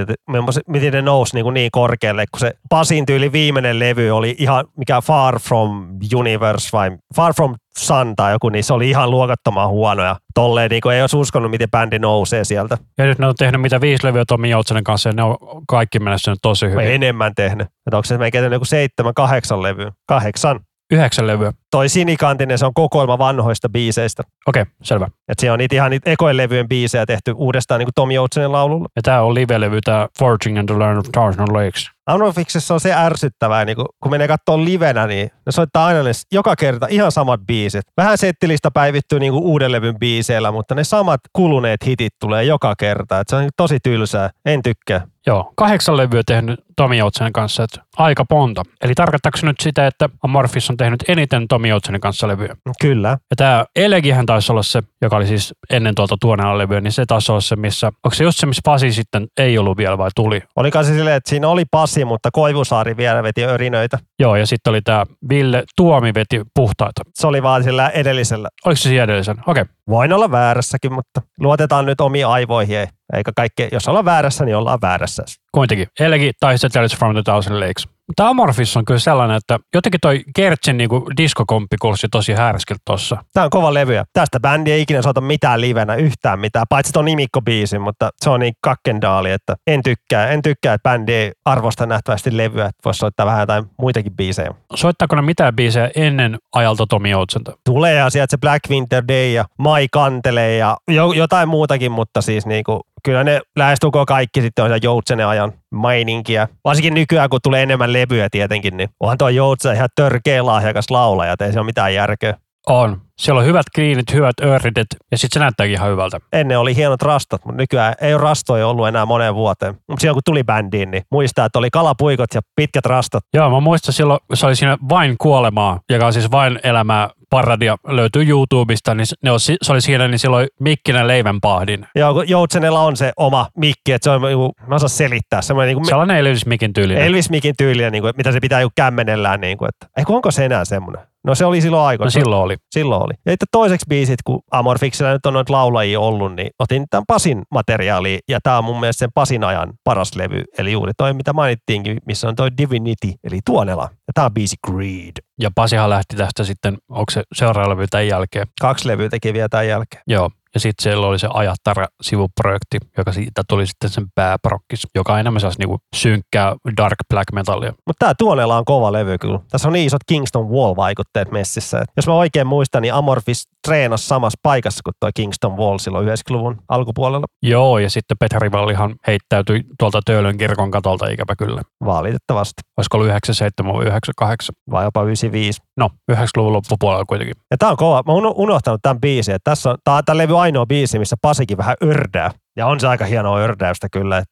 miten 0.68 0.92
ne 0.92 1.02
nousi 1.02 1.36
niin, 1.36 1.54
niin 1.54 1.70
korkealle, 1.72 2.24
kun 2.30 2.40
se 2.40 2.52
Pasin 2.70 3.06
tyyli 3.06 3.32
viimeinen 3.32 3.78
levy 3.78 4.10
oli 4.10 4.36
ihan 4.38 4.64
mikä 4.76 5.00
Far 5.00 5.38
From 5.38 5.86
Universe 6.14 6.68
vai 6.72 6.90
Far 7.16 7.34
From 7.34 7.54
Sun 7.78 8.16
tai 8.16 8.32
joku, 8.32 8.48
niin 8.48 8.64
se 8.64 8.72
oli 8.72 8.90
ihan 8.90 9.10
luokattoman 9.10 9.68
huono 9.68 10.04
ja 10.04 10.16
tolleen 10.34 10.70
niin 10.70 10.90
ei 10.92 11.00
olisi 11.00 11.16
uskonut, 11.16 11.50
miten 11.50 11.70
bändi 11.70 11.98
nousee 11.98 12.44
sieltä. 12.44 12.78
Ja 12.98 13.04
nyt 13.04 13.18
ne 13.18 13.26
on 13.26 13.34
tehnyt 13.38 13.60
mitä 13.60 13.80
viisi 13.80 14.06
levyä 14.06 14.24
Tommi 14.28 14.50
Joutsanen 14.50 14.84
kanssa 14.84 15.08
ja 15.08 15.12
ne 15.12 15.22
on 15.22 15.36
kaikki 15.68 15.98
menestynyt 15.98 16.38
tosi 16.42 16.66
hyvin. 16.66 16.76
Vai 16.76 16.94
enemmän 16.94 17.32
tehnyt. 17.34 17.66
Että 17.66 17.96
onko 17.96 18.04
se 18.04 18.18
melkein 18.18 18.52
joku 18.52 18.64
seitsemän, 18.64 19.14
kahdeksan 19.14 19.62
levyä? 19.62 19.92
Kahdeksan. 20.08 20.60
Yhdeksän 20.90 21.26
levyä. 21.26 21.52
Toi 21.70 21.88
Sinikantinen, 21.88 22.58
se 22.58 22.66
on 22.66 22.74
kokoelma 22.74 23.18
vanhoista 23.18 23.68
biiseistä. 23.68 24.22
Okei, 24.46 24.64
selvä. 24.82 25.08
Et 25.28 25.38
se 25.38 25.50
on 25.50 25.58
niitä 25.58 25.74
ihan 25.74 25.90
niitä 25.90 26.10
ekojen 26.10 26.36
levyjen 26.36 26.68
biisejä 26.68 27.06
tehty 27.06 27.32
uudestaan 27.36 27.78
niin 27.78 27.86
kuin 27.86 27.94
Tom 27.94 28.10
Joutsenin 28.10 28.52
laululla. 28.52 28.88
Ja 28.96 29.02
tämä 29.02 29.22
on 29.22 29.34
live-levy, 29.34 29.80
tämä 29.84 30.08
Forging 30.18 30.58
and 30.58 30.68
the 30.68 30.78
Learn 30.78 30.98
of 30.98 31.06
Tarzan 31.12 31.52
Lakes. 31.52 31.90
Amorphixessa 32.06 32.74
on 32.74 32.80
se 32.80 32.94
ärsyttävää, 32.94 33.64
niin 33.64 33.76
kun, 33.76 33.86
kun 34.00 34.10
menee 34.10 34.28
katsoa 34.28 34.64
livenä, 34.64 35.06
niin 35.06 35.30
ne 35.46 35.52
soittaa 35.52 35.86
aina 35.86 36.02
ne 36.02 36.10
joka 36.32 36.56
kerta 36.56 36.86
ihan 36.90 37.12
samat 37.12 37.40
biisit. 37.46 37.82
Vähän 37.96 38.18
settilista 38.18 38.70
päivittyy 38.70 39.20
niin 39.20 39.32
kuin 39.32 39.44
uuden 39.44 39.72
levyn 39.72 39.98
biiseillä, 39.98 40.52
mutta 40.52 40.74
ne 40.74 40.84
samat 40.84 41.20
kuluneet 41.32 41.86
hitit 41.86 42.12
tulee 42.20 42.44
joka 42.44 42.74
kerta. 42.78 43.20
Et 43.20 43.28
se 43.28 43.36
on 43.36 43.42
niin 43.42 43.50
tosi 43.56 43.78
tylsää. 43.82 44.30
En 44.44 44.62
tykkää. 44.62 45.06
Joo, 45.26 45.52
kahdeksan 45.56 45.96
levyä 45.96 46.22
tehnyt 46.26 46.60
Tomi 46.76 46.98
Joutsanen 46.98 47.32
kanssa, 47.32 47.64
että 47.64 47.80
aika 47.96 48.24
ponta. 48.24 48.62
Eli 48.82 48.94
tarkoittaako 48.94 49.38
se 49.38 49.46
nyt 49.46 49.60
sitä, 49.60 49.86
että 49.86 50.08
Amorphis 50.22 50.70
on 50.70 50.76
tehnyt 50.76 51.04
eniten 51.08 51.48
Tomi 51.48 51.68
Joutsanen 51.68 52.00
kanssa 52.00 52.28
levyä? 52.28 52.56
Kyllä. 52.80 53.08
Ja 53.08 53.36
tämä 53.36 53.64
Elegihän 53.76 54.26
taisi 54.26 54.52
olla 54.52 54.62
se, 54.62 54.82
joka 55.02 55.16
oli 55.16 55.26
siis 55.26 55.54
ennen 55.70 55.94
tuolta 55.94 56.16
tuoneella 56.20 56.58
levyä, 56.58 56.80
niin 56.80 56.92
se 56.92 57.06
taisi 57.06 57.32
olla 57.32 57.40
se, 57.40 57.56
missä, 57.56 57.86
onko 57.86 58.14
se 58.14 58.24
just 58.24 58.38
se, 58.38 58.46
missä 58.46 58.62
Pasi 58.64 58.92
sitten 58.92 59.26
ei 59.38 59.58
ollut 59.58 59.76
vielä 59.76 59.98
vai 59.98 60.10
tuli? 60.16 60.42
Oliko 60.56 60.82
se 60.82 60.94
silleen, 60.94 61.16
että 61.16 61.30
siinä 61.30 61.48
oli 61.48 61.64
Pasi, 61.70 62.04
mutta 62.04 62.30
Koivusaari 62.32 62.96
vielä 62.96 63.22
veti 63.22 63.44
örinöitä. 63.44 63.98
Joo, 64.18 64.36
ja 64.36 64.46
sitten 64.46 64.70
oli 64.70 64.82
tämä 64.82 65.06
Ville 65.28 65.64
Tuomi 65.76 66.14
veti 66.14 66.40
puhtaita. 66.54 67.02
Se 67.14 67.26
oli 67.26 67.42
vaan 67.42 67.64
sillä 67.64 67.88
edellisellä. 67.88 68.48
Oliko 68.66 68.76
se 68.76 68.82
siinä 68.88 69.04
edellisen? 69.04 69.36
Okei. 69.46 69.62
Okay. 69.62 69.74
Voin 69.88 70.12
olla 70.12 70.30
väärässäkin, 70.30 70.92
mutta 70.92 71.22
luotetaan 71.40 71.86
nyt 71.86 72.00
omiin 72.00 72.26
aivoihin. 72.26 72.78
ei- 72.78 72.86
Eikä 73.12 73.32
kaikki, 73.36 73.68
jos 73.72 73.88
ollaan 73.88 74.04
väärässä, 74.04 74.44
niin 74.44 74.56
ollaan 74.56 74.78
väärässä. 74.82 75.24
Kuitenkin. 75.52 75.86
Elegi 76.00 76.32
tai 76.40 76.58
se 76.58 76.68
Tales 76.68 76.96
from 76.96 77.12
the 77.12 77.22
Thousand 77.22 77.60
Lakes. 77.60 77.88
Tämä 78.16 78.28
Amorphis 78.28 78.76
on 78.76 78.84
kyllä 78.84 79.00
sellainen, 79.00 79.36
että 79.36 79.58
jotenkin 79.74 80.00
toi 80.00 80.22
Kertsin 80.36 80.76
niinku 80.76 81.10
diskokomppi 81.16 81.76
kuulosti 81.80 82.06
tosi 82.10 82.32
härskiltä 82.32 82.82
tossa. 82.84 83.16
Tämä 83.32 83.44
on 83.44 83.50
kova 83.50 83.74
levy. 83.74 83.94
ja 83.94 84.04
Tästä 84.12 84.40
bändi 84.40 84.72
ei 84.72 84.82
ikinä 84.82 85.02
soita 85.02 85.20
mitään 85.20 85.60
livenä 85.60 85.94
yhtään 85.94 86.40
mitään, 86.40 86.66
paitsi 86.68 86.92
tuon 86.92 87.04
nimikkobiisin, 87.04 87.80
mutta 87.80 88.10
se 88.16 88.30
on 88.30 88.40
niin 88.40 88.54
kakkendaali, 88.60 89.30
että 89.30 89.54
en 89.66 89.82
tykkää. 89.82 90.28
En 90.28 90.42
tykkää, 90.42 90.74
että 90.74 90.90
bändi 90.90 91.12
ei 91.12 91.32
arvosta 91.44 91.86
nähtävästi 91.86 92.36
levyä, 92.36 92.66
että 92.66 92.80
voisi 92.84 92.98
soittaa 92.98 93.26
vähän 93.26 93.40
jotain 93.40 93.64
muitakin 93.78 94.16
biisejä. 94.16 94.54
Soittaako 94.74 95.16
ne 95.16 95.22
mitään 95.22 95.56
biisejä 95.56 95.90
ennen 95.96 96.38
ajalta 96.54 96.86
Tomi 96.86 97.10
Joutsenta? 97.10 97.52
Tulee 97.64 97.94
ja 97.94 98.10
sieltä 98.10 98.30
se 98.30 98.38
Black 98.38 98.70
Winter 98.70 99.04
Day 99.08 99.30
ja 99.30 99.44
Mai 99.58 99.88
Kantelee 99.92 100.56
ja 100.56 100.76
jo, 100.88 101.12
jotain 101.12 101.48
muutakin, 101.48 101.92
mutta 101.92 102.22
siis 102.22 102.46
niinku, 102.46 102.80
kyllä 103.04 103.24
ne 103.24 103.40
lähestulkoon 103.56 104.06
kaikki 104.06 104.40
sitten 104.40 104.64
on 104.64 104.70
se 104.70 104.78
Joutsenen 104.82 105.26
ajan 105.26 105.52
maininkia. 105.72 106.48
Varsinkin 106.64 106.94
nykyään, 106.94 107.30
kun 107.30 107.40
tulee 107.42 107.62
enemmän 107.62 107.92
levyjä 107.92 108.28
tietenkin, 108.30 108.76
niin 108.76 108.88
onhan 109.00 109.18
tuo 109.18 109.28
Joutsen 109.28 109.74
ihan 109.74 109.88
törkeä 109.96 110.46
lahjakas 110.46 110.90
laulaja, 110.90 111.34
ei 111.40 111.52
se 111.52 111.58
ole 111.58 111.66
mitään 111.66 111.94
järkeä. 111.94 112.34
On. 112.66 113.03
Siellä 113.18 113.40
on 113.40 113.46
hyvät 113.46 113.66
kliinit, 113.74 114.12
hyvät 114.12 114.34
ööridet 114.42 114.86
ja 115.10 115.18
sitten 115.18 115.34
se 115.34 115.44
näyttääkin 115.44 115.74
ihan 115.74 115.90
hyvältä. 115.90 116.20
Ennen 116.32 116.58
oli 116.58 116.76
hienot 116.76 117.02
rastat, 117.02 117.44
mutta 117.44 117.62
nykyään 117.62 117.94
ei 118.00 118.14
ole 118.14 118.22
rastoja 118.22 118.66
ollut 118.66 118.88
enää 118.88 119.06
moneen 119.06 119.34
vuoteen. 119.34 119.74
Mutta 119.88 120.00
silloin 120.00 120.14
kun 120.14 120.22
tuli 120.24 120.44
bändiin, 120.44 120.90
niin 120.90 121.02
muistaa, 121.10 121.46
että 121.46 121.58
oli 121.58 121.70
kalapuikot 121.70 122.34
ja 122.34 122.40
pitkät 122.56 122.86
rastat. 122.86 123.24
Joo, 123.34 123.50
mä 123.50 123.60
muistan 123.60 123.94
silloin, 123.94 124.20
se 124.34 124.46
oli 124.46 124.56
siinä 124.56 124.78
Vain 124.88 125.14
kuolemaa, 125.18 125.80
joka 125.90 126.06
on 126.06 126.12
siis 126.12 126.30
Vain 126.30 126.60
elämää 126.62 127.10
paradia, 127.30 127.76
löytyy 127.86 128.28
YouTubesta, 128.28 128.94
niin 128.94 129.06
ne 129.22 129.30
on, 129.30 129.40
se 129.40 129.56
oli 129.68 129.80
siinä, 129.80 130.08
niin 130.08 130.18
silloin 130.18 130.48
Mikkinen 130.60 131.08
leivänpahdin. 131.08 131.86
Joo, 131.94 132.14
kun 132.14 132.28
Joutsenella 132.28 132.80
on 132.80 132.96
se 132.96 133.12
oma 133.16 133.48
mikki, 133.56 133.92
että 133.92 134.04
se 134.04 134.10
on, 134.10 134.22
niinku, 134.22 134.52
mä 134.66 134.74
osaan 134.74 134.90
selittää, 134.90 135.42
semmoinen 135.42 135.74
niinku 135.74 135.88
Sellainen 135.88 136.16
Elvis 136.16 136.46
Mikin 136.46 136.72
tyylinen. 136.72 137.04
Elvis 137.04 137.30
Mikin 137.30 137.54
tyylinen, 137.58 137.92
niinku, 137.92 138.06
että 138.06 138.16
mitä 138.16 138.32
se 138.32 138.40
pitää 138.40 138.60
joku 138.60 138.72
kämmenellään. 138.76 139.40
Niinku, 139.40 139.64
että, 139.64 139.86
ei, 139.96 140.04
onko 140.08 140.30
se 140.30 140.44
enää 140.44 140.64
semmoinen? 140.64 141.13
No 141.26 141.34
se 141.34 141.44
oli 141.44 141.60
silloin 141.60 141.80
No 141.80 141.86
aikoina. 141.86 142.10
silloin 142.10 142.42
oli. 142.42 142.56
silloin 142.70 143.02
oli. 143.02 143.12
Ja 143.26 143.32
sitten 143.32 143.48
toiseksi 143.52 143.86
biisit, 143.88 144.18
kun 144.24 144.40
Amorfiksella 144.50 145.12
nyt 145.12 145.26
on 145.26 145.32
noita 145.32 145.52
laulajia 145.52 146.00
ollut, 146.00 146.34
niin 146.34 146.50
otin 146.58 146.84
tämän 146.90 147.04
Pasin 147.08 147.42
materiaalia, 147.50 148.18
ja 148.28 148.38
tämä 148.42 148.58
on 148.58 148.64
mun 148.64 148.80
mielestä 148.80 148.98
sen 148.98 149.10
Pasin 149.14 149.44
ajan 149.44 149.72
paras 149.84 150.16
levy, 150.16 150.42
eli 150.58 150.72
juuri 150.72 150.92
toi, 150.96 151.12
mitä 151.14 151.32
mainittiinkin, 151.32 151.98
missä 152.06 152.28
on 152.28 152.36
toi 152.36 152.50
Divinity, 152.58 153.12
eli 153.24 153.38
Tuonela. 153.46 153.82
Ja 153.92 154.12
tämä 154.14 154.24
on 154.24 154.34
biisi 154.34 154.56
Greed. 154.66 155.12
Ja 155.40 155.50
Pasihan 155.54 155.90
lähti 155.90 156.16
tästä 156.16 156.44
sitten, 156.44 156.78
onko 156.88 157.10
se 157.10 157.22
seuraava 157.34 157.70
levy 157.70 157.86
tämän 157.90 158.06
jälkeen. 158.08 158.46
Kaksi 158.60 158.88
levyä 158.88 159.08
teki 159.08 159.32
vielä 159.32 159.48
tämän 159.48 159.68
jälkeen. 159.68 160.02
Joo. 160.06 160.30
Ja 160.54 160.60
sitten 160.60 160.82
siellä 160.82 161.06
oli 161.06 161.18
se 161.18 161.28
Ajattara-sivuprojekti, 161.34 162.78
joka 162.98 163.12
siitä 163.12 163.42
tuli 163.48 163.66
sitten 163.66 163.90
sen 163.90 164.06
pääprokkis, 164.14 164.86
joka 164.94 165.12
on 165.12 165.20
enemmän 165.20 165.40
sellaista 165.40 165.62
niinku 165.62 165.78
synkkää 165.96 166.54
dark 166.76 166.96
black 167.08 167.32
metallia. 167.32 167.72
Mutta 167.86 167.98
tämä 167.98 168.14
Tuonela 168.18 168.58
on 168.58 168.64
kova 168.64 168.92
levy 168.92 169.18
kyllä. 169.18 169.40
Tässä 169.50 169.68
on 169.68 169.72
niin 169.72 169.86
isot 169.86 170.00
Kingston 170.06 170.48
Wall-vaikutteet 170.48 171.30
messissä. 171.30 171.78
Et 171.78 171.88
jos 171.96 172.06
mä 172.06 172.14
oikein 172.14 172.46
muistan, 172.46 172.82
niin 172.82 172.94
Amorphis 172.94 173.48
treenasi 173.66 174.06
samassa 174.06 174.38
paikassa 174.42 174.80
kuin 174.84 174.94
toi 175.00 175.10
Kingston 175.14 175.56
Wall 175.56 175.78
silloin 175.78 176.08
90-luvun 176.08 176.58
alkupuolella. 176.68 177.26
Joo, 177.42 177.78
ja 177.78 177.90
sitten 177.90 178.16
Petri 178.20 178.52
Vallihan 178.52 178.94
heittäytyi 179.06 179.60
tuolta 179.78 180.00
Töölön 180.04 180.38
kirkon 180.38 180.70
katolta 180.70 181.08
ikävä 181.08 181.36
kyllä. 181.38 181.62
Valitettavasti. 181.84 182.62
Olisiko 182.76 182.96
ollut 182.96 183.08
97 183.08 183.72
vai 183.74 183.84
98? 183.84 184.54
Vai 184.70 184.84
jopa 184.84 185.02
95. 185.02 185.62
No, 185.76 185.90
90-luvun 186.12 186.52
loppupuolella 186.52 187.04
kuitenkin. 187.04 187.34
Ja 187.50 187.56
tää 187.58 187.70
on 187.70 187.76
kova. 187.76 188.02
Mä 188.06 188.12
oon 188.12 188.32
unohtanut 188.36 188.82
tämän 188.82 189.00
biisin. 189.00 189.34
Että 189.34 189.50
tässä 189.50 189.70
on, 189.70 189.76
tää 189.84 190.02
tämän 190.02 190.18
levy 190.18 190.36
ainoa 190.44 190.66
biisi, 190.66 190.98
missä 190.98 191.16
Pasikin 191.22 191.58
vähän 191.58 191.76
ördää. 191.82 192.30
Ja 192.56 192.66
on 192.66 192.80
se 192.80 192.88
aika 192.88 193.04
hienoa 193.04 193.38
ördäystä 193.38 193.88
kyllä. 193.92 194.22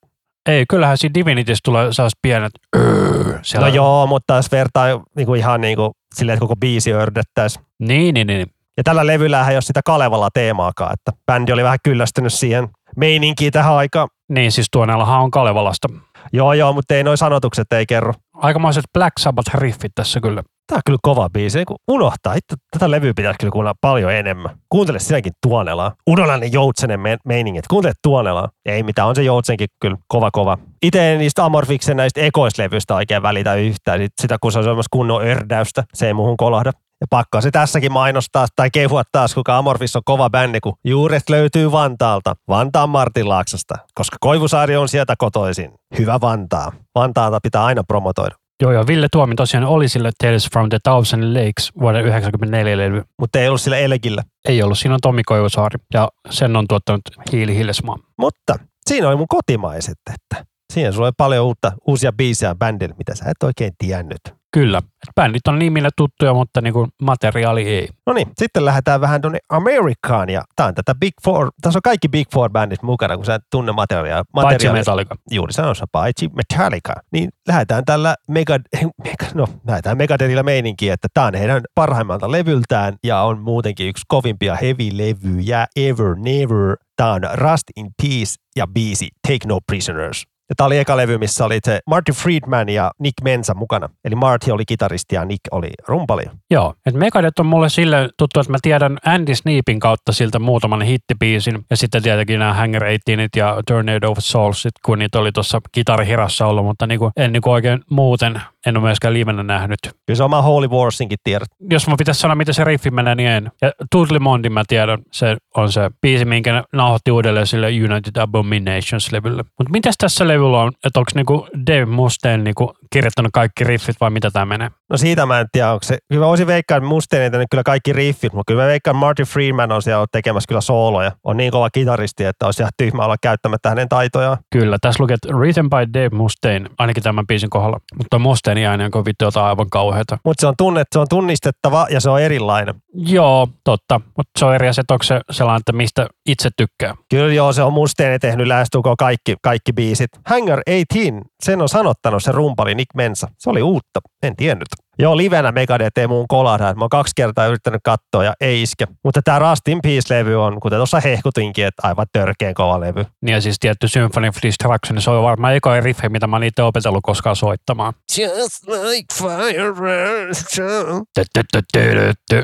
Ei, 0.48 0.64
kyllähän 0.68 0.98
siinä 0.98 1.14
Divinityssä 1.14 1.60
tulee 1.64 1.92
sellaiset 1.92 2.18
pienet 2.22 2.52
öö, 2.76 3.38
siellä. 3.42 3.68
No 3.68 3.74
joo, 3.74 4.06
mutta 4.06 4.36
jos 4.36 4.52
vertaa 4.52 4.86
niinku 5.16 5.34
ihan 5.34 5.60
niinku 5.60 5.92
silleen, 6.14 6.34
että 6.34 6.40
koko 6.40 6.56
biisi 6.56 6.92
ördettäisi. 6.92 7.60
Niin, 7.78 8.14
niin, 8.14 8.26
niin. 8.26 8.46
Ja 8.76 8.82
tällä 8.82 9.06
levyllä 9.06 9.48
ei 9.48 9.56
ole 9.56 9.62
sitä 9.62 9.80
Kalevala 9.84 10.28
teemaakaan, 10.34 10.92
että 10.92 11.12
bändi 11.26 11.52
oli 11.52 11.64
vähän 11.64 11.78
kyllästynyt 11.84 12.32
siihen 12.32 12.68
meininkiin 12.96 13.52
tähän 13.52 13.74
aikaan. 13.74 14.08
Niin, 14.28 14.52
siis 14.52 14.66
Tuonellahan 14.72 15.20
on 15.20 15.30
Kalevalasta. 15.30 15.88
Joo, 16.32 16.52
joo, 16.52 16.72
mutta 16.72 16.94
ei 16.94 17.04
noi 17.04 17.16
sanotukset 17.16 17.72
ei 17.72 17.86
kerro. 17.86 18.14
Aikamaiset 18.34 18.84
Black 18.92 19.12
Sabbath-riffit 19.20 19.92
tässä 19.94 20.20
kyllä. 20.20 20.42
Tää 20.72 20.76
on 20.76 20.82
kyllä 20.86 20.98
kova 21.02 21.28
biisi, 21.30 21.64
kun 21.64 21.76
unohtaa. 21.88 22.34
Itse 22.34 22.56
tätä 22.70 22.90
levyä 22.90 23.12
pitäisi 23.16 23.38
kyllä 23.38 23.50
kuunnella 23.50 23.74
paljon 23.80 24.12
enemmän. 24.12 24.56
Kuuntele 24.68 24.98
sinäkin 24.98 25.32
Tuonelaa. 25.46 25.92
Unohda 26.06 26.36
ne 26.36 26.46
Joutsenen 26.46 27.00
me- 27.00 27.16
meiningit. 27.24 27.66
Kuuntele 27.68 27.92
Tuonelaa. 28.02 28.48
Ei 28.66 28.82
mitään, 28.82 29.08
on 29.08 29.16
se 29.16 29.22
Joutsenkin 29.22 29.68
kyllä 29.80 29.96
kova 30.08 30.30
kova. 30.30 30.58
Itse 30.82 31.12
en 31.12 31.18
niistä 31.18 31.44
Amorfiksen 31.44 31.96
näistä 31.96 32.20
ekoislevyistä 32.20 32.94
oikein 32.94 33.22
välitä 33.22 33.54
yhtään. 33.54 33.98
Sit- 34.00 34.12
Sitä 34.22 34.36
kun 34.40 34.52
se 34.52 34.58
on 34.58 34.64
semmoista 34.64 34.88
kunnon 34.96 35.22
ördäystä, 35.26 35.84
se 35.94 36.06
ei 36.06 36.14
muuhun 36.14 36.36
kolahda. 36.36 36.72
Ja 37.00 37.06
pakko 37.10 37.40
se 37.40 37.50
tässäkin 37.50 37.92
mainostaa 37.92 38.46
tai 38.56 38.70
kehua 38.70 39.02
taas, 39.12 39.34
kuka 39.34 39.58
Amorfis 39.58 39.96
on 39.96 40.02
kova 40.04 40.30
bändi, 40.30 40.60
kun 40.60 40.72
juuret 40.84 41.30
löytyy 41.30 41.72
Vantaalta, 41.72 42.34
Vantaan 42.48 42.88
Martinlaaksosta, 42.88 43.74
koska 43.94 44.16
Koivusaari 44.20 44.76
on 44.76 44.88
sieltä 44.88 45.14
kotoisin. 45.18 45.72
Hyvä 45.98 46.20
Vantaa. 46.20 46.72
Vantaata 46.94 47.38
pitää 47.42 47.64
aina 47.64 47.84
promotoida. 47.84 48.34
Joo, 48.62 48.72
ja 48.72 48.86
Ville 48.86 49.08
Tuomi 49.12 49.34
tosiaan 49.34 49.66
oli 49.66 49.88
sille 49.88 50.10
Tales 50.18 50.48
from 50.52 50.68
the 50.68 50.78
Thousand 50.82 51.22
Lakes 51.22 51.72
vuoden 51.80 52.02
1994 52.04 52.78
levy. 52.78 53.02
Mutta 53.18 53.38
ei 53.38 53.48
ollut 53.48 53.60
sillä 53.60 53.76
Elegillä. 53.76 54.22
Ei 54.48 54.62
ollut, 54.62 54.78
siinä 54.78 54.94
on 54.94 55.00
Tomi 55.02 55.22
Koivusaari 55.22 55.78
ja 55.94 56.08
sen 56.30 56.56
on 56.56 56.68
tuottanut 56.68 57.00
Hiili 57.32 57.56
Hillesmaa. 57.56 57.98
Mutta 58.18 58.58
siinä 58.86 59.08
oli 59.08 59.16
mun 59.16 59.28
kotimaiset, 59.28 59.98
että 60.14 60.44
siinä 60.72 60.92
sulla 60.92 61.06
oli 61.06 61.12
paljon 61.16 61.46
uutta, 61.46 61.72
uusia 61.86 62.12
biisejä 62.12 62.54
bändille, 62.54 62.94
mitä 62.98 63.14
sä 63.14 63.24
et 63.24 63.42
oikein 63.42 63.72
tiennyt. 63.78 64.20
Kyllä, 64.52 64.80
bändit 65.16 65.48
on 65.48 65.58
nimillä 65.58 65.90
tuttuja, 65.96 66.34
mutta 66.34 66.60
niinku 66.60 66.88
materiaali 67.02 67.68
ei. 67.68 67.88
No 68.06 68.12
niin, 68.12 68.28
sitten 68.38 68.64
lähdetään 68.64 69.00
vähän 69.00 69.20
tuonne 69.20 69.38
Amerikkaan 69.48 70.30
ja 70.30 70.42
tää 70.56 70.66
on 70.66 70.74
tätä 70.74 70.94
Big 70.94 71.12
Four, 71.24 71.50
tässä 71.62 71.78
on 71.78 71.82
kaikki 71.82 72.08
Big 72.08 72.28
Four 72.34 72.50
bändit 72.50 72.82
mukana, 72.82 73.16
kun 73.16 73.24
sä 73.24 73.34
et 73.34 73.42
tunne 73.50 73.72
materiaalia. 73.72 74.24
Paitsi 74.32 74.68
Metallica. 74.68 75.14
juuri 75.30 75.52
sanossa, 75.52 75.86
paitsi 75.92 76.28
Metallica. 76.28 76.92
Niin 77.12 77.30
lähdetään 77.48 77.84
tällä 77.84 78.14
mega, 78.28 78.58
mega 79.04 79.26
no, 79.34 79.46
lähdetään 79.66 79.98
Megadethillä 79.98 80.42
meininkiin, 80.42 80.92
että 80.92 81.08
tää 81.14 81.26
on 81.26 81.34
heidän 81.34 81.62
parhaimmalta 81.74 82.30
levyltään 82.30 82.96
ja 83.04 83.20
on 83.20 83.40
muutenkin 83.40 83.88
yksi 83.88 84.04
kovimpia 84.08 84.56
heavy-levyjä 84.56 85.66
ever, 85.76 86.16
never. 86.16 86.76
Tää 86.96 87.12
on 87.12 87.20
Rust 87.34 87.64
in 87.76 87.86
Peace 88.02 88.34
ja 88.56 88.66
biisi 88.66 89.08
Take 89.28 89.48
No 89.48 89.58
Prisoners. 89.66 90.31
Ja 90.52 90.56
tää 90.56 90.66
oli 90.66 90.78
eka 90.78 90.96
levy, 90.96 91.18
missä 91.18 91.44
oli 91.44 91.58
se 91.64 91.80
Marty 91.86 92.12
Friedman 92.12 92.68
ja 92.68 92.90
Nick 92.98 93.14
Mensa 93.24 93.54
mukana. 93.54 93.88
Eli 94.04 94.14
Marty 94.14 94.50
oli 94.50 94.64
kitaristi 94.64 95.14
ja 95.14 95.24
Nick 95.24 95.40
oli 95.50 95.70
rumpali. 95.88 96.22
Joo, 96.50 96.74
että 96.86 96.98
Megadeth 96.98 97.40
on 97.40 97.46
mulle 97.46 97.68
sille 97.68 98.08
tuttu, 98.18 98.40
että 98.40 98.52
mä 98.52 98.58
tiedän 98.62 98.98
Andy 99.06 99.34
Sneapin 99.34 99.80
kautta 99.80 100.12
siltä 100.12 100.38
muutaman 100.38 100.82
hittibiisin. 100.82 101.64
Ja 101.70 101.76
sitten 101.76 102.02
tietenkin 102.02 102.38
nämä 102.38 102.54
Hanger 102.54 102.82
18 102.82 103.38
ja 103.38 103.62
Tornado 103.66 104.10
of 104.10 104.18
Soulsit, 104.20 104.72
kun 104.84 104.98
niitä 104.98 105.18
oli 105.18 105.32
tuossa 105.32 105.60
kitarihirassa 105.72 106.46
ollut, 106.46 106.64
mutta 106.64 106.86
niinku, 106.86 107.10
en 107.16 107.32
niinku 107.32 107.50
oikein 107.50 107.80
muuten, 107.90 108.42
en 108.66 108.76
ole 108.76 108.84
myöskään 108.84 109.14
livenä 109.14 109.42
nähnyt. 109.42 109.78
Kyllä 109.84 110.16
se 110.16 110.22
oma 110.22 110.42
Holy 110.42 110.68
Warsinkin 110.68 111.18
tiedät. 111.24 111.48
Jos 111.70 111.88
mä 111.88 111.94
pitäisi 111.98 112.20
sanoa, 112.20 112.34
miten 112.34 112.54
se 112.54 112.64
riffi 112.64 112.90
menee, 112.90 113.14
niin 113.14 113.28
en. 113.28 113.50
Ja 113.62 113.72
Totally 113.90 114.18
Mondin 114.18 114.52
mä 114.52 114.62
tiedän, 114.68 114.98
se 115.12 115.36
on 115.56 115.72
se 115.72 115.90
biisi, 116.02 116.24
minkä 116.24 116.52
ne 116.52 116.62
nauhoitti 116.72 117.10
uudelleen 117.10 117.46
sille 117.46 117.66
United 117.66 118.16
Abominations-levylle. 118.20 119.44
Mutta 119.58 119.72
mitäs 119.72 119.94
tässä 119.98 120.28
levyllä 120.28 120.62
on, 120.62 120.72
että 120.86 121.00
onko 121.00 121.10
niinku 121.14 121.48
Dave 121.66 121.84
Mustaine 121.84 122.42
niinku 122.42 122.74
kirjoittanut 122.92 123.32
kaikki 123.32 123.64
riffit 123.64 123.96
vai 124.00 124.10
mitä 124.10 124.30
tämä 124.30 124.46
menee? 124.46 124.70
No 124.90 124.96
siitä 124.96 125.26
mä 125.26 125.40
en 125.40 125.46
tiedä, 125.52 125.72
onko 125.72 125.82
se, 125.82 125.98
kyllä 126.08 126.24
mä 126.24 126.28
voisin 126.28 126.46
veikkaa, 126.46 126.76
että 126.76 126.88
Mustaine 126.88 127.24
ei 127.24 127.30
tehnyt 127.30 127.48
kyllä 127.50 127.62
kaikki 127.62 127.92
riffit, 127.92 128.32
mutta 128.32 128.50
kyllä 128.50 128.62
mä 128.62 128.68
veikkaan, 128.68 128.96
että 128.96 129.00
Marty 129.00 129.22
Freeman 129.22 129.72
on 129.72 129.82
siellä 129.82 130.06
tekemässä 130.12 130.48
kyllä 130.48 130.60
sooloja. 130.60 131.12
On 131.24 131.36
niin 131.36 131.50
kova 131.50 131.70
kitaristi, 131.70 132.24
että 132.24 132.46
olisi 132.46 132.62
ihan 132.62 132.72
tyhmä 132.76 133.04
olla 133.04 133.16
käyttämättä 133.22 133.68
hänen 133.68 133.88
taitojaan. 133.88 134.36
Kyllä, 134.52 134.76
tässä 134.80 135.02
lukee, 135.02 135.14
että 135.14 135.34
written 135.34 135.70
by 135.70 135.92
Dave 135.94 136.16
Mustaine, 136.16 136.70
ainakin 136.78 137.02
tämän 137.02 137.26
biisin 137.26 137.50
kohdalla. 137.50 137.80
Mutta 137.98 138.18
Mustaine 138.18 138.51
ääni 138.60 138.84
on 138.94 139.04
vittu 139.04 139.24
jotain 139.24 139.46
aivan 139.46 139.70
kauheata. 139.70 140.18
Mutta 140.24 140.40
se 140.40 140.46
on, 140.46 140.54
tunnet, 140.58 140.86
se 140.92 140.98
on 140.98 141.06
tunnistettava 141.10 141.86
ja 141.90 142.00
se 142.00 142.10
on 142.10 142.20
erilainen. 142.20 142.74
Joo, 142.94 143.48
totta. 143.64 144.00
Mutta 144.16 144.30
se 144.38 144.44
on 144.44 144.54
eri 144.54 144.68
asia, 144.68 144.84
onko 144.90 145.02
se 145.02 145.20
sellainen, 145.30 145.60
että 145.60 145.72
mistä 145.72 146.06
itse 146.26 146.50
tykkää. 146.56 146.94
Kyllä 147.10 147.34
joo, 147.34 147.52
se 147.52 147.62
on 147.62 147.72
Mustaine 147.72 148.18
tehnyt 148.18 148.46
lähestulkoon 148.46 148.96
kaikki, 148.96 149.36
kaikki 149.42 149.72
biisit. 149.72 150.10
Hangar 150.26 150.60
18, 150.66 151.31
sen 151.44 151.62
on 151.62 151.68
sanottanut 151.68 152.22
se 152.22 152.32
rumpali 152.32 152.74
Nick 152.74 152.94
Mensa. 152.94 153.28
Se 153.38 153.50
oli 153.50 153.62
uutta, 153.62 154.00
en 154.22 154.36
tiennyt. 154.36 154.68
Joo, 154.98 155.16
livenä 155.16 155.52
Megadeth 155.52 155.98
ei 155.98 156.06
muun 156.06 156.28
kolahda. 156.28 156.68
että 156.68 156.78
Mä 156.78 156.84
oon 156.84 156.88
kaksi 156.88 157.12
kertaa 157.16 157.46
yrittänyt 157.46 157.80
katsoa 157.84 158.24
ja 158.24 158.32
ei 158.40 158.62
iske. 158.62 158.86
Mutta 159.04 159.20
tämä 159.24 159.38
Rust 159.38 159.68
in 159.68 159.80
Peace-levy 159.82 160.34
on, 160.34 160.60
kuten 160.60 160.78
tuossa 160.78 161.00
hehkutinkin, 161.00 161.66
että 161.66 161.88
aivan 161.88 162.06
törkeen 162.12 162.54
kova 162.54 162.80
levy. 162.80 163.04
Niin 163.22 163.34
ja 163.34 163.40
siis 163.40 163.56
tietty 163.60 163.88
Symphony 163.88 164.28
of 164.28 164.36
Destruction, 164.42 165.02
se 165.02 165.10
on 165.10 165.22
varmaan 165.22 165.54
eka 165.54 165.80
riffi, 165.80 166.08
mitä 166.08 166.26
mä 166.26 166.36
oon 166.36 166.44
itse 166.44 166.62
opetellut 166.62 167.00
koskaan 167.02 167.36
soittamaan. 167.36 167.92
Just 168.18 168.68
like 168.68 169.14
fire. 169.14 170.34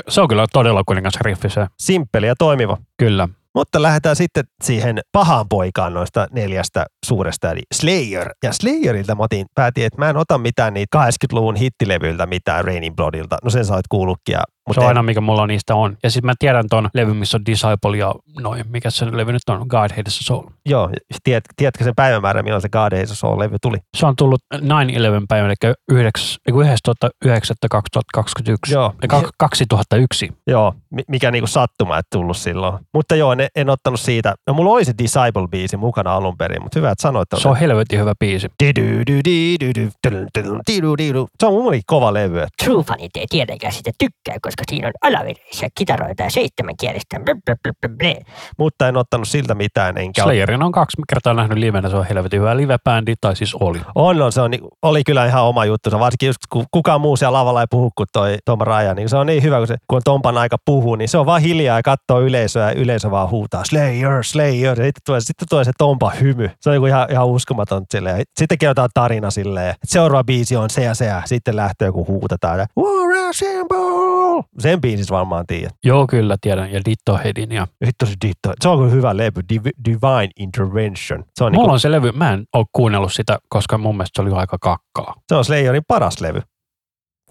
Se 0.09 0.21
on 0.21 0.27
kyllä 0.27 0.45
todella 0.53 0.83
kuningas 0.85 1.21
riffi 1.21 1.49
se. 1.49 1.67
Simppeli 1.79 2.27
ja 2.27 2.35
toimiva. 2.35 2.77
Kyllä. 2.97 3.27
Mutta 3.55 3.81
lähdetään 3.81 4.15
sitten 4.15 4.43
siihen 4.63 4.99
pahaan 5.11 5.45
poikaan 5.49 5.93
noista 5.93 6.27
neljästä 6.31 6.85
suuresta, 7.05 7.51
eli 7.51 7.61
Slayer. 7.73 8.29
Ja 8.43 8.53
Slayerilta 8.53 9.15
mä 9.15 9.23
otin, 9.23 9.45
päätin, 9.55 9.85
että 9.85 9.99
mä 9.99 10.09
en 10.09 10.17
ota 10.17 10.37
mitään 10.37 10.73
niitä 10.73 11.07
80-luvun 11.09 11.55
hittilevyiltä 11.55 12.25
mitään 12.25 12.65
Raining 12.65 12.95
Bloodilta. 12.95 13.37
No 13.43 13.49
sen 13.49 13.65
sä 13.65 13.73
oot 13.73 13.87
kuullutkin. 13.89 14.33
Ja, 14.33 14.43
Se 14.73 14.79
mutta 14.79 14.81
on 14.81 14.85
en- 14.85 14.87
aina, 14.87 15.03
mikä 15.03 15.21
mulla 15.21 15.47
niistä 15.47 15.75
on. 15.75 15.97
Ja 16.03 16.09
sitten 16.11 16.25
mä 16.25 16.33
tiedän 16.39 16.65
ton 16.69 16.89
levyn, 16.93 17.15
missä 17.15 17.37
on 17.37 17.45
Disciple 17.45 17.97
ja 17.97 18.13
noin. 18.39 18.65
Mikä 18.69 18.89
se 18.89 19.17
levy 19.17 19.31
nyt 19.31 19.41
on? 19.49 19.65
God 19.69 19.89
Hates 19.97 20.19
Us 20.19 20.31
All. 20.31 20.43
Joo, 20.65 20.89
tiedät, 21.23 21.43
tiedätkö 21.55 21.83
sen 21.83 21.93
päivämäärän, 21.95 22.43
milloin 22.45 22.61
se 22.61 22.69
God 22.69 22.93
Hates 22.93 23.11
Us 23.11 23.23
All-levy 23.23 23.55
tuli? 23.61 23.77
Se 23.97 24.05
on 24.05 24.15
tullut 24.15 24.41
9-11 24.55 24.59
päivänä, 25.29 25.53
eli 25.63 25.73
11.9.2021. 25.91 28.71
Joo. 28.71 28.93
Kak- 29.13 29.29
2001. 29.37 30.29
Joo, 30.47 30.73
mi- 30.91 31.03
mikä 31.07 31.31
niinku 31.31 31.47
sattuma, 31.47 31.97
että 31.97 32.09
tullut 32.17 32.37
silloin. 32.37 32.77
Mutta 32.93 33.15
joo, 33.15 33.31
en, 33.31 33.47
en 33.55 33.69
ottanut 33.69 33.99
siitä. 33.99 34.35
No 34.47 34.53
mulla 34.53 34.71
oli 34.71 34.85
se 34.85 34.93
Disciple-biisi 35.03 35.77
mukana 35.77 36.15
alun 36.15 36.37
perin, 36.37 36.63
mutta 36.63 36.79
hyvä, 36.79 36.91
että 36.91 37.01
sanoit. 37.01 37.27
Se 37.37 37.49
on 37.49 37.55
helvetin 37.55 37.99
hyvä 37.99 38.13
biisi. 38.19 38.47
Se 41.39 41.45
on 41.45 41.53
mun 41.53 41.73
kova 41.85 42.13
levy. 42.13 42.47
True 42.63 42.83
fanit 42.83 43.11
ei 43.17 43.25
tietenkään 43.29 43.73
sitä 43.73 43.91
tykkää, 43.99 44.35
koska 44.41 44.58
siinä 44.69 44.87
on 44.87 44.93
alavireisiä 45.01 45.69
kitaroita 45.75 46.23
ja 46.23 46.29
blö, 47.19 47.89
blö. 47.89 48.13
mutta 48.57 48.87
en 48.87 48.97
ottanut 48.97 49.27
siltä 49.27 49.55
mitään. 49.55 49.97
Enkä 49.97 50.23
Slayerin 50.23 50.63
on 50.63 50.71
kaksi 50.71 51.01
kertaa 51.09 51.33
nähnyt 51.33 51.57
livenä, 51.57 51.89
se 51.89 51.95
on 51.95 52.05
helvetin 52.05 52.39
hyvä 52.39 52.57
live-bändi, 52.57 53.13
tai 53.21 53.35
siis 53.35 53.55
oli. 53.55 53.81
On, 53.95 54.21
on, 54.21 54.31
se 54.31 54.41
on, 54.41 54.51
ni- 54.51 54.59
oli 54.81 55.03
kyllä 55.03 55.25
ihan 55.25 55.43
oma 55.43 55.65
juttu. 55.65 55.99
Varsinkin 55.99 56.27
just 56.27 56.39
kun 56.49 56.65
kukaan 56.71 57.01
muu 57.01 57.17
siellä 57.17 57.37
lavalla 57.37 57.61
ei 57.61 57.67
puhu 57.69 57.91
kuin 57.95 58.07
toi 58.13 58.37
Tom 58.45 58.59
Ryan, 58.61 58.95
niin 58.95 59.09
se 59.09 59.17
on 59.17 59.27
niin 59.27 59.43
hyvä, 59.43 59.57
kun, 59.57 59.67
se, 59.67 59.75
kun 59.87 59.95
on 59.95 60.01
Tompan 60.05 60.37
aika 60.37 60.57
puhuu, 60.65 60.95
niin 60.95 61.09
se 61.09 61.17
on 61.17 61.25
vaan 61.25 61.41
hiljaa 61.41 61.77
ja 61.77 61.83
katsoo 61.83 62.21
yleisöä 62.21 62.71
ja 62.71 62.73
yleisö 62.73 63.11
vaan 63.11 63.29
huutaa 63.29 63.63
Slayer, 63.63 64.23
Slayer. 64.23 64.79
Ja 64.79 64.85
sitten 64.85 65.01
tulee, 65.05 65.21
sitten 65.21 65.47
tulee 65.49 65.63
se 65.63 65.71
Tompa 65.77 66.09
hymy. 66.09 66.49
Se 66.61 66.69
on 66.69 66.73
niinku 66.73 66.85
ihan, 66.85 67.07
ihan 67.11 67.27
uskomaton 67.27 67.85
silleen. 67.91 68.23
Sitten 68.39 68.57
kerrotaan 68.57 68.89
tarina 68.93 69.31
silleen, 69.31 69.75
seuraava 69.83 70.23
biisi 70.23 70.55
on 70.55 70.69
se 70.69 70.83
ja 70.83 70.93
se 70.93 71.05
ja 71.05 71.21
sitten 71.25 71.55
lähtee 71.55 71.85
joku 71.85 72.05
huutetaan 72.07 72.59
ja 72.59 72.65
War 72.77 73.29
Assemble! 73.29 74.43
Sen 74.59 74.81
biisissä 74.81 75.15
varmaan 75.15 75.45
tiedät. 75.47 75.75
Joo, 75.83 76.07
kyllä 76.07 76.35
tiedän. 76.41 76.71
Ja 76.71 76.81
Ditto 76.85 77.17
Headin. 77.17 77.51
Ja... 77.51 77.67
Vittu 77.85 78.05
se 78.05 78.13
ditto. 78.25 78.53
Se 78.61 78.69
on 78.69 78.77
kyllä 78.77 78.91
hyvä 78.91 79.17
levy, 79.17 79.41
Div- 79.53 79.71
Divine 79.85 80.29
Intervention. 80.39 81.23
Se 81.35 81.43
on, 81.43 81.51
Mulla 81.51 81.63
niinku, 81.63 81.73
on 81.73 81.79
se 81.79 81.91
levy, 81.91 82.11
mä 82.11 82.33
en 82.33 82.45
ole 82.53 82.65
kuunnellut 82.71 83.13
sitä, 83.13 83.39
koska 83.49 83.77
mun 83.77 83.95
mielestä 83.97 84.21
se 84.23 84.27
oli 84.27 84.39
aika 84.39 84.57
kakkaa. 84.61 85.13
se 85.27 85.35
on 85.35 85.45
Slayerin 85.45 85.83
paras 85.87 86.21
levy. 86.21 86.41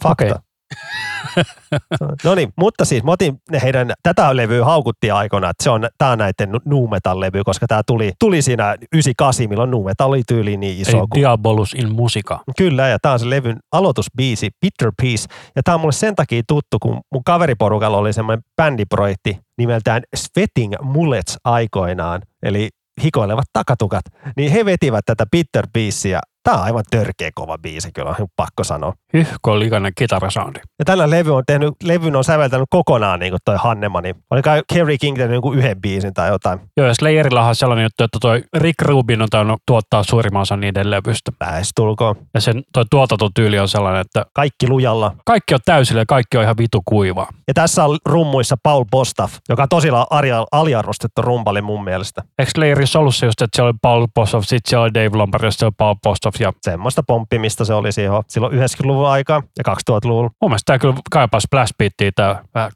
Fakta. 0.03 0.25
Okei. 0.25 0.48
no 2.25 2.35
niin, 2.35 2.53
mutta 2.57 2.85
siis 2.85 3.05
mä 3.05 3.11
otin 3.11 3.41
ne 3.51 3.61
heidän, 3.63 3.93
tätä 4.03 4.37
levyä 4.37 4.65
haukuttiin 4.65 5.15
aikoina, 5.15 5.51
että 5.51 5.65
se 5.65 5.71
on, 5.71 5.89
tää 5.99 6.11
on 6.11 6.19
näiden 6.19 6.51
nu 6.65 6.87
metal 6.87 7.21
levy, 7.21 7.45
koska 7.45 7.67
tämä 7.67 7.83
tuli, 7.87 8.13
tuli 8.19 8.43
siinä 8.43 8.77
98, 8.93 9.49
milloin 9.49 9.71
nu 9.71 9.83
metal 9.85 10.09
oli 10.09 10.23
tyyli 10.29 10.57
niin 10.57 10.81
iso. 10.81 10.91
Eli 10.91 11.07
kuin- 11.11 11.21
Diabolus 11.21 11.75
in 11.75 11.93
musica. 11.93 12.41
Kyllä, 12.57 12.89
ja 12.89 12.99
tämä 13.03 13.13
on 13.13 13.19
se 13.19 13.31
levyn 13.31 13.59
aloitusbiisi, 13.73 14.51
Bitter 14.61 14.93
Peace. 15.03 15.27
Ja 15.57 15.63
tämä 15.63 15.75
on 15.75 15.81
mulle 15.81 15.93
sen 15.93 16.15
takia 16.15 16.43
tuttu, 16.49 16.79
kun 16.83 17.01
mun 17.13 17.25
kaveriporukalla 17.25 17.97
oli 17.99 18.13
semmoinen 18.13 18.45
bändiprojekti 18.57 19.39
nimeltään 19.59 20.03
Sweating 20.17 20.75
Mullets 20.83 21.37
aikoinaan, 21.45 22.23
eli 22.43 22.69
hikoilevat 23.05 23.45
takatukat, 23.53 24.05
niin 24.37 24.53
he 24.53 24.65
vetivät 24.65 25.05
tätä 25.05 25.27
Bitter 25.33 25.67
Peacea. 25.73 26.21
Tämä 26.49 26.59
on 26.59 26.65
aivan 26.65 26.85
törkeä 26.91 27.31
kova 27.35 27.59
biisi, 27.59 27.93
kyllä 27.95 28.11
on 28.11 28.27
pakko 28.37 28.65
sanoa. 28.65 28.93
Hyhko 29.13 29.59
likainen 29.59 29.93
kitarasoundi. 29.97 30.61
Ja 30.79 30.85
tällä 30.85 31.11
levy 31.11 31.37
on 31.37 31.43
tehnyt, 31.47 31.75
levyn 31.83 32.17
on 32.17 32.25
säveltänyt 32.25 32.67
kokonaan 32.71 33.21
niin 33.21 33.33
kuin 33.33 33.41
toi 33.45 33.57
Hannemani. 33.59 34.15
Oli 34.31 34.43
kai 34.43 34.63
Kerry 34.75 34.99
King 34.99 35.17
tehnyt 35.17 35.35
jonkun 35.35 35.59
yhden 35.59 35.81
biisin 35.81 36.15
tai 36.15 36.29
jotain. 36.29 36.61
Joo, 36.77 36.87
ja 36.87 36.95
Slayerillahan 36.95 37.49
on 37.49 37.55
sellainen 37.57 37.83
juttu, 37.83 38.05
että 38.05 38.19
toi 38.21 38.43
Rick 38.57 38.83
Rubin 38.83 39.23
on 39.23 39.29
tainnut 39.31 39.63
tuottaa 39.67 40.03
suurimman 40.03 40.43
osan 40.43 40.61
niiden 40.61 40.91
levystä. 40.91 41.33
Lähestulkoon. 41.41 42.17
Ja 42.35 42.41
sen 42.41 42.63
toi 42.73 42.85
tuotantotyyli 42.91 43.59
on 43.59 43.69
sellainen, 43.69 44.01
että 44.01 44.27
Kaikki 44.33 44.69
lujalla. 44.69 45.15
kaikki 45.27 45.55
on 45.55 45.61
täysillä 45.65 46.01
ja 46.01 46.07
kaikki 46.07 46.37
on 46.37 46.43
ihan 46.43 46.59
vitu 46.59 46.83
kuivaa. 46.85 47.29
Ja 47.49 47.55
tässä 47.55 47.85
on 47.85 47.99
rummuissa 48.07 48.57
Paul 48.63 48.85
Bostaff, 48.91 49.35
joka 49.49 49.63
on 49.63 49.69
tosi 49.69 49.89
aria- 50.11 50.47
aliarvostettu 50.53 51.23
rumpali 51.23 51.63
mun 51.63 51.85
mielestä. 51.85 52.23
Eikö 52.39 52.51
Slayerissa 52.51 52.99
ollut 52.99 53.17
se 53.17 53.27
just, 53.27 53.43
että 53.43 53.57
siellä 53.57 53.69
oli 53.69 53.79
Paul 53.83 54.07
Postoff, 54.15 54.47
sitten 54.47 54.71
siellä 54.71 54.83
oli 54.83 54.95
Dave 54.95 55.17
Lombard 55.17 55.45
ja 55.45 55.51
siellä 55.51 55.69
oli 55.69 55.75
Paul 55.79 55.95
Ja 56.41 56.53
Semmoista 56.63 57.03
pomppimista 57.07 57.65
se 57.65 57.75
oli 57.75 57.93
siihen 57.93 58.13
silloin 58.29 58.53
90-luvun 58.53 59.09
aikaa 59.09 59.43
ja 59.59 59.75
2000-luvulla. 59.75 60.31
mun 60.43 60.51
mielestä 60.51 60.67
tämä 60.67 60.79
kyllä 60.79 60.95
kaipaa 61.11 61.41
splash 61.41 61.75
beattiä 61.79 62.11
tää 62.17 62.43
vähän 62.55 62.71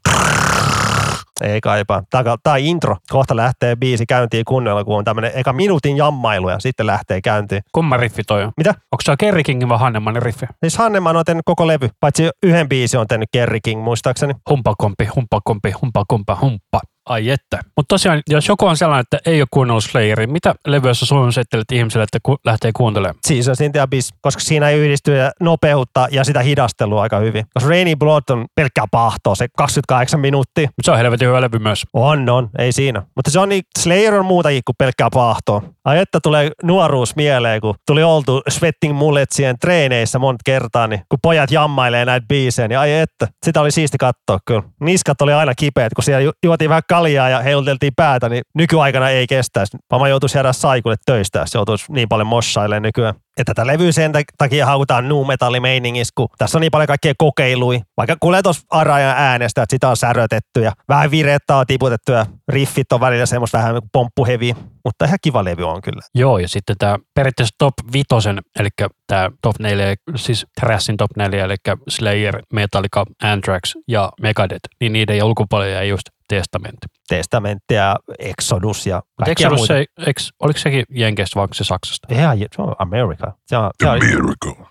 Ei 1.41 1.61
kaipaa. 1.61 2.03
Tämä, 2.09 2.35
tämä 2.43 2.57
intro. 2.57 2.97
Kohta 3.09 3.35
lähtee 3.35 3.75
biisi 3.75 4.05
käyntiin 4.05 4.45
kunnolla, 4.45 4.83
kun 4.83 4.97
on 4.97 5.03
tämmöinen 5.03 5.31
eka 5.35 5.53
minuutin 5.53 5.97
jammailu 5.97 6.49
ja 6.49 6.59
sitten 6.59 6.87
lähtee 6.87 7.21
käyntiin. 7.21 7.61
Kumma 7.71 7.97
riffi 7.97 8.23
toi 8.23 8.43
on? 8.43 8.51
Mitä? 8.57 8.69
Onko 8.69 9.01
se 9.03 9.15
Kerry 9.19 9.43
Kingin 9.43 9.69
vai 9.69 9.79
Hannemanin 9.79 10.21
riffi? 10.21 10.45
Siis 10.63 10.77
Hanneman 10.77 11.17
on 11.17 11.25
tehnyt 11.25 11.43
koko 11.45 11.67
levy, 11.67 11.89
paitsi 11.99 12.29
yhden 12.43 12.69
biisi 12.69 12.97
on 12.97 13.07
tehnyt 13.07 13.29
Kerry 13.31 13.59
King 13.63 13.83
muistaakseni. 13.83 14.33
Humpakompi, 14.49 15.05
humpakompi, 15.05 15.71
humpakompa, 15.71 16.37
humppa. 16.41 16.79
Ai 17.09 17.29
että. 17.29 17.59
Mutta 17.77 17.93
tosiaan, 17.93 18.21
jos 18.29 18.47
joku 18.47 18.65
on 18.65 18.77
sellainen, 18.77 19.01
että 19.01 19.29
ei 19.29 19.41
ole 19.41 19.47
kuunnellut 19.51 19.83
Slayeria, 19.83 20.27
mitä 20.27 20.55
levyä 20.67 20.93
sä 20.93 21.05
suunnittelet 21.05 21.71
ihmiselle, 21.71 22.03
että 22.03 22.19
ku, 22.23 22.37
lähtee 22.45 22.71
kuuntelemaan? 22.75 23.15
Siis 23.27 23.61
in 23.61 23.71
the 23.71 23.79
Abyss, 23.79 24.13
koska 24.21 24.39
siinä 24.39 24.69
ei 24.69 24.79
yhdisty 24.79 25.11
nopeutta 25.39 26.07
ja 26.11 26.23
sitä 26.23 26.39
hidastelua 26.39 27.01
aika 27.01 27.19
hyvin. 27.19 27.45
Koska 27.53 27.69
Rainy 27.69 27.95
Blood 27.95 28.23
on 28.29 28.45
pelkkää 28.55 28.85
pahtoa, 28.91 29.35
se 29.35 29.47
28 29.57 30.19
minuuttia. 30.19 30.67
Mutta 30.67 30.85
se 30.85 30.91
on 30.91 30.97
helvetin 30.97 31.27
hyvä 31.27 31.41
levy 31.41 31.59
myös. 31.59 31.83
On, 31.93 32.29
on, 32.29 32.49
ei 32.57 32.71
siinä. 32.71 33.01
Mutta 33.15 33.31
se 33.31 33.39
on 33.39 33.49
niin, 33.49 33.63
Slayer 33.79 34.13
on 34.13 34.25
muutakin 34.25 34.61
kuin 34.65 34.75
pelkkää 34.77 35.09
pahtoa. 35.13 35.61
Ai 35.85 35.99
että 35.99 36.19
tulee 36.23 36.51
nuoruus 36.63 37.15
mieleen, 37.15 37.61
kun 37.61 37.75
tuli 37.87 38.03
oltu 38.03 38.41
Sweating 38.49 38.97
Mulletsien 38.97 39.55
treeneissä 39.59 40.19
monta 40.19 40.41
kertaa, 40.45 40.87
niin 40.87 41.01
kun 41.09 41.19
pojat 41.21 41.51
jammailee 41.51 42.05
näitä 42.05 42.25
biisejä, 42.27 42.67
niin 42.67 42.79
ai 42.79 42.93
että. 42.93 43.27
Sitä 43.45 43.61
oli 43.61 43.71
siisti 43.71 43.97
katsoa 43.97 44.39
kyllä. 44.45 44.63
Niskat 44.79 45.21
oli 45.21 45.33
aina 45.33 45.55
kipeät, 45.55 45.93
kun 45.93 46.03
siellä 46.03 46.21
ju- 46.21 46.31
juotiin 46.43 46.69
vähän 46.69 46.83
kaljaa 46.93 47.29
ja 47.29 47.39
heiluteltiin 47.39 47.93
päätä, 47.95 48.29
niin 48.29 48.43
nykyaikana 48.55 49.09
ei 49.09 49.27
kestäisi. 49.27 49.77
Vama 49.91 50.07
joutuisi 50.07 50.37
jäädä 50.37 50.53
saikulle 50.53 50.95
töistä, 51.05 51.39
jos 51.39 51.53
joutuisi 51.53 51.85
niin 51.91 52.09
paljon 52.09 52.27
mossailemaan 52.27 52.81
nykyään. 52.81 53.13
Ja 53.37 53.45
tätä 53.45 53.67
levyä 53.67 53.91
sen 53.91 54.11
tak- 54.11 54.35
takia 54.37 54.65
haukutaan 54.65 55.09
nu 55.09 55.25
metallimeiningissä, 55.25 56.11
kun 56.15 56.27
tässä 56.37 56.57
on 56.57 56.61
niin 56.61 56.71
paljon 56.71 56.87
kaikkea 56.87 57.13
kokeilui. 57.17 57.81
Vaikka 57.97 58.15
kuulee 58.19 58.41
tuossa 58.41 58.67
Arajan 58.69 59.15
äänestä, 59.17 59.63
että 59.63 59.73
sitä 59.73 59.89
on 59.89 59.97
särötetty 59.97 60.61
ja 60.61 60.71
vähän 60.89 61.11
virettä 61.11 61.55
on 61.55 61.67
tiputettu 61.67 62.11
ja 62.11 62.25
riffit 62.47 62.91
on 62.91 62.99
välillä 62.99 63.25
semmoista 63.25 63.57
vähän 63.57 63.73
niin 63.73 63.89
pomppuheviä. 63.91 64.55
Mutta 64.85 65.05
ihan 65.05 65.19
kiva 65.21 65.43
levy 65.43 65.63
on 65.63 65.81
kyllä. 65.81 66.01
Joo, 66.15 66.37
ja 66.37 66.47
sitten 66.47 66.75
tämä 66.79 66.97
periaatteessa 67.15 67.55
top 67.57 67.73
vitosen, 67.93 68.39
eli 68.59 68.69
tämä 69.07 69.31
top 69.41 69.59
4, 69.59 69.95
siis 70.15 70.45
Thrashin 70.59 70.97
top 70.97 71.11
4, 71.17 71.45
eli 71.45 71.55
Slayer, 71.89 72.41
Metallica, 72.53 73.05
Anthrax 73.23 73.73
ja 73.87 74.11
Megadeth, 74.21 74.69
niin 74.81 74.93
niiden 74.93 75.23
ulkopuolella 75.23 75.73
jäi 75.73 75.89
just 75.89 76.12
Testamentti. 76.27 76.87
Testamentti 77.07 77.73
ja 77.73 77.95
Exodus 78.19 78.87
ja 78.87 79.01
kaikkia 79.25 79.47
Exodus, 79.47 79.67
se, 79.67 79.77
eikö, 79.77 80.21
oliko 80.39 80.59
sekin 80.59 80.85
Jenkeistä 80.89 81.39
vai 81.39 81.47
se 81.53 81.63
Saksasta? 81.63 82.07
Ihan, 82.11 82.37
se 82.37 82.61
on 82.61 82.75
America. 82.79 83.31
Se 83.47 83.57
on, 83.57 83.71
se 83.83 83.89
oli, 83.89 83.99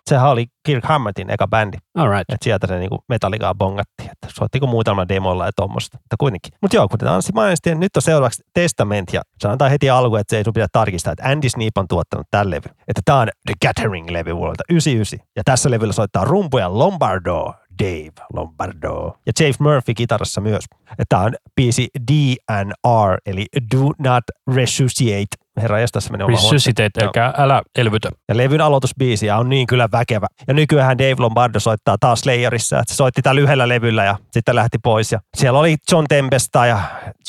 sehän 0.06 0.30
oli 0.30 0.46
Kirk 0.66 0.84
Hammettin 0.84 1.30
eka 1.30 1.48
bändi. 1.48 1.76
All 1.94 2.10
right. 2.10 2.20
Että 2.20 2.44
sieltä 2.44 2.66
se 2.66 2.78
niinku 2.78 3.04
Metallicaa 3.08 3.54
bongattiin. 3.54 4.10
Että 4.12 4.28
soittiko 4.28 4.66
muutama 4.66 5.08
demolla 5.08 5.46
ja 5.46 5.52
tuommoista. 5.56 5.96
Mutta 5.96 6.16
kuitenkin. 6.18 6.52
Mutta 6.62 6.76
joo, 6.76 6.88
kuten 6.88 7.08
Anssi 7.08 7.32
mainitsi, 7.32 7.60
niin 7.70 7.80
nyt 7.80 7.96
on 7.96 8.02
seuraavaksi 8.02 8.42
Testament. 8.54 9.12
Ja 9.12 9.22
sanotaan 9.42 9.70
heti 9.70 9.90
alkuun, 9.90 10.20
että 10.20 10.30
se 10.30 10.36
ei 10.36 10.44
sun 10.44 10.52
pitää 10.52 10.68
tarkistaa, 10.72 11.12
että 11.12 11.28
Andy 11.28 11.48
Sneap 11.48 11.78
on 11.78 11.88
tuottanut 11.88 12.26
tämän 12.30 12.50
levy. 12.50 12.68
Että 12.88 13.02
tämä 13.04 13.20
on 13.20 13.28
The 13.46 13.54
Gathering-levy 13.66 14.36
vuodelta 14.36 14.64
99. 14.70 15.26
Ja 15.36 15.42
tässä 15.44 15.70
levyllä 15.70 15.92
soittaa 15.92 16.24
rumpuja 16.24 16.78
Lombardo. 16.78 17.54
Dave 17.78 18.26
Lombardo. 18.32 19.18
Ja 19.26 19.32
James 19.40 19.60
Murphy 19.60 19.94
kitarassa 19.94 20.40
myös. 20.40 20.64
Tämä 21.08 21.22
on 21.22 21.34
biisi 21.56 21.88
DNR, 22.12 23.18
eli 23.26 23.46
Do 23.76 23.92
Not 23.98 24.24
Resuscitate. 24.54 25.41
Herra 25.60 25.76
tässä 25.92 26.10
menee 26.10 26.24
oma 26.24 26.36
Resuscitate, 26.36 27.00
eli 27.00 27.10
älä 27.38 27.62
elvytä. 27.78 28.10
ja 28.28 28.36
levyn 28.36 28.60
aloitusbiisi 28.60 29.30
on 29.30 29.48
niin 29.48 29.66
kyllä 29.66 29.88
väkevä. 29.92 30.26
Ja 30.48 30.54
nykyään 30.54 30.98
Dave 30.98 31.14
Lombardo 31.18 31.60
soittaa 31.60 31.96
taas 32.00 32.20
Slayerissa, 32.20 32.82
se 32.86 32.94
soitti 32.94 33.22
tällä 33.22 33.40
lyhyellä 33.40 33.68
levyllä 33.68 34.04
ja 34.04 34.16
sitten 34.30 34.54
lähti 34.54 34.78
pois. 34.82 35.12
Ja 35.12 35.18
siellä 35.36 35.58
oli 35.58 35.76
John 35.92 36.04
Tempesta 36.08 36.66
ja 36.66 36.80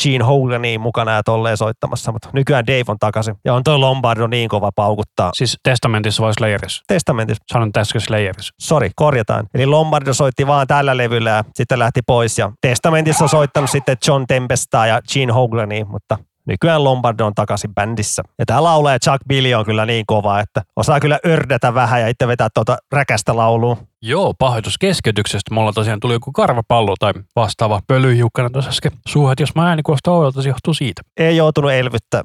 Gene 0.04 0.24
Hogani 0.24 0.78
mukana 0.78 1.12
ja 1.12 1.24
tolleen 1.24 1.58
soittamassa, 1.58 2.12
mutta 2.12 2.30
nykyään 2.34 2.68
Dave 2.68 2.84
on 2.88 2.98
takaisin. 3.00 3.36
Ja 3.46 3.54
on 3.54 3.64
toi 3.64 3.78
Lombardo 3.78 4.28
niin 4.28 4.50
kova 4.50 4.72
paukuttaa. 4.76 5.32
Siis 5.34 5.58
Testamentissa 5.64 6.24
vai 6.24 6.34
Slayerissa? 6.34 6.84
Testamentissa, 6.88 7.44
Sanon 7.54 7.72
tässä 7.72 8.00
Slayerissa. 8.00 8.54
sori, 8.62 8.90
korjataan. 8.96 9.46
Eli 9.54 9.66
Lombardo 9.66 10.14
soitti 10.14 10.48
vaan 10.48 10.68
tällä 10.68 10.98
levyllä 10.98 11.30
ja 11.30 11.44
sitten 11.56 11.80
lähti 11.80 12.02
pois. 12.08 12.38
Ja 12.38 12.52
Testamentissa 12.62 13.26
on 13.26 13.30
soittanut 13.30 13.70
sitten 13.70 13.98
John 14.08 14.24
Tempesta 14.28 14.86
ja 14.86 15.02
Gene 15.14 15.34
Hogani, 15.34 15.84
mutta 15.84 16.18
Nykyään 16.48 16.84
Lombardo 16.84 17.26
on 17.26 17.36
takaisin 17.36 17.76
bändissä. 17.76 18.24
Ja 18.40 18.46
tää 18.46 18.64
laulaja 18.64 19.00
Chuck 19.00 19.20
Billy 19.28 19.54
on 19.54 19.66
kyllä 19.66 19.86
niin 19.86 20.06
kova, 20.06 20.40
että 20.40 20.62
osaa 20.76 21.00
kyllä 21.00 21.20
ördätä 21.26 21.74
vähän 21.74 22.02
ja 22.02 22.08
itse 22.08 22.28
vetää 22.28 22.48
tuota 22.54 22.78
räkästä 22.92 23.36
laulua. 23.36 23.78
Joo, 24.02 24.34
pahoitus 24.40 24.78
keskeytyksestä. 24.78 25.54
Mulla 25.54 25.74
tosiaan 25.74 26.00
tuli 26.00 26.14
joku 26.14 26.32
karvapallo 26.32 26.96
tai 27.00 27.14
vastaava 27.36 27.82
pölyhiukkana 27.88 28.50
tuossa 28.50 28.70
äsken 28.70 28.92
suuhun. 29.08 29.34
Jos 29.40 29.56
mä 29.56 29.70
ääni 29.70 29.84
kuulostaa 29.84 30.14
oudolta, 30.14 30.42
se 30.42 30.50
johtuu 30.50 30.74
siitä. 30.74 31.02
Ei 31.18 31.38
joutunut 31.38 31.72
elvyttää. 31.72 32.22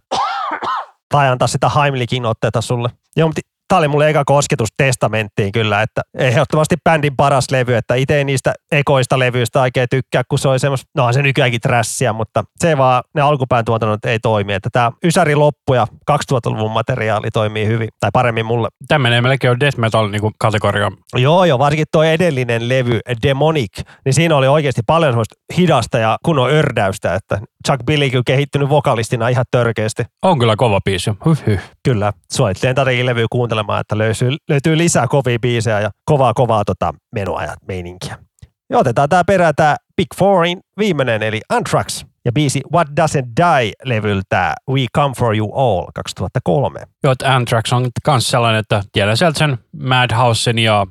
tai 1.09 1.29
antaa 1.29 1.49
sitä 1.49 1.69
Heimlickin 1.69 2.27
otteita 2.27 2.61
sulle. 2.61 2.91
Joo, 3.17 3.29
mutta 3.29 3.41
Tämä 3.69 3.79
oli 3.79 3.89
mulle 3.89 4.09
eka 4.09 4.25
kosketus 4.25 4.69
testamenttiin 4.77 5.53
kyllä, 5.53 5.83
että 5.83 6.03
ehdottomasti 6.19 6.77
bändin 6.85 7.17
paras 7.17 7.51
levy, 7.51 7.75
että 7.75 7.95
itse 7.95 8.17
ei 8.17 8.25
niistä 8.25 8.55
ekoista 8.73 9.19
levyistä 9.19 9.61
oikein 9.61 9.89
tykkää, 9.91 10.23
kun 10.29 10.39
se 10.39 10.49
oli 10.49 10.59
semmoista, 10.59 10.91
no 10.97 11.13
se 11.13 11.23
nykyäänkin 11.23 11.61
trässiä, 11.61 12.13
mutta 12.13 12.45
se 12.59 12.79
vaan, 12.79 13.03
ne 13.15 13.23
alkupään 13.23 13.65
tuotannot 13.65 14.05
ei 14.05 14.19
toimi, 14.19 14.53
että 14.53 14.69
tämä 14.73 14.93
Ysäri 15.05 15.35
loppu 15.35 15.75
ja 15.75 15.87
2000-luvun 16.11 16.71
materiaali 16.71 17.31
toimii 17.31 17.67
hyvin, 17.67 17.89
tai 18.01 18.11
paremmin 18.13 18.47
mulle. 18.47 18.69
Tämä 18.89 19.03
menee 19.03 19.21
melkein 19.21 19.49
jo 19.49 19.61
death 19.61 19.79
metal 19.79 20.09
niin 20.09 20.33
kategoriaan. 20.39 20.97
Joo, 21.17 21.45
joo, 21.45 21.59
varsinkin 21.59 21.87
tuo 21.93 22.03
edellinen 22.03 22.69
levy, 22.69 23.01
Demonic, 23.23 23.83
niin 24.05 24.15
siinä 24.15 24.37
oli 24.37 24.49
oikeasti 24.49 24.81
paljon 24.87 25.13
semmoista 25.13 25.35
hidasta 25.57 25.99
ja 25.99 26.19
kunnon 26.25 26.51
ördäystä, 26.51 27.15
että 27.15 27.41
Chuck 27.67 27.85
Billy 27.87 28.11
kyllä 28.11 28.23
kehittynyt 28.27 28.69
vokalistina 28.69 29.29
ihan 29.29 29.45
törkeästi. 29.51 30.03
On 30.23 30.39
kyllä 30.39 30.57
kova 30.57 30.81
biisi. 30.85 31.11
Hyh, 31.27 31.47
hyh. 31.47 31.61
Kyllä, 31.85 32.13
suosittelen 32.33 32.75
tätäkin 32.75 33.07
levyä 33.07 33.27
kuuntelemaan, 33.33 33.81
että 33.81 33.99
löytyy, 33.99 34.31
löytyy 34.49 34.79
lisää 34.79 35.09
kovia 35.09 35.39
biisejä 35.39 35.81
ja 35.81 35.91
kovaa 36.05 36.35
kovaa 36.35 36.65
tota, 36.65 36.95
menoa 37.15 37.43
ja 37.43 37.55
meininkiä. 37.69 38.19
Ja 38.71 38.79
otetaan 38.79 39.09
tää 39.09 39.25
perään 39.25 39.55
tää 39.57 39.77
Big 39.97 40.07
Fourin 40.17 40.61
viimeinen, 40.79 41.23
eli 41.23 41.41
Anthrax 41.49 42.05
ja 42.25 42.33
biisi 42.33 42.61
What 42.73 42.89
Doesn't 42.89 43.27
Die-levyltä 43.41 44.55
We 44.71 44.87
Come 44.97 45.15
For 45.19 45.37
You 45.37 45.53
All 45.55 45.87
2003. 45.95 46.81
Joo, 47.05 47.15
Anthrax 47.25 47.73
on 47.73 47.89
myös 48.07 48.31
sellainen, 48.31 48.61
että 48.61 48.83
tiedän 48.93 49.17
sieltä 49.17 49.39
sen 49.39 49.59
Madhousen 49.83 50.59
ja 50.59 50.87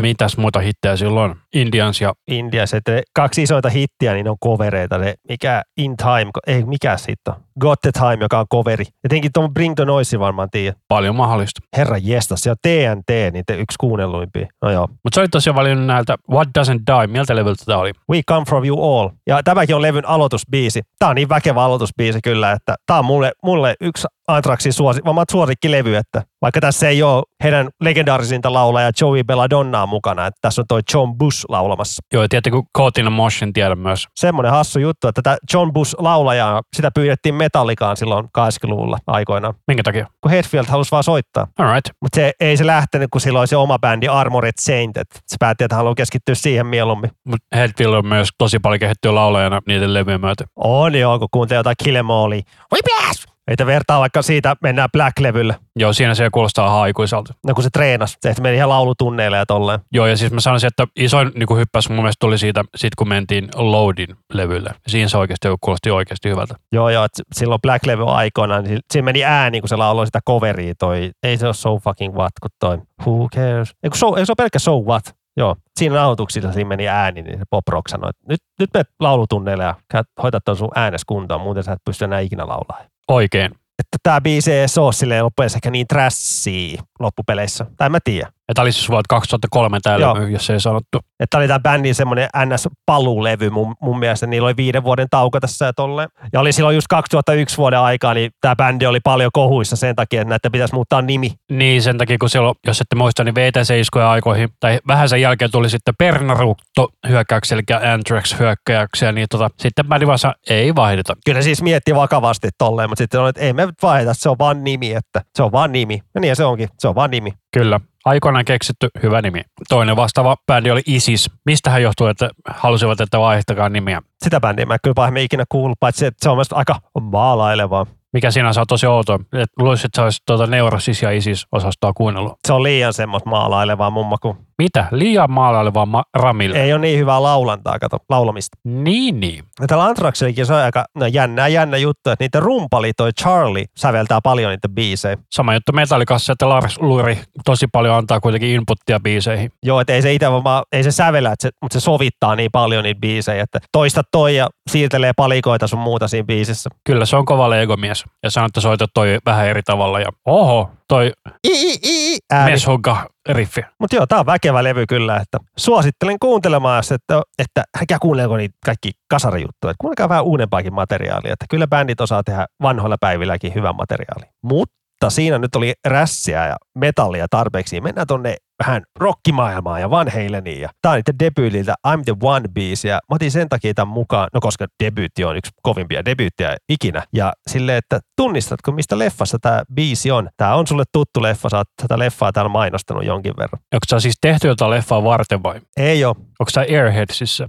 mitäs 0.00 0.36
muuta 0.36 0.60
hittejä 0.60 0.96
silloin, 0.96 1.34
Indians 1.54 2.00
ja 2.00 2.12
Indiassa, 2.28 2.76
että 2.76 2.92
ne 2.92 3.02
kaksi 3.14 3.42
isointa 3.42 3.68
hittiä, 3.68 4.12
niin 4.14 4.24
ne 4.24 4.30
on 4.30 4.36
covereita. 4.44 4.98
Ne, 4.98 5.14
mikä 5.28 5.62
In 5.76 5.96
Time, 5.96 6.30
ei 6.46 6.64
mikä 6.64 6.96
sitten. 6.96 7.34
Got 7.60 7.80
the 7.80 7.90
Time, 7.92 8.18
joka 8.20 8.40
on 8.40 8.46
coveri. 8.52 8.84
Jotenkin 9.04 9.30
tuon 9.34 9.54
Bring 9.54 9.74
the 9.74 9.84
Noise 9.84 10.18
varmaan 10.18 10.48
tiedät. 10.50 10.78
paljon 10.88 11.16
mahdollista. 11.16 11.60
Herra 11.76 11.96
jestas, 11.98 12.40
se 12.40 12.50
on 12.50 12.56
TNT, 12.62 13.32
niitä 13.32 13.54
yksi 13.54 13.76
kuunnelluimpia. 13.80 14.46
No 14.62 14.70
joo. 14.70 14.88
Mutta 14.88 15.14
sä 15.14 15.20
olit 15.20 15.30
tosiaan 15.30 15.56
valinnut 15.56 15.86
näiltä 15.86 16.16
What 16.30 16.48
Doesn't 16.48 16.82
Die, 16.86 17.06
miltä 17.06 17.36
levyltä 17.36 17.64
tämä 17.64 17.78
oli? 17.78 17.92
We 18.10 18.20
Come 18.28 18.44
From 18.48 18.64
You 18.64 18.98
All. 18.98 19.08
Ja 19.26 19.42
tämäkin 19.42 19.76
on 19.76 19.82
levyn 19.82 20.08
aloitusbiisi. 20.08 20.82
Tää 20.98 21.08
on 21.08 21.14
niin 21.14 21.28
väkevä 21.28 21.64
aloitusbiisi 21.64 22.20
kyllä, 22.24 22.52
että 22.52 22.74
tää 22.86 22.98
on 22.98 23.04
mulle, 23.04 23.32
mulle 23.42 23.74
yksi 23.80 24.06
Anthraxin 24.28 24.72
suosi, 24.72 25.00
suosikkilevy, 25.30 25.96
että 25.96 26.22
Vaikka 26.42 26.60
tässä 26.60 26.88
ei 26.88 27.02
ole 27.02 27.22
heidän 27.42 27.68
legendaarisinta 27.80 28.52
laulajaa 28.52 28.90
Joey 29.00 29.24
Belladonnaa 29.24 29.86
mukana, 29.86 30.26
että 30.26 30.38
tässä 30.42 30.62
on 30.62 30.66
toi 30.68 30.80
John 30.94 31.18
Bush 31.18 31.44
laulamassa. 31.48 32.02
Joo, 32.12 32.22
ja 32.22 32.28
tiedätte, 32.28 32.50
kun 32.50 32.66
Caught 32.78 32.98
Motion 33.10 33.52
tiedän 33.52 33.78
myös. 33.78 34.08
Semmoinen 34.16 34.52
hassu 34.52 34.78
juttu, 34.78 35.08
että 35.08 35.22
tätä 35.22 35.38
John 35.52 35.72
Bush 35.72 35.94
laulajaa, 35.98 36.62
sitä 36.76 36.90
pyydettiin 36.94 37.34
metallikaan 37.34 37.96
silloin 37.96 38.24
80-luvulla 38.38 38.98
aikoinaan, 39.06 39.54
Minkä 39.66 39.82
takia? 39.82 40.06
kun 40.20 40.30
Hetfield 40.30 40.66
halusi 40.66 40.90
vaan 40.90 41.04
soittaa. 41.04 41.46
All 41.58 41.74
right. 41.74 41.90
Mutta 42.00 42.16
se, 42.16 42.32
ei 42.40 42.56
se 42.56 42.66
lähtenyt, 42.66 43.08
kun 43.10 43.20
silloin 43.20 43.48
se 43.48 43.56
oma 43.56 43.78
bändi 43.78 44.08
Armored 44.08 44.52
Saint, 44.60 44.96
että 44.96 45.20
se 45.26 45.36
päätti, 45.40 45.64
että 45.64 45.76
haluaa 45.76 45.94
keskittyä 45.94 46.34
siihen 46.34 46.66
mieluummin. 46.66 47.10
Mutta 47.24 47.56
Hetfield 47.56 47.94
on 47.94 48.06
myös 48.06 48.28
tosi 48.38 48.58
paljon 48.58 48.80
kehittyä 48.80 49.14
laulajana 49.14 49.60
niiden 49.66 49.94
levyjen 49.94 50.20
myötä. 50.20 50.44
On 50.56 50.94
joo, 50.94 51.18
kun 51.18 51.28
kuuntelee 51.30 51.58
jotain 51.58 51.76
Kill 51.84 51.96
'Em 51.96 52.10
Allia. 52.10 52.42
Whiplash! 52.72 53.31
Ei 53.48 53.66
vertaa 53.66 54.00
vaikka 54.00 54.22
siitä 54.22 54.56
mennään 54.62 54.88
Black-levylle. 54.92 55.54
Joo, 55.76 55.92
siinä 55.92 56.14
se 56.14 56.30
kuulostaa 56.32 56.82
aikuiselta. 56.82 57.34
No 57.46 57.54
kun 57.54 57.64
se 57.64 57.70
treenasi, 57.70 58.16
se 58.22 58.34
meni 58.40 58.56
ihan 58.56 58.68
laulutunneille 58.68 59.36
ja 59.36 59.46
tolleen. 59.46 59.80
Joo, 59.92 60.06
ja 60.06 60.16
siis 60.16 60.32
mä 60.32 60.40
sanoisin, 60.40 60.66
että 60.66 60.86
isoin 60.96 61.32
niin 61.34 61.58
hyppäys 61.58 61.88
mun 61.88 61.98
mielestä 61.98 62.20
tuli 62.20 62.38
siitä, 62.38 62.64
sit 62.76 62.94
kun 62.94 63.08
mentiin 63.08 63.48
Loadin 63.54 64.16
levylle. 64.32 64.70
Siinä 64.86 65.08
se 65.08 65.18
oikeasti 65.18 65.48
kuulosti 65.60 65.90
oikeasti 65.90 66.30
hyvältä. 66.30 66.54
Joo, 66.72 66.90
joo, 66.90 67.04
että 67.04 67.22
silloin 67.34 67.60
Black-levy 67.66 68.04
aikoina, 68.06 68.62
niin 68.62 68.80
siinä 68.92 69.04
meni 69.04 69.24
ääni, 69.24 69.60
kun 69.60 69.68
se 69.68 69.76
lauloi 69.76 70.06
sitä 70.06 70.20
coveria 70.26 70.74
toi. 70.78 71.10
Ei 71.22 71.36
se 71.36 71.46
ole 71.46 71.54
so 71.54 71.78
fucking 71.78 72.14
what, 72.14 72.32
kun 72.42 72.50
toi 72.60 72.78
who 73.06 73.28
cares. 73.34 73.72
Eikö 73.82 73.96
so, 73.96 74.06
eikö 74.08 74.26
se 74.26 74.32
ole 74.32 74.36
pelkkä 74.36 74.58
so 74.58 74.80
what? 74.80 75.04
Joo, 75.36 75.56
siinä 75.78 75.94
nauhoituksilla 75.94 76.52
siinä 76.52 76.68
meni 76.68 76.88
ääni, 76.88 77.22
niin 77.22 77.38
se 77.38 77.44
pop 77.50 77.68
rock 77.68 77.88
sanoi, 77.88 78.10
että 78.10 78.22
nyt, 78.28 78.40
nyt 78.58 78.70
menet 78.74 78.88
laulutunneille 79.00 79.64
ja 79.64 79.74
hoitat 80.22 80.44
ton 80.44 80.56
sun 80.56 80.70
äänes 80.74 81.04
kuntoon, 81.04 81.40
muuten 81.40 81.62
sä 81.62 81.72
et 81.72 81.78
pysty 81.84 82.04
enää 82.04 82.20
ikinä 82.20 82.48
laulaa. 82.48 82.91
Oikein. 83.12 83.50
Että 83.54 83.98
tämä 84.02 84.20
biisi 84.20 84.52
ei 84.52 84.66
ole 84.76 84.92
silleen 84.92 85.24
loppujen 85.24 85.50
ehkä 85.54 85.70
niin 85.70 85.86
trashia 85.86 86.82
loppupeleissä. 87.00 87.66
Tai 87.76 87.88
mä 87.88 87.98
tiedä. 88.04 88.32
Ja 88.52 88.54
tämä 88.54 88.62
oli 88.62 88.72
siis 88.72 88.88
vuodelta 88.88 89.08
2003 89.08 89.80
tämä 89.82 89.96
Joo. 89.96 90.26
jos 90.26 90.50
ei 90.50 90.60
sanottu. 90.60 90.98
Että 91.20 91.38
oli 91.38 91.48
tämä 91.48 91.60
bändin 91.60 91.94
semmoinen 91.94 92.28
NS-paluulevy 92.36 93.50
mun, 93.50 93.74
mun 93.80 93.98
mielestä. 93.98 94.26
Niillä 94.26 94.46
oli 94.46 94.56
viiden 94.56 94.84
vuoden 94.84 95.06
tauko 95.10 95.40
tässä 95.40 95.66
ja 95.66 95.72
tolleen. 95.72 96.08
Ja 96.32 96.40
oli 96.40 96.52
silloin 96.52 96.74
just 96.74 96.86
2001 96.88 97.56
vuoden 97.56 97.78
aikaa, 97.78 98.14
niin 98.14 98.30
tämä 98.40 98.56
bändi 98.56 98.86
oli 98.86 99.00
paljon 99.00 99.30
kohuissa 99.32 99.76
sen 99.76 99.96
takia, 99.96 100.20
että 100.20 100.28
näitä 100.28 100.50
pitäisi 100.50 100.74
muuttaa 100.74 101.02
nimi. 101.02 101.32
Niin, 101.50 101.82
sen 101.82 101.98
takia 101.98 102.18
kun 102.18 102.30
silloin, 102.30 102.54
jos 102.66 102.80
ette 102.80 102.96
muista, 102.96 103.24
niin 103.24 103.34
VTC-iskujen 103.34 104.06
aikoihin, 104.06 104.48
tai 104.60 104.78
vähän 104.86 105.08
sen 105.08 105.20
jälkeen 105.20 105.50
tuli 105.50 105.70
sitten 105.70 105.94
Pernarutto 105.98 106.88
hyökkäyksiä, 107.08 107.54
eli 107.54 107.92
Anthrax 107.92 108.38
hyökkäyksiä, 108.38 109.12
niin 109.12 109.26
tota, 109.30 109.50
sitten 109.58 109.88
bändi 109.88 110.06
vaan 110.06 110.18
ei 110.50 110.74
vaihdeta. 110.74 111.16
Kyllä 111.24 111.42
siis 111.42 111.62
mietti 111.62 111.94
vakavasti 111.94 112.48
tolleen, 112.58 112.90
mutta 112.90 113.02
sitten 113.02 113.20
on, 113.20 113.28
että 113.28 113.40
ei 113.40 113.52
me 113.52 113.68
vaihdeta, 113.82 114.14
se 114.14 114.28
on 114.28 114.36
vaan 114.38 114.64
nimi, 114.64 114.94
että 114.94 115.22
se 115.34 115.42
on 115.42 115.52
vaan 115.52 115.72
nimi. 115.72 116.02
Ja 116.14 116.20
niin 116.20 116.36
se 116.36 116.44
onkin, 116.44 116.68
se 116.78 116.88
on 116.88 116.94
vaan 116.94 117.10
nimi. 117.10 117.32
Kyllä. 117.52 117.80
Aikoinaan 118.04 118.44
keksitty 118.44 118.88
hyvä 119.02 119.22
nimi. 119.22 119.42
Toinen 119.68 119.96
vastaava 119.96 120.36
bändi 120.46 120.70
oli 120.70 120.82
ISIS. 120.86 121.30
Mistähän 121.46 121.82
johtuu, 121.82 122.06
että 122.06 122.30
halusivat, 122.48 123.00
että 123.00 123.18
vaihtakaa 123.18 123.68
nimiä? 123.68 124.02
Sitä 124.22 124.40
bändiä 124.40 124.66
mä 124.66 124.74
en 124.74 124.80
kyllä 124.82 124.94
pahemmin 124.94 125.22
ikinä 125.22 125.44
kuullut, 125.48 125.80
paitsi 125.80 126.06
että 126.06 126.18
se 126.22 126.30
on 126.30 126.36
myös 126.36 126.52
aika 126.52 126.80
maalailevaa. 127.00 127.86
Mikä 128.12 128.30
siinä 128.30 128.48
on 128.48 128.66
tosi 128.68 128.86
outoa. 128.86 129.18
Et 129.32 129.50
luulisin, 129.58 129.86
että 129.86 129.96
se 129.96 130.02
olisi 130.02 130.22
tuota 130.26 130.46
Neurosis 130.46 131.02
ja 131.02 131.10
ISIS-osastoa 131.10 131.92
kuunnellut. 131.94 132.32
Se 132.46 132.52
on 132.52 132.62
liian 132.62 132.92
semmoista 132.92 133.30
maalailevaa 133.30 133.90
mun 133.90 134.06
maku. 134.06 134.36
Mitä? 134.58 134.86
Liian 134.90 135.30
maalailevaa 135.30 135.86
ma- 135.86 136.04
Ramille. 136.14 136.62
Ei 136.62 136.72
ole 136.72 136.80
niin 136.80 136.98
hyvää 136.98 137.22
laulantaa, 137.22 137.78
kato, 137.78 137.98
laulamista. 138.08 138.58
Niin, 138.64 139.20
niin. 139.20 139.44
Ja 139.60 139.66
tällä 139.66 139.84
Anthraxillakin 139.84 140.46
se 140.46 140.54
on 140.54 140.60
aika 140.60 140.84
no, 140.94 141.06
jännä, 141.06 141.48
jännä 141.48 141.76
juttu, 141.76 142.10
että 142.10 142.24
niiden 142.24 142.42
rumpali 142.42 142.92
toi 142.92 143.12
Charlie 143.12 143.64
säveltää 143.76 144.20
paljon 144.20 144.50
niitä 144.50 144.68
biisejä. 144.68 145.16
Sama 145.30 145.54
juttu 145.54 145.72
Metallicassa, 145.72 146.32
että 146.32 146.48
Lars 146.48 146.78
Ulrich 146.78 147.22
tosi 147.44 147.66
paljon 147.72 147.96
antaa 147.96 148.20
kuitenkin 148.20 148.50
inputtia 148.50 149.00
biiseihin. 149.00 149.52
Joo, 149.62 149.80
että 149.80 149.92
ei 149.92 150.02
se 150.02 150.12
itse 150.12 150.30
vaan, 150.30 150.64
ei 150.72 150.82
se 150.82 150.90
sävelä, 150.90 151.32
että 151.32 151.42
se, 151.42 151.50
mutta 151.62 151.80
se 151.80 151.84
sovittaa 151.84 152.36
niin 152.36 152.50
paljon 152.52 152.84
niitä 152.84 153.00
biisejä, 153.00 153.42
että 153.42 153.58
toista 153.72 154.02
toi 154.12 154.36
ja 154.36 154.48
siirtelee 154.70 155.12
palikoita 155.16 155.66
sun 155.66 155.78
muuta 155.78 156.08
siinä 156.08 156.26
biisissä. 156.26 156.70
Kyllä 156.84 157.06
se 157.06 157.16
on 157.16 157.24
kova 157.24 157.50
legomies. 157.50 158.04
Ja 158.22 158.30
sanoo, 158.30 158.46
että 158.46 158.60
soita 158.60 158.86
toi 158.94 159.18
vähän 159.26 159.46
eri 159.46 159.62
tavalla. 159.62 160.00
Ja 160.00 160.08
oho, 160.26 160.70
toi 160.88 161.12
I, 161.44 161.72
i, 161.72 161.78
i, 161.84 162.18
meshogga 162.44 163.06
riffi. 163.28 163.60
Mutta 163.78 163.96
joo, 163.96 164.06
tää 164.06 164.20
on 164.20 164.26
väkevä 164.26 164.64
levy 164.64 164.86
kyllä, 164.86 165.16
että 165.16 165.38
suosittelen 165.56 166.18
kuuntelemaan, 166.18 166.76
jos 166.76 166.92
että, 166.92 167.22
että 167.38 167.64
älkää 167.80 167.98
kuunnelko 167.98 168.36
niitä 168.36 168.54
kaikki 168.64 168.90
kasarijuttuja. 169.10 169.70
Että 169.70 169.80
kuunnelkaa 169.80 170.08
vähän 170.08 170.24
uudempaakin 170.24 170.74
materiaalia, 170.74 171.32
että 171.32 171.46
kyllä 171.50 171.66
bändit 171.66 172.00
osaa 172.00 172.22
tehdä 172.22 172.46
vanhoilla 172.62 172.96
päivilläkin 173.00 173.54
hyvän 173.54 173.76
materiaali. 173.76 174.24
Mutta 174.42 174.81
siinä 175.10 175.38
nyt 175.38 175.56
oli 175.56 175.72
rässiä 175.86 176.46
ja 176.46 176.56
metallia 176.78 177.26
tarpeeksi. 177.30 177.80
Mennään 177.80 178.06
tonne 178.06 178.36
vähän 178.66 178.82
rockimaailmaan 179.00 179.80
ja 179.80 179.90
Van 179.90 180.08
Haleniin. 180.08 180.60
Ja 180.60 180.68
tää 180.82 180.92
on 180.92 180.98
niiden 180.98 181.18
debyytiltä 181.18 181.74
I'm 181.88 182.02
the 182.04 182.14
One 182.22 182.48
biisi 182.54 182.88
ja 182.88 182.94
mä 182.94 183.14
otin 183.14 183.30
sen 183.30 183.48
takia 183.48 183.74
tämän 183.74 183.94
mukaan, 183.94 184.28
no 184.34 184.40
koska 184.40 184.66
debyytti 184.84 185.24
on 185.24 185.36
yksi 185.36 185.50
kovimpia 185.62 186.04
debyyttejä 186.04 186.56
ikinä. 186.68 187.02
Ja 187.12 187.32
silleen, 187.50 187.78
että 187.78 188.00
tunnistatko 188.16 188.72
mistä 188.72 188.98
leffassa 188.98 189.38
tämä 189.40 189.62
biisi 189.74 190.10
on? 190.10 190.28
Tämä 190.36 190.54
on 190.54 190.66
sulle 190.66 190.84
tuttu 190.92 191.22
leffa, 191.22 191.48
sä 191.48 191.56
oot 191.56 191.68
tätä 191.82 191.98
leffaa 191.98 192.32
täällä 192.32 192.48
mainostanut 192.48 193.04
jonkin 193.04 193.34
verran. 193.38 193.60
Onko 193.74 193.84
sä 193.90 194.00
siis 194.00 194.14
tehty 194.20 194.48
jotain 194.48 194.70
leffaa 194.70 195.04
varten 195.04 195.42
vai? 195.42 195.60
Ei 195.76 196.04
ole, 196.04 196.16
Onko 196.16 196.50
sä 196.50 196.60
Airheadsissä? 196.60 197.48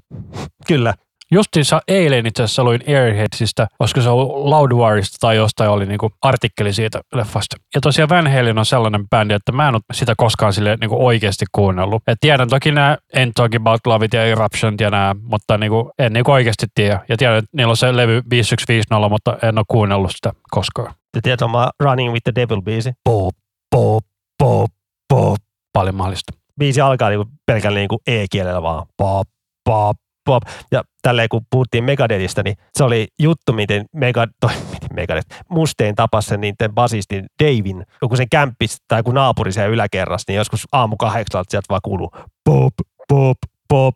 kyllä. 0.67 0.93
Justiinsa 1.33 1.81
eilen 1.87 2.25
itse 2.25 2.43
asiassa 2.43 2.63
luin 2.63 2.83
Airheadsista, 2.87 3.67
koska 3.77 4.01
se 4.01 4.09
on 4.09 4.49
Loudwireista 4.49 5.17
tai 5.19 5.35
jostain 5.35 5.69
oli 5.69 5.85
niinku 5.85 6.11
artikkeli 6.21 6.73
siitä 6.73 7.01
leffasta. 7.15 7.55
Ja 7.75 7.81
tosiaan 7.81 8.09
Van 8.09 8.31
Halen 8.31 8.57
on 8.57 8.65
sellainen 8.65 9.09
bändi, 9.09 9.33
että 9.33 9.51
mä 9.51 9.67
en 9.67 9.75
ole 9.75 9.81
sitä 9.93 10.13
koskaan 10.17 10.53
sille 10.53 10.77
niinku 10.81 11.05
oikeasti 11.05 11.45
kuunnellut. 11.51 12.03
Et 12.07 12.17
tiedän 12.21 12.49
toki 12.49 12.71
nämä 12.71 12.97
Ain't 13.17 13.31
Talking 13.35 13.63
About 13.63 13.81
Loveit 13.85 14.13
ja 14.13 14.25
Eruption 14.25 14.75
ja 14.79 14.89
nämä, 14.89 15.15
mutta 15.21 15.57
niinku, 15.57 15.91
en 15.99 16.13
niinku 16.13 16.31
oikeasti 16.31 16.65
tiedä. 16.75 16.99
Ja 17.09 17.17
tiedän, 17.17 17.37
että 17.37 17.49
niillä 17.53 17.71
on 17.71 17.77
se 17.77 17.97
levy 17.97 18.21
5150, 18.29 19.09
mutta 19.09 19.37
en 19.47 19.57
ole 19.57 19.65
kuunnellut 19.67 20.11
sitä 20.11 20.31
koskaan. 20.51 20.93
Te 21.11 21.19
tiedätkö 21.23 21.45
oma 21.45 21.71
Running 21.79 22.13
with 22.13 22.23
the 22.23 22.31
Devil 22.35 22.61
biisi? 22.61 22.91
Pop, 23.03 23.35
pop, 23.71 24.05
pop, 24.37 24.71
pop. 25.09 25.37
Paljon 25.73 25.95
mahdollista. 25.95 26.33
Biisi 26.59 26.81
alkaa 26.81 27.09
niinku 27.09 27.25
pelkällä 27.45 27.79
niinku 27.79 28.01
E-kielellä 28.07 28.61
vaan 28.61 28.85
pop, 28.97 29.27
pop, 29.65 29.97
pop. 30.25 30.43
Ja 30.71 30.83
tälleen 31.01 31.29
kun 31.29 31.41
puhuttiin 31.49 31.83
Megadethistä, 31.83 32.43
niin 32.43 32.55
se 32.73 32.83
oli 32.83 33.07
juttu, 33.19 33.53
miten, 33.53 33.85
Mega, 33.95 34.27
toi, 34.41 34.51
miten 34.71 34.89
Megadeth, 34.93 35.35
Mustein 35.49 35.95
tapasi 35.95 36.27
sen 36.27 36.41
niiden 36.41 36.73
basistin 36.73 37.25
Davin, 37.43 37.85
joku 38.01 38.15
sen 38.15 38.29
kämppis 38.29 38.77
tai 38.87 38.99
joku 38.99 39.11
naapuri 39.11 39.51
siellä 39.51 39.73
yläkerrassa, 39.73 40.31
niin 40.31 40.37
joskus 40.37 40.67
aamu 40.71 40.97
kahdeksalta 40.97 41.51
sieltä 41.51 41.65
vaan 41.69 41.81
kuuluu 41.83 42.11
pop, 42.45 42.73
pop, 43.07 43.37
pop. 43.67 43.93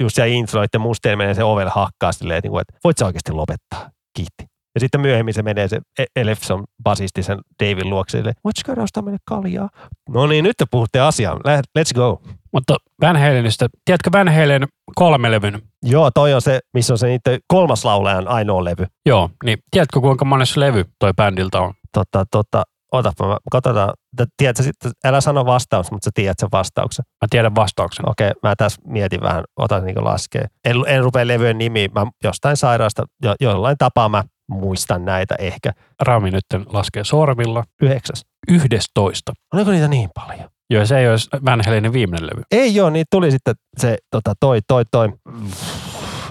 Just 0.00 0.14
siellä 0.14 0.34
introitte 0.34 0.78
Mustein 0.78 1.18
menee 1.18 1.34
se 1.34 1.44
ovelle 1.44 1.72
hakkaa 1.74 2.12
silleen, 2.12 2.40
niinku, 2.42 2.58
että 2.58 2.74
voit 2.84 2.98
sä 2.98 3.06
oikeasti 3.06 3.32
lopettaa. 3.32 3.90
Kiitti. 4.16 4.51
Ja 4.74 4.80
sitten 4.80 5.00
myöhemmin 5.00 5.34
se 5.34 5.42
menee 5.42 5.68
se 5.68 5.80
E- 5.98 6.04
Elefson 6.16 6.64
basisti 6.82 7.22
sen 7.22 7.38
Davin 7.62 7.90
luokse. 7.90 8.22
Voitko 8.22 8.60
käydä 8.66 8.82
ostaa 8.82 9.02
meille 9.02 9.18
kaljaa? 9.24 9.68
No 10.08 10.26
niin, 10.26 10.44
nyt 10.44 10.56
te 10.56 10.64
puhutte 10.70 11.00
asiaan. 11.00 11.40
Let's 11.78 11.94
go. 11.94 12.22
Mutta 12.52 12.76
Van 13.00 13.16
Halenista, 13.16 13.66
tiedätkö 13.84 14.10
Van 14.12 14.28
Halen 14.28 14.66
kolme 14.94 15.30
levyn? 15.30 15.62
Joo, 15.82 16.10
toi 16.10 16.34
on 16.34 16.42
se, 16.42 16.60
missä 16.74 16.94
on 16.94 16.98
se 16.98 17.06
niiden 17.06 17.40
kolmas 17.46 17.84
laulajan 17.84 18.28
ainoa 18.28 18.64
levy. 18.64 18.86
Joo, 19.06 19.30
niin 19.44 19.58
tiedätkö 19.70 20.00
kuinka 20.00 20.24
monessa 20.24 20.60
levy 20.60 20.84
toi 20.98 21.12
bändiltä 21.16 21.60
on? 21.60 21.74
Tota, 21.92 22.24
tota, 22.30 22.62
otapa, 22.92 23.28
mä 23.28 23.36
katsotaan. 23.52 23.92
Tiedätkö, 24.36 24.62
sitten, 24.62 24.92
älä 25.04 25.20
sano 25.20 25.46
vastaus, 25.46 25.90
mutta 25.90 26.04
sä 26.04 26.10
tiedät 26.14 26.38
sen 26.38 26.48
vastauksen. 26.52 27.04
Mä 27.08 27.26
tiedän 27.30 27.54
vastauksen. 27.54 28.08
Okei, 28.08 28.32
mä 28.42 28.56
tässä 28.56 28.82
mietin 28.86 29.20
vähän, 29.20 29.44
otan 29.56 29.84
niin 29.84 30.04
laskee. 30.04 30.46
En, 30.64 30.76
en 30.86 31.02
rupea 31.02 31.26
levyjen 31.26 31.58
nimiä, 31.58 31.88
mä 31.94 32.06
jostain 32.24 32.56
sairaasta, 32.56 33.04
jo, 33.22 33.34
jollain 33.40 33.76
tapaa 33.78 34.08
mä 34.08 34.24
muistan 34.52 35.04
näitä 35.04 35.34
ehkä. 35.38 35.72
Rami 36.02 36.30
nyt 36.30 36.44
laskee 36.66 37.04
sormilla. 37.04 37.64
Yhdeksäs. 37.82 38.24
11. 38.48 39.32
Oliko 39.54 39.70
niitä 39.70 39.88
niin 39.88 40.10
paljon? 40.14 40.48
Joo, 40.70 40.86
se 40.86 40.98
ei 40.98 41.08
olisi 41.08 41.28
Van 41.44 41.60
Halenin 41.66 41.92
viimeinen 41.92 42.26
levy. 42.26 42.42
Ei 42.50 42.74
joo, 42.74 42.90
niin 42.90 43.06
tuli 43.10 43.30
sitten 43.30 43.54
se 43.78 43.98
tota, 44.10 44.34
toi, 44.40 44.58
toi, 44.68 44.84
toi. 44.90 45.12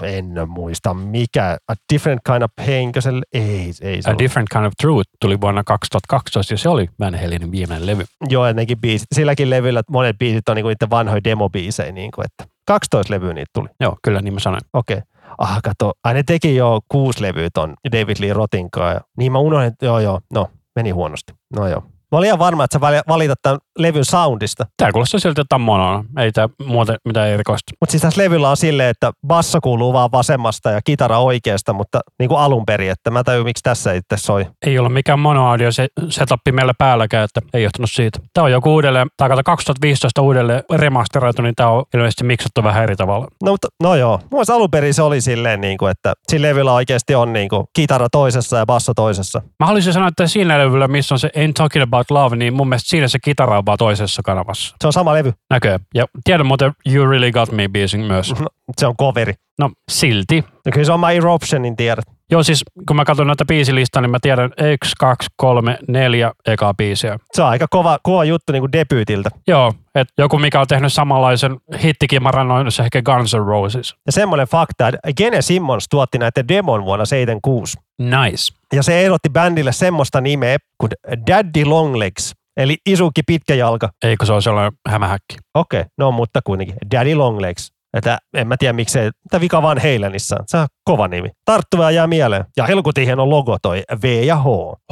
En 0.02 0.34
muista 0.46 0.94
mikä. 0.94 1.56
A 1.68 1.74
different 1.92 2.20
kind 2.26 2.42
of 2.42 2.50
pain, 2.56 2.92
se, 2.98 3.10
ei, 3.32 3.72
ei 3.80 4.02
se 4.02 4.08
A 4.08 4.10
ollut. 4.10 4.18
Different 4.18 4.48
Kind 4.52 4.64
of 4.64 4.72
Truth 4.82 5.10
tuli 5.20 5.40
vuonna 5.40 5.64
2012 5.64 6.54
ja 6.54 6.58
se 6.58 6.68
oli 6.68 6.88
Van 7.00 7.14
Halenin 7.14 7.50
viimeinen 7.52 7.86
levy. 7.86 8.04
Joo, 8.28 8.52
nekin 8.52 8.80
biisit. 8.80 9.06
Silläkin 9.14 9.50
levyllä 9.50 9.82
monet 9.90 10.18
biisit 10.18 10.48
on 10.48 10.56
niinku 10.56 10.68
niiden 10.68 10.90
vanhoja 10.90 11.24
demobiisejä, 11.24 11.92
niinku, 11.92 12.22
että 12.22 12.52
12 12.66 13.14
levyä 13.14 13.32
niitä 13.32 13.50
tuli. 13.54 13.68
Joo, 13.80 13.96
kyllä 14.02 14.20
niin 14.20 14.34
mä 14.34 14.40
sanoin. 14.40 14.62
Okei. 14.72 14.96
Okay. 14.96 15.11
Ah, 15.38 15.60
kato. 15.64 15.92
Ai 16.04 16.14
ne 16.14 16.22
teki 16.22 16.56
jo 16.56 16.80
kuusi 16.88 17.22
levyä 17.22 17.48
ton 17.54 17.74
David 17.92 18.16
Lee 18.20 18.32
Rotin 18.32 18.70
kanssa. 18.70 18.92
ja- 18.94 19.00
Niin 19.18 19.32
mä 19.32 19.38
unohdin, 19.38 19.68
että 19.68 19.86
joo 19.86 19.98
joo, 20.00 20.20
no 20.34 20.48
meni 20.76 20.90
huonosti. 20.90 21.32
No 21.56 21.68
joo. 21.68 21.82
Mä 22.12 22.18
olin 22.18 22.26
ihan 22.26 22.38
varma, 22.38 22.64
että 22.64 22.74
sä 22.74 22.80
vali- 22.80 23.02
valitat 23.08 23.38
tämän 23.42 23.58
levyn 23.78 24.04
soundista. 24.04 24.66
Tää 24.76 24.92
kuulostaa 24.92 25.20
siltä 25.20 25.40
jotain 25.40 25.62
monoa. 25.62 26.04
Ei 26.18 26.32
tää 26.32 26.48
muuten 26.66 26.96
mitään 27.04 27.28
erikoista. 27.28 27.72
Mutta 27.80 27.90
siis 27.90 28.02
tässä 28.02 28.22
levyllä 28.22 28.50
on 28.50 28.56
silleen, 28.56 28.88
että 28.88 29.12
basso 29.26 29.60
kuuluu 29.60 29.92
vaan 29.92 30.12
vasemmasta 30.12 30.70
ja 30.70 30.80
kitara 30.84 31.18
oikeasta, 31.18 31.72
mutta 31.72 32.00
niin 32.18 32.28
kuin 32.28 32.40
alun 32.40 32.66
perin, 32.66 32.90
että 32.90 33.10
mä 33.10 33.24
tajun, 33.24 33.44
miksi 33.44 33.62
tässä 33.62 33.92
itse 33.92 34.16
soi. 34.16 34.46
Ei 34.66 34.78
ole 34.78 34.88
mikään 34.88 35.18
monoaudio 35.18 35.72
se 35.72 35.88
setappi 36.08 36.52
meillä 36.52 36.72
päälläkään, 36.78 37.24
että 37.24 37.40
ei 37.54 37.62
johtunut 37.62 37.90
siitä. 37.90 38.18
Tämä 38.34 38.44
on 38.44 38.52
joku 38.52 38.74
uudelleen, 38.74 39.08
tai 39.16 39.28
kato 39.28 39.42
2015 39.44 40.22
uudelleen 40.22 40.62
remasteroitu, 40.72 41.42
niin 41.42 41.54
tämä 41.54 41.68
on 41.68 41.84
ilmeisesti 41.94 42.24
miksattu 42.24 42.62
vähän 42.62 42.82
eri 42.82 42.96
tavalla. 42.96 43.26
No, 43.44 43.50
mutta, 43.50 43.68
no 43.82 43.94
joo, 43.94 44.20
mun 44.30 44.44
alun 44.52 44.70
perin 44.70 44.94
se 44.94 45.02
oli 45.02 45.20
silleen, 45.20 45.60
niin 45.60 45.78
kuin, 45.78 45.90
että 45.90 46.12
sillä 46.28 46.48
levyllä 46.48 46.72
oikeasti 46.72 47.14
on 47.14 47.32
niin 47.32 47.48
kuin, 47.48 47.66
kitara 47.72 48.08
toisessa 48.12 48.56
ja 48.56 48.66
basso 48.66 48.94
toisessa. 48.94 49.42
Mä 49.60 49.66
haluaisin 49.66 49.92
sanoa, 49.92 50.08
että 50.08 50.26
siinä 50.26 50.58
levyllä, 50.58 50.88
missä 50.88 51.14
on 51.14 51.18
se 51.18 51.28
Ain't 51.36 51.52
Talking 51.52 51.82
About 51.82 52.01
Love, 52.10 52.36
niin 52.36 52.54
mun 52.54 52.68
mielestä 52.68 52.88
siinä 52.88 53.08
se 53.08 53.18
kitara 53.24 53.58
on 53.58 53.66
vaan 53.66 53.78
toisessa 53.78 54.22
kanavassa. 54.24 54.76
Se 54.80 54.86
on 54.86 54.92
sama 54.92 55.12
levy, 55.14 55.32
Näkö? 55.50 55.78
Ja 55.94 56.06
tiedän 56.24 56.46
muuten 56.46 56.72
You 56.92 57.06
Really 57.06 57.32
Got 57.32 57.52
Me 57.52 57.68
biisin 57.68 58.00
myös. 58.00 58.34
no, 58.40 58.46
se 58.78 58.86
on 58.86 58.96
coveri. 58.96 59.34
No 59.58 59.70
silti. 59.90 60.40
No 60.40 60.72
kyllä 60.72 60.84
se 60.84 60.92
on 60.92 61.00
My 61.00 61.16
Eruptionin 61.16 61.76
tiedät. 61.76 62.04
Joo 62.32 62.42
siis 62.42 62.64
kun 62.88 62.96
mä 62.96 63.04
katson 63.04 63.26
näitä 63.26 63.44
biisilistaa, 63.44 64.02
niin 64.02 64.10
mä 64.10 64.18
tiedän 64.22 64.50
1, 64.58 64.92
2, 64.98 65.28
3, 65.36 65.78
4 65.88 66.32
ekaa 66.46 66.74
biisiä. 66.74 67.18
Se 67.32 67.42
on 67.42 67.48
aika 67.48 67.66
kova, 67.70 67.98
kova 68.02 68.24
juttu 68.24 68.52
niin 68.52 68.62
kuin 68.62 68.72
debyytiltä. 68.72 69.30
Joo, 69.46 69.74
että 69.94 70.12
joku 70.18 70.38
mikä 70.38 70.60
on 70.60 70.66
tehnyt 70.66 70.92
samanlaisen 70.92 71.56
hittikimaran 71.82 72.50
on 72.50 72.72
se 72.72 72.82
ehkä 72.82 73.02
Guns 73.02 73.34
N' 73.34 73.46
Roses. 73.46 73.94
Ja 74.06 74.12
semmoinen 74.12 74.46
fakta, 74.46 74.88
että 74.88 74.98
Gene 75.16 75.42
Simmons 75.42 75.86
tuotti 75.90 76.18
näitä 76.18 76.48
demon 76.48 76.84
vuonna 76.84 77.04
76. 77.04 77.78
Nice. 77.98 78.54
Ja 78.72 78.82
se 78.82 79.00
ehdotti 79.04 79.28
bändille 79.30 79.72
semmoista 79.72 80.20
nimeä 80.20 80.58
kuin 80.78 80.90
Daddy 81.30 81.64
Longlegs, 81.64 82.32
eli 82.56 82.76
Isuki 82.86 83.22
Pitkäjalka. 83.26 83.88
Eikö 84.04 84.26
se 84.26 84.32
ole 84.32 84.40
sellainen 84.40 84.72
hämähäkki? 84.88 85.36
Okei, 85.54 85.80
okay, 85.80 85.90
no 85.98 86.12
mutta 86.12 86.40
kuitenkin 86.44 86.76
Daddy 86.94 87.14
Longlegs. 87.14 87.71
Että 87.94 88.18
en 88.34 88.48
mä 88.48 88.56
tiedä 88.58 88.72
miksei, 88.72 89.10
mitä 89.24 89.40
vika 89.40 89.62
vaan 89.62 89.78
Heilenissa. 89.78 90.36
Se 90.46 90.56
on 90.56 90.66
kova 90.84 91.08
nimi. 91.08 91.30
Tarttuvaa 91.44 91.90
jää 91.90 92.06
mieleen. 92.06 92.44
Ja 92.56 92.66
helkutin 92.66 93.04
hieno 93.04 93.30
logo 93.30 93.56
toi 93.62 93.82
V 94.02 94.04
ja 94.04 94.36
H. 94.36 94.44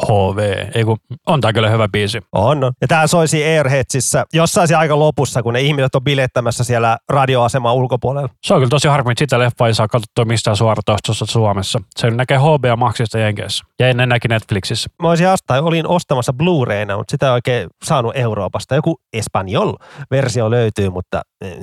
HV. 0.07 0.67
Ei 0.75 0.85
kun, 0.85 0.97
on 1.27 1.41
tää 1.41 1.53
kyllä 1.53 1.71
hyvä 1.71 1.89
biisi. 1.89 2.21
On, 2.33 2.65
on. 2.65 2.73
Ja 2.81 2.89
tää 2.89 3.07
soisi 3.07 3.45
Airheadsissä 3.45 4.25
jossain 4.33 4.69
siellä 4.69 4.81
aika 4.81 4.99
lopussa, 4.99 5.43
kun 5.43 5.53
ne 5.53 5.61
ihmiset 5.61 5.95
on 5.95 6.05
bilettämässä 6.05 6.65
siellä 6.65 6.99
radioaseman 7.09 7.75
ulkopuolella. 7.75 8.29
Se 8.45 8.55
on 8.55 8.61
kyllä 8.61 8.71
tosi 8.71 8.89
harmi, 8.89 9.13
että 9.13 9.23
sitä 9.23 9.39
leffaa 9.39 9.69
ei 9.69 9.75
saa 9.75 9.89
katsottua 9.89 10.25
mistään 10.25 10.57
suoratoistossa 10.57 11.27
Suomessa. 11.27 11.81
Se 11.97 12.11
näkee 12.11 12.39
HBO 12.39 12.77
Maxista 12.77 13.19
Jenkeissä. 13.19 13.65
Ja 13.79 13.89
ennen 13.89 14.09
näki 14.09 14.29
Netflixissä. 14.29 14.91
Mä 15.03 15.09
olisin 15.09 15.29
asta, 15.29 15.63
olin 15.63 15.87
ostamassa 15.87 16.33
Blu-rayna, 16.33 16.97
mutta 16.97 17.11
sitä 17.11 17.27
ei 17.27 17.33
oikein 17.33 17.69
saanut 17.85 18.17
Euroopasta. 18.17 18.75
Joku 18.75 19.01
Espanjol-versio 19.13 20.51
löytyy, 20.51 20.91
mutta 20.91 21.23
eh, 21.41 21.59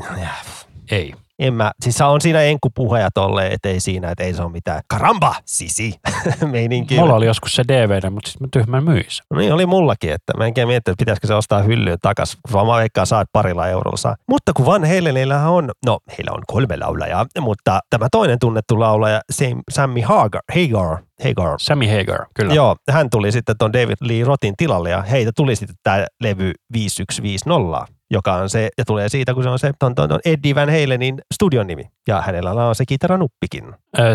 Ei. 0.92 1.14
En 1.40 1.54
mä, 1.54 1.72
siis 1.82 2.02
on 2.02 2.22
siinä 2.22 2.42
enkkupuheja 2.42 3.10
tolleen, 3.14 3.52
että 3.52 3.70
ei 3.70 3.80
siinä, 3.80 4.12
että 4.12 4.24
ei 4.24 4.34
se 4.34 4.42
ole 4.42 4.52
mitään 4.52 4.82
karamba, 4.88 5.36
sisi, 5.46 5.94
meininki. 6.52 6.96
Mulla 6.96 7.16
oli 7.16 7.26
joskus 7.26 7.56
se 7.56 7.64
DVD, 7.68 8.10
mutta 8.10 8.30
sitten 8.30 8.48
mä 8.48 8.50
tyhmän 8.52 8.84
myin 8.84 9.06
sen. 9.08 9.26
No 9.30 9.40
niin 9.40 9.54
oli 9.54 9.66
mullakin, 9.66 10.14
että 10.14 10.34
mä 10.38 10.46
enkä 10.46 10.66
miettinyt, 10.66 10.94
että 10.94 11.02
pitäisikö 11.02 11.28
se 11.28 11.34
ostaa 11.34 11.62
hyllyyn 11.62 11.98
takas, 12.02 12.38
vaan 12.54 12.68
mä 12.68 12.76
veikkaan 12.76 13.08
saa, 13.08 13.22
että 13.22 13.30
parilla 13.34 13.68
eurolla 13.68 13.98
saa. 13.98 14.16
Mutta 14.30 14.52
kun 14.54 14.66
Van 14.66 14.86
Halenillähän 14.86 15.50
on, 15.52 15.72
no 15.86 16.00
heillä 16.10 16.32
on 16.32 16.44
kolme 16.48 16.78
laulajaa, 16.78 17.26
mutta 17.42 17.80
tämä 17.90 18.08
toinen 18.12 18.40
tunnettu 18.40 18.80
laulaja, 18.80 19.22
Sam- 19.34 19.62
Sammy 19.72 20.02
Hagar, 20.02 20.42
Hagar, 20.56 20.98
Hagar, 21.24 21.60
Sammy 21.60 21.86
Hagar, 21.98 22.26
kyllä. 22.34 22.54
Joo, 22.54 22.76
hän 22.92 23.10
tuli 23.10 23.32
sitten 23.32 23.56
tuon 23.60 23.74
David 23.74 23.98
Lee 24.02 24.24
Rotin 24.24 24.54
tilalle 24.58 24.90
ja 24.90 25.02
heitä 25.02 25.32
tuli 25.36 25.56
sitten 25.56 25.76
tämä 25.84 26.06
levy 26.24 26.52
5150, 26.74 27.97
joka 28.12 28.34
on 28.34 28.50
se, 28.50 28.70
ja 28.78 28.86
tulee 28.86 29.10
siitä, 29.10 29.34
kun 29.34 29.44
se 29.44 29.50
on 29.50 29.60
se 29.60 29.72
ton, 29.80 29.96
ton, 29.96 30.10
ton 30.10 30.20
Eddie 30.26 30.56
Van 30.56 30.70
Halenin 30.70 31.22
studion 31.34 31.68
nimi. 31.68 31.84
Ja 32.08 32.22
hänellä 32.22 32.52
on 32.52 32.76
se 32.76 32.86
kitaranuppikin. 32.86 33.64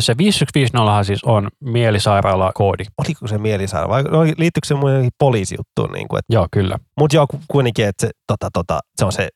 Se 0.01 0.15
5150 0.19 1.05
siis 1.05 1.25
on 1.25 1.49
mielisairaala-koodi. 1.61 2.85
Oliko 2.99 3.27
se 3.27 3.39
mielisaira 3.39 3.89
vai 3.89 4.05
liittyykö 4.39 4.67
se 4.67 4.75
johonkin 4.75 5.11
poliisijuttuun? 5.19 5.93
Niin 5.93 6.09
kuin, 6.09 6.19
että, 6.19 6.35
Joo, 6.35 6.49
kyllä. 6.53 6.79
mutta 6.99 7.17
joo, 7.17 7.27
ku- 7.27 7.41
kuitenkin, 7.49 7.87
että 7.87 8.07
se, 8.07 8.11
tota, 8.27 8.49
tota, 8.53 8.81
se 8.97 9.05
on 9.05 9.13
se 9.13 9.29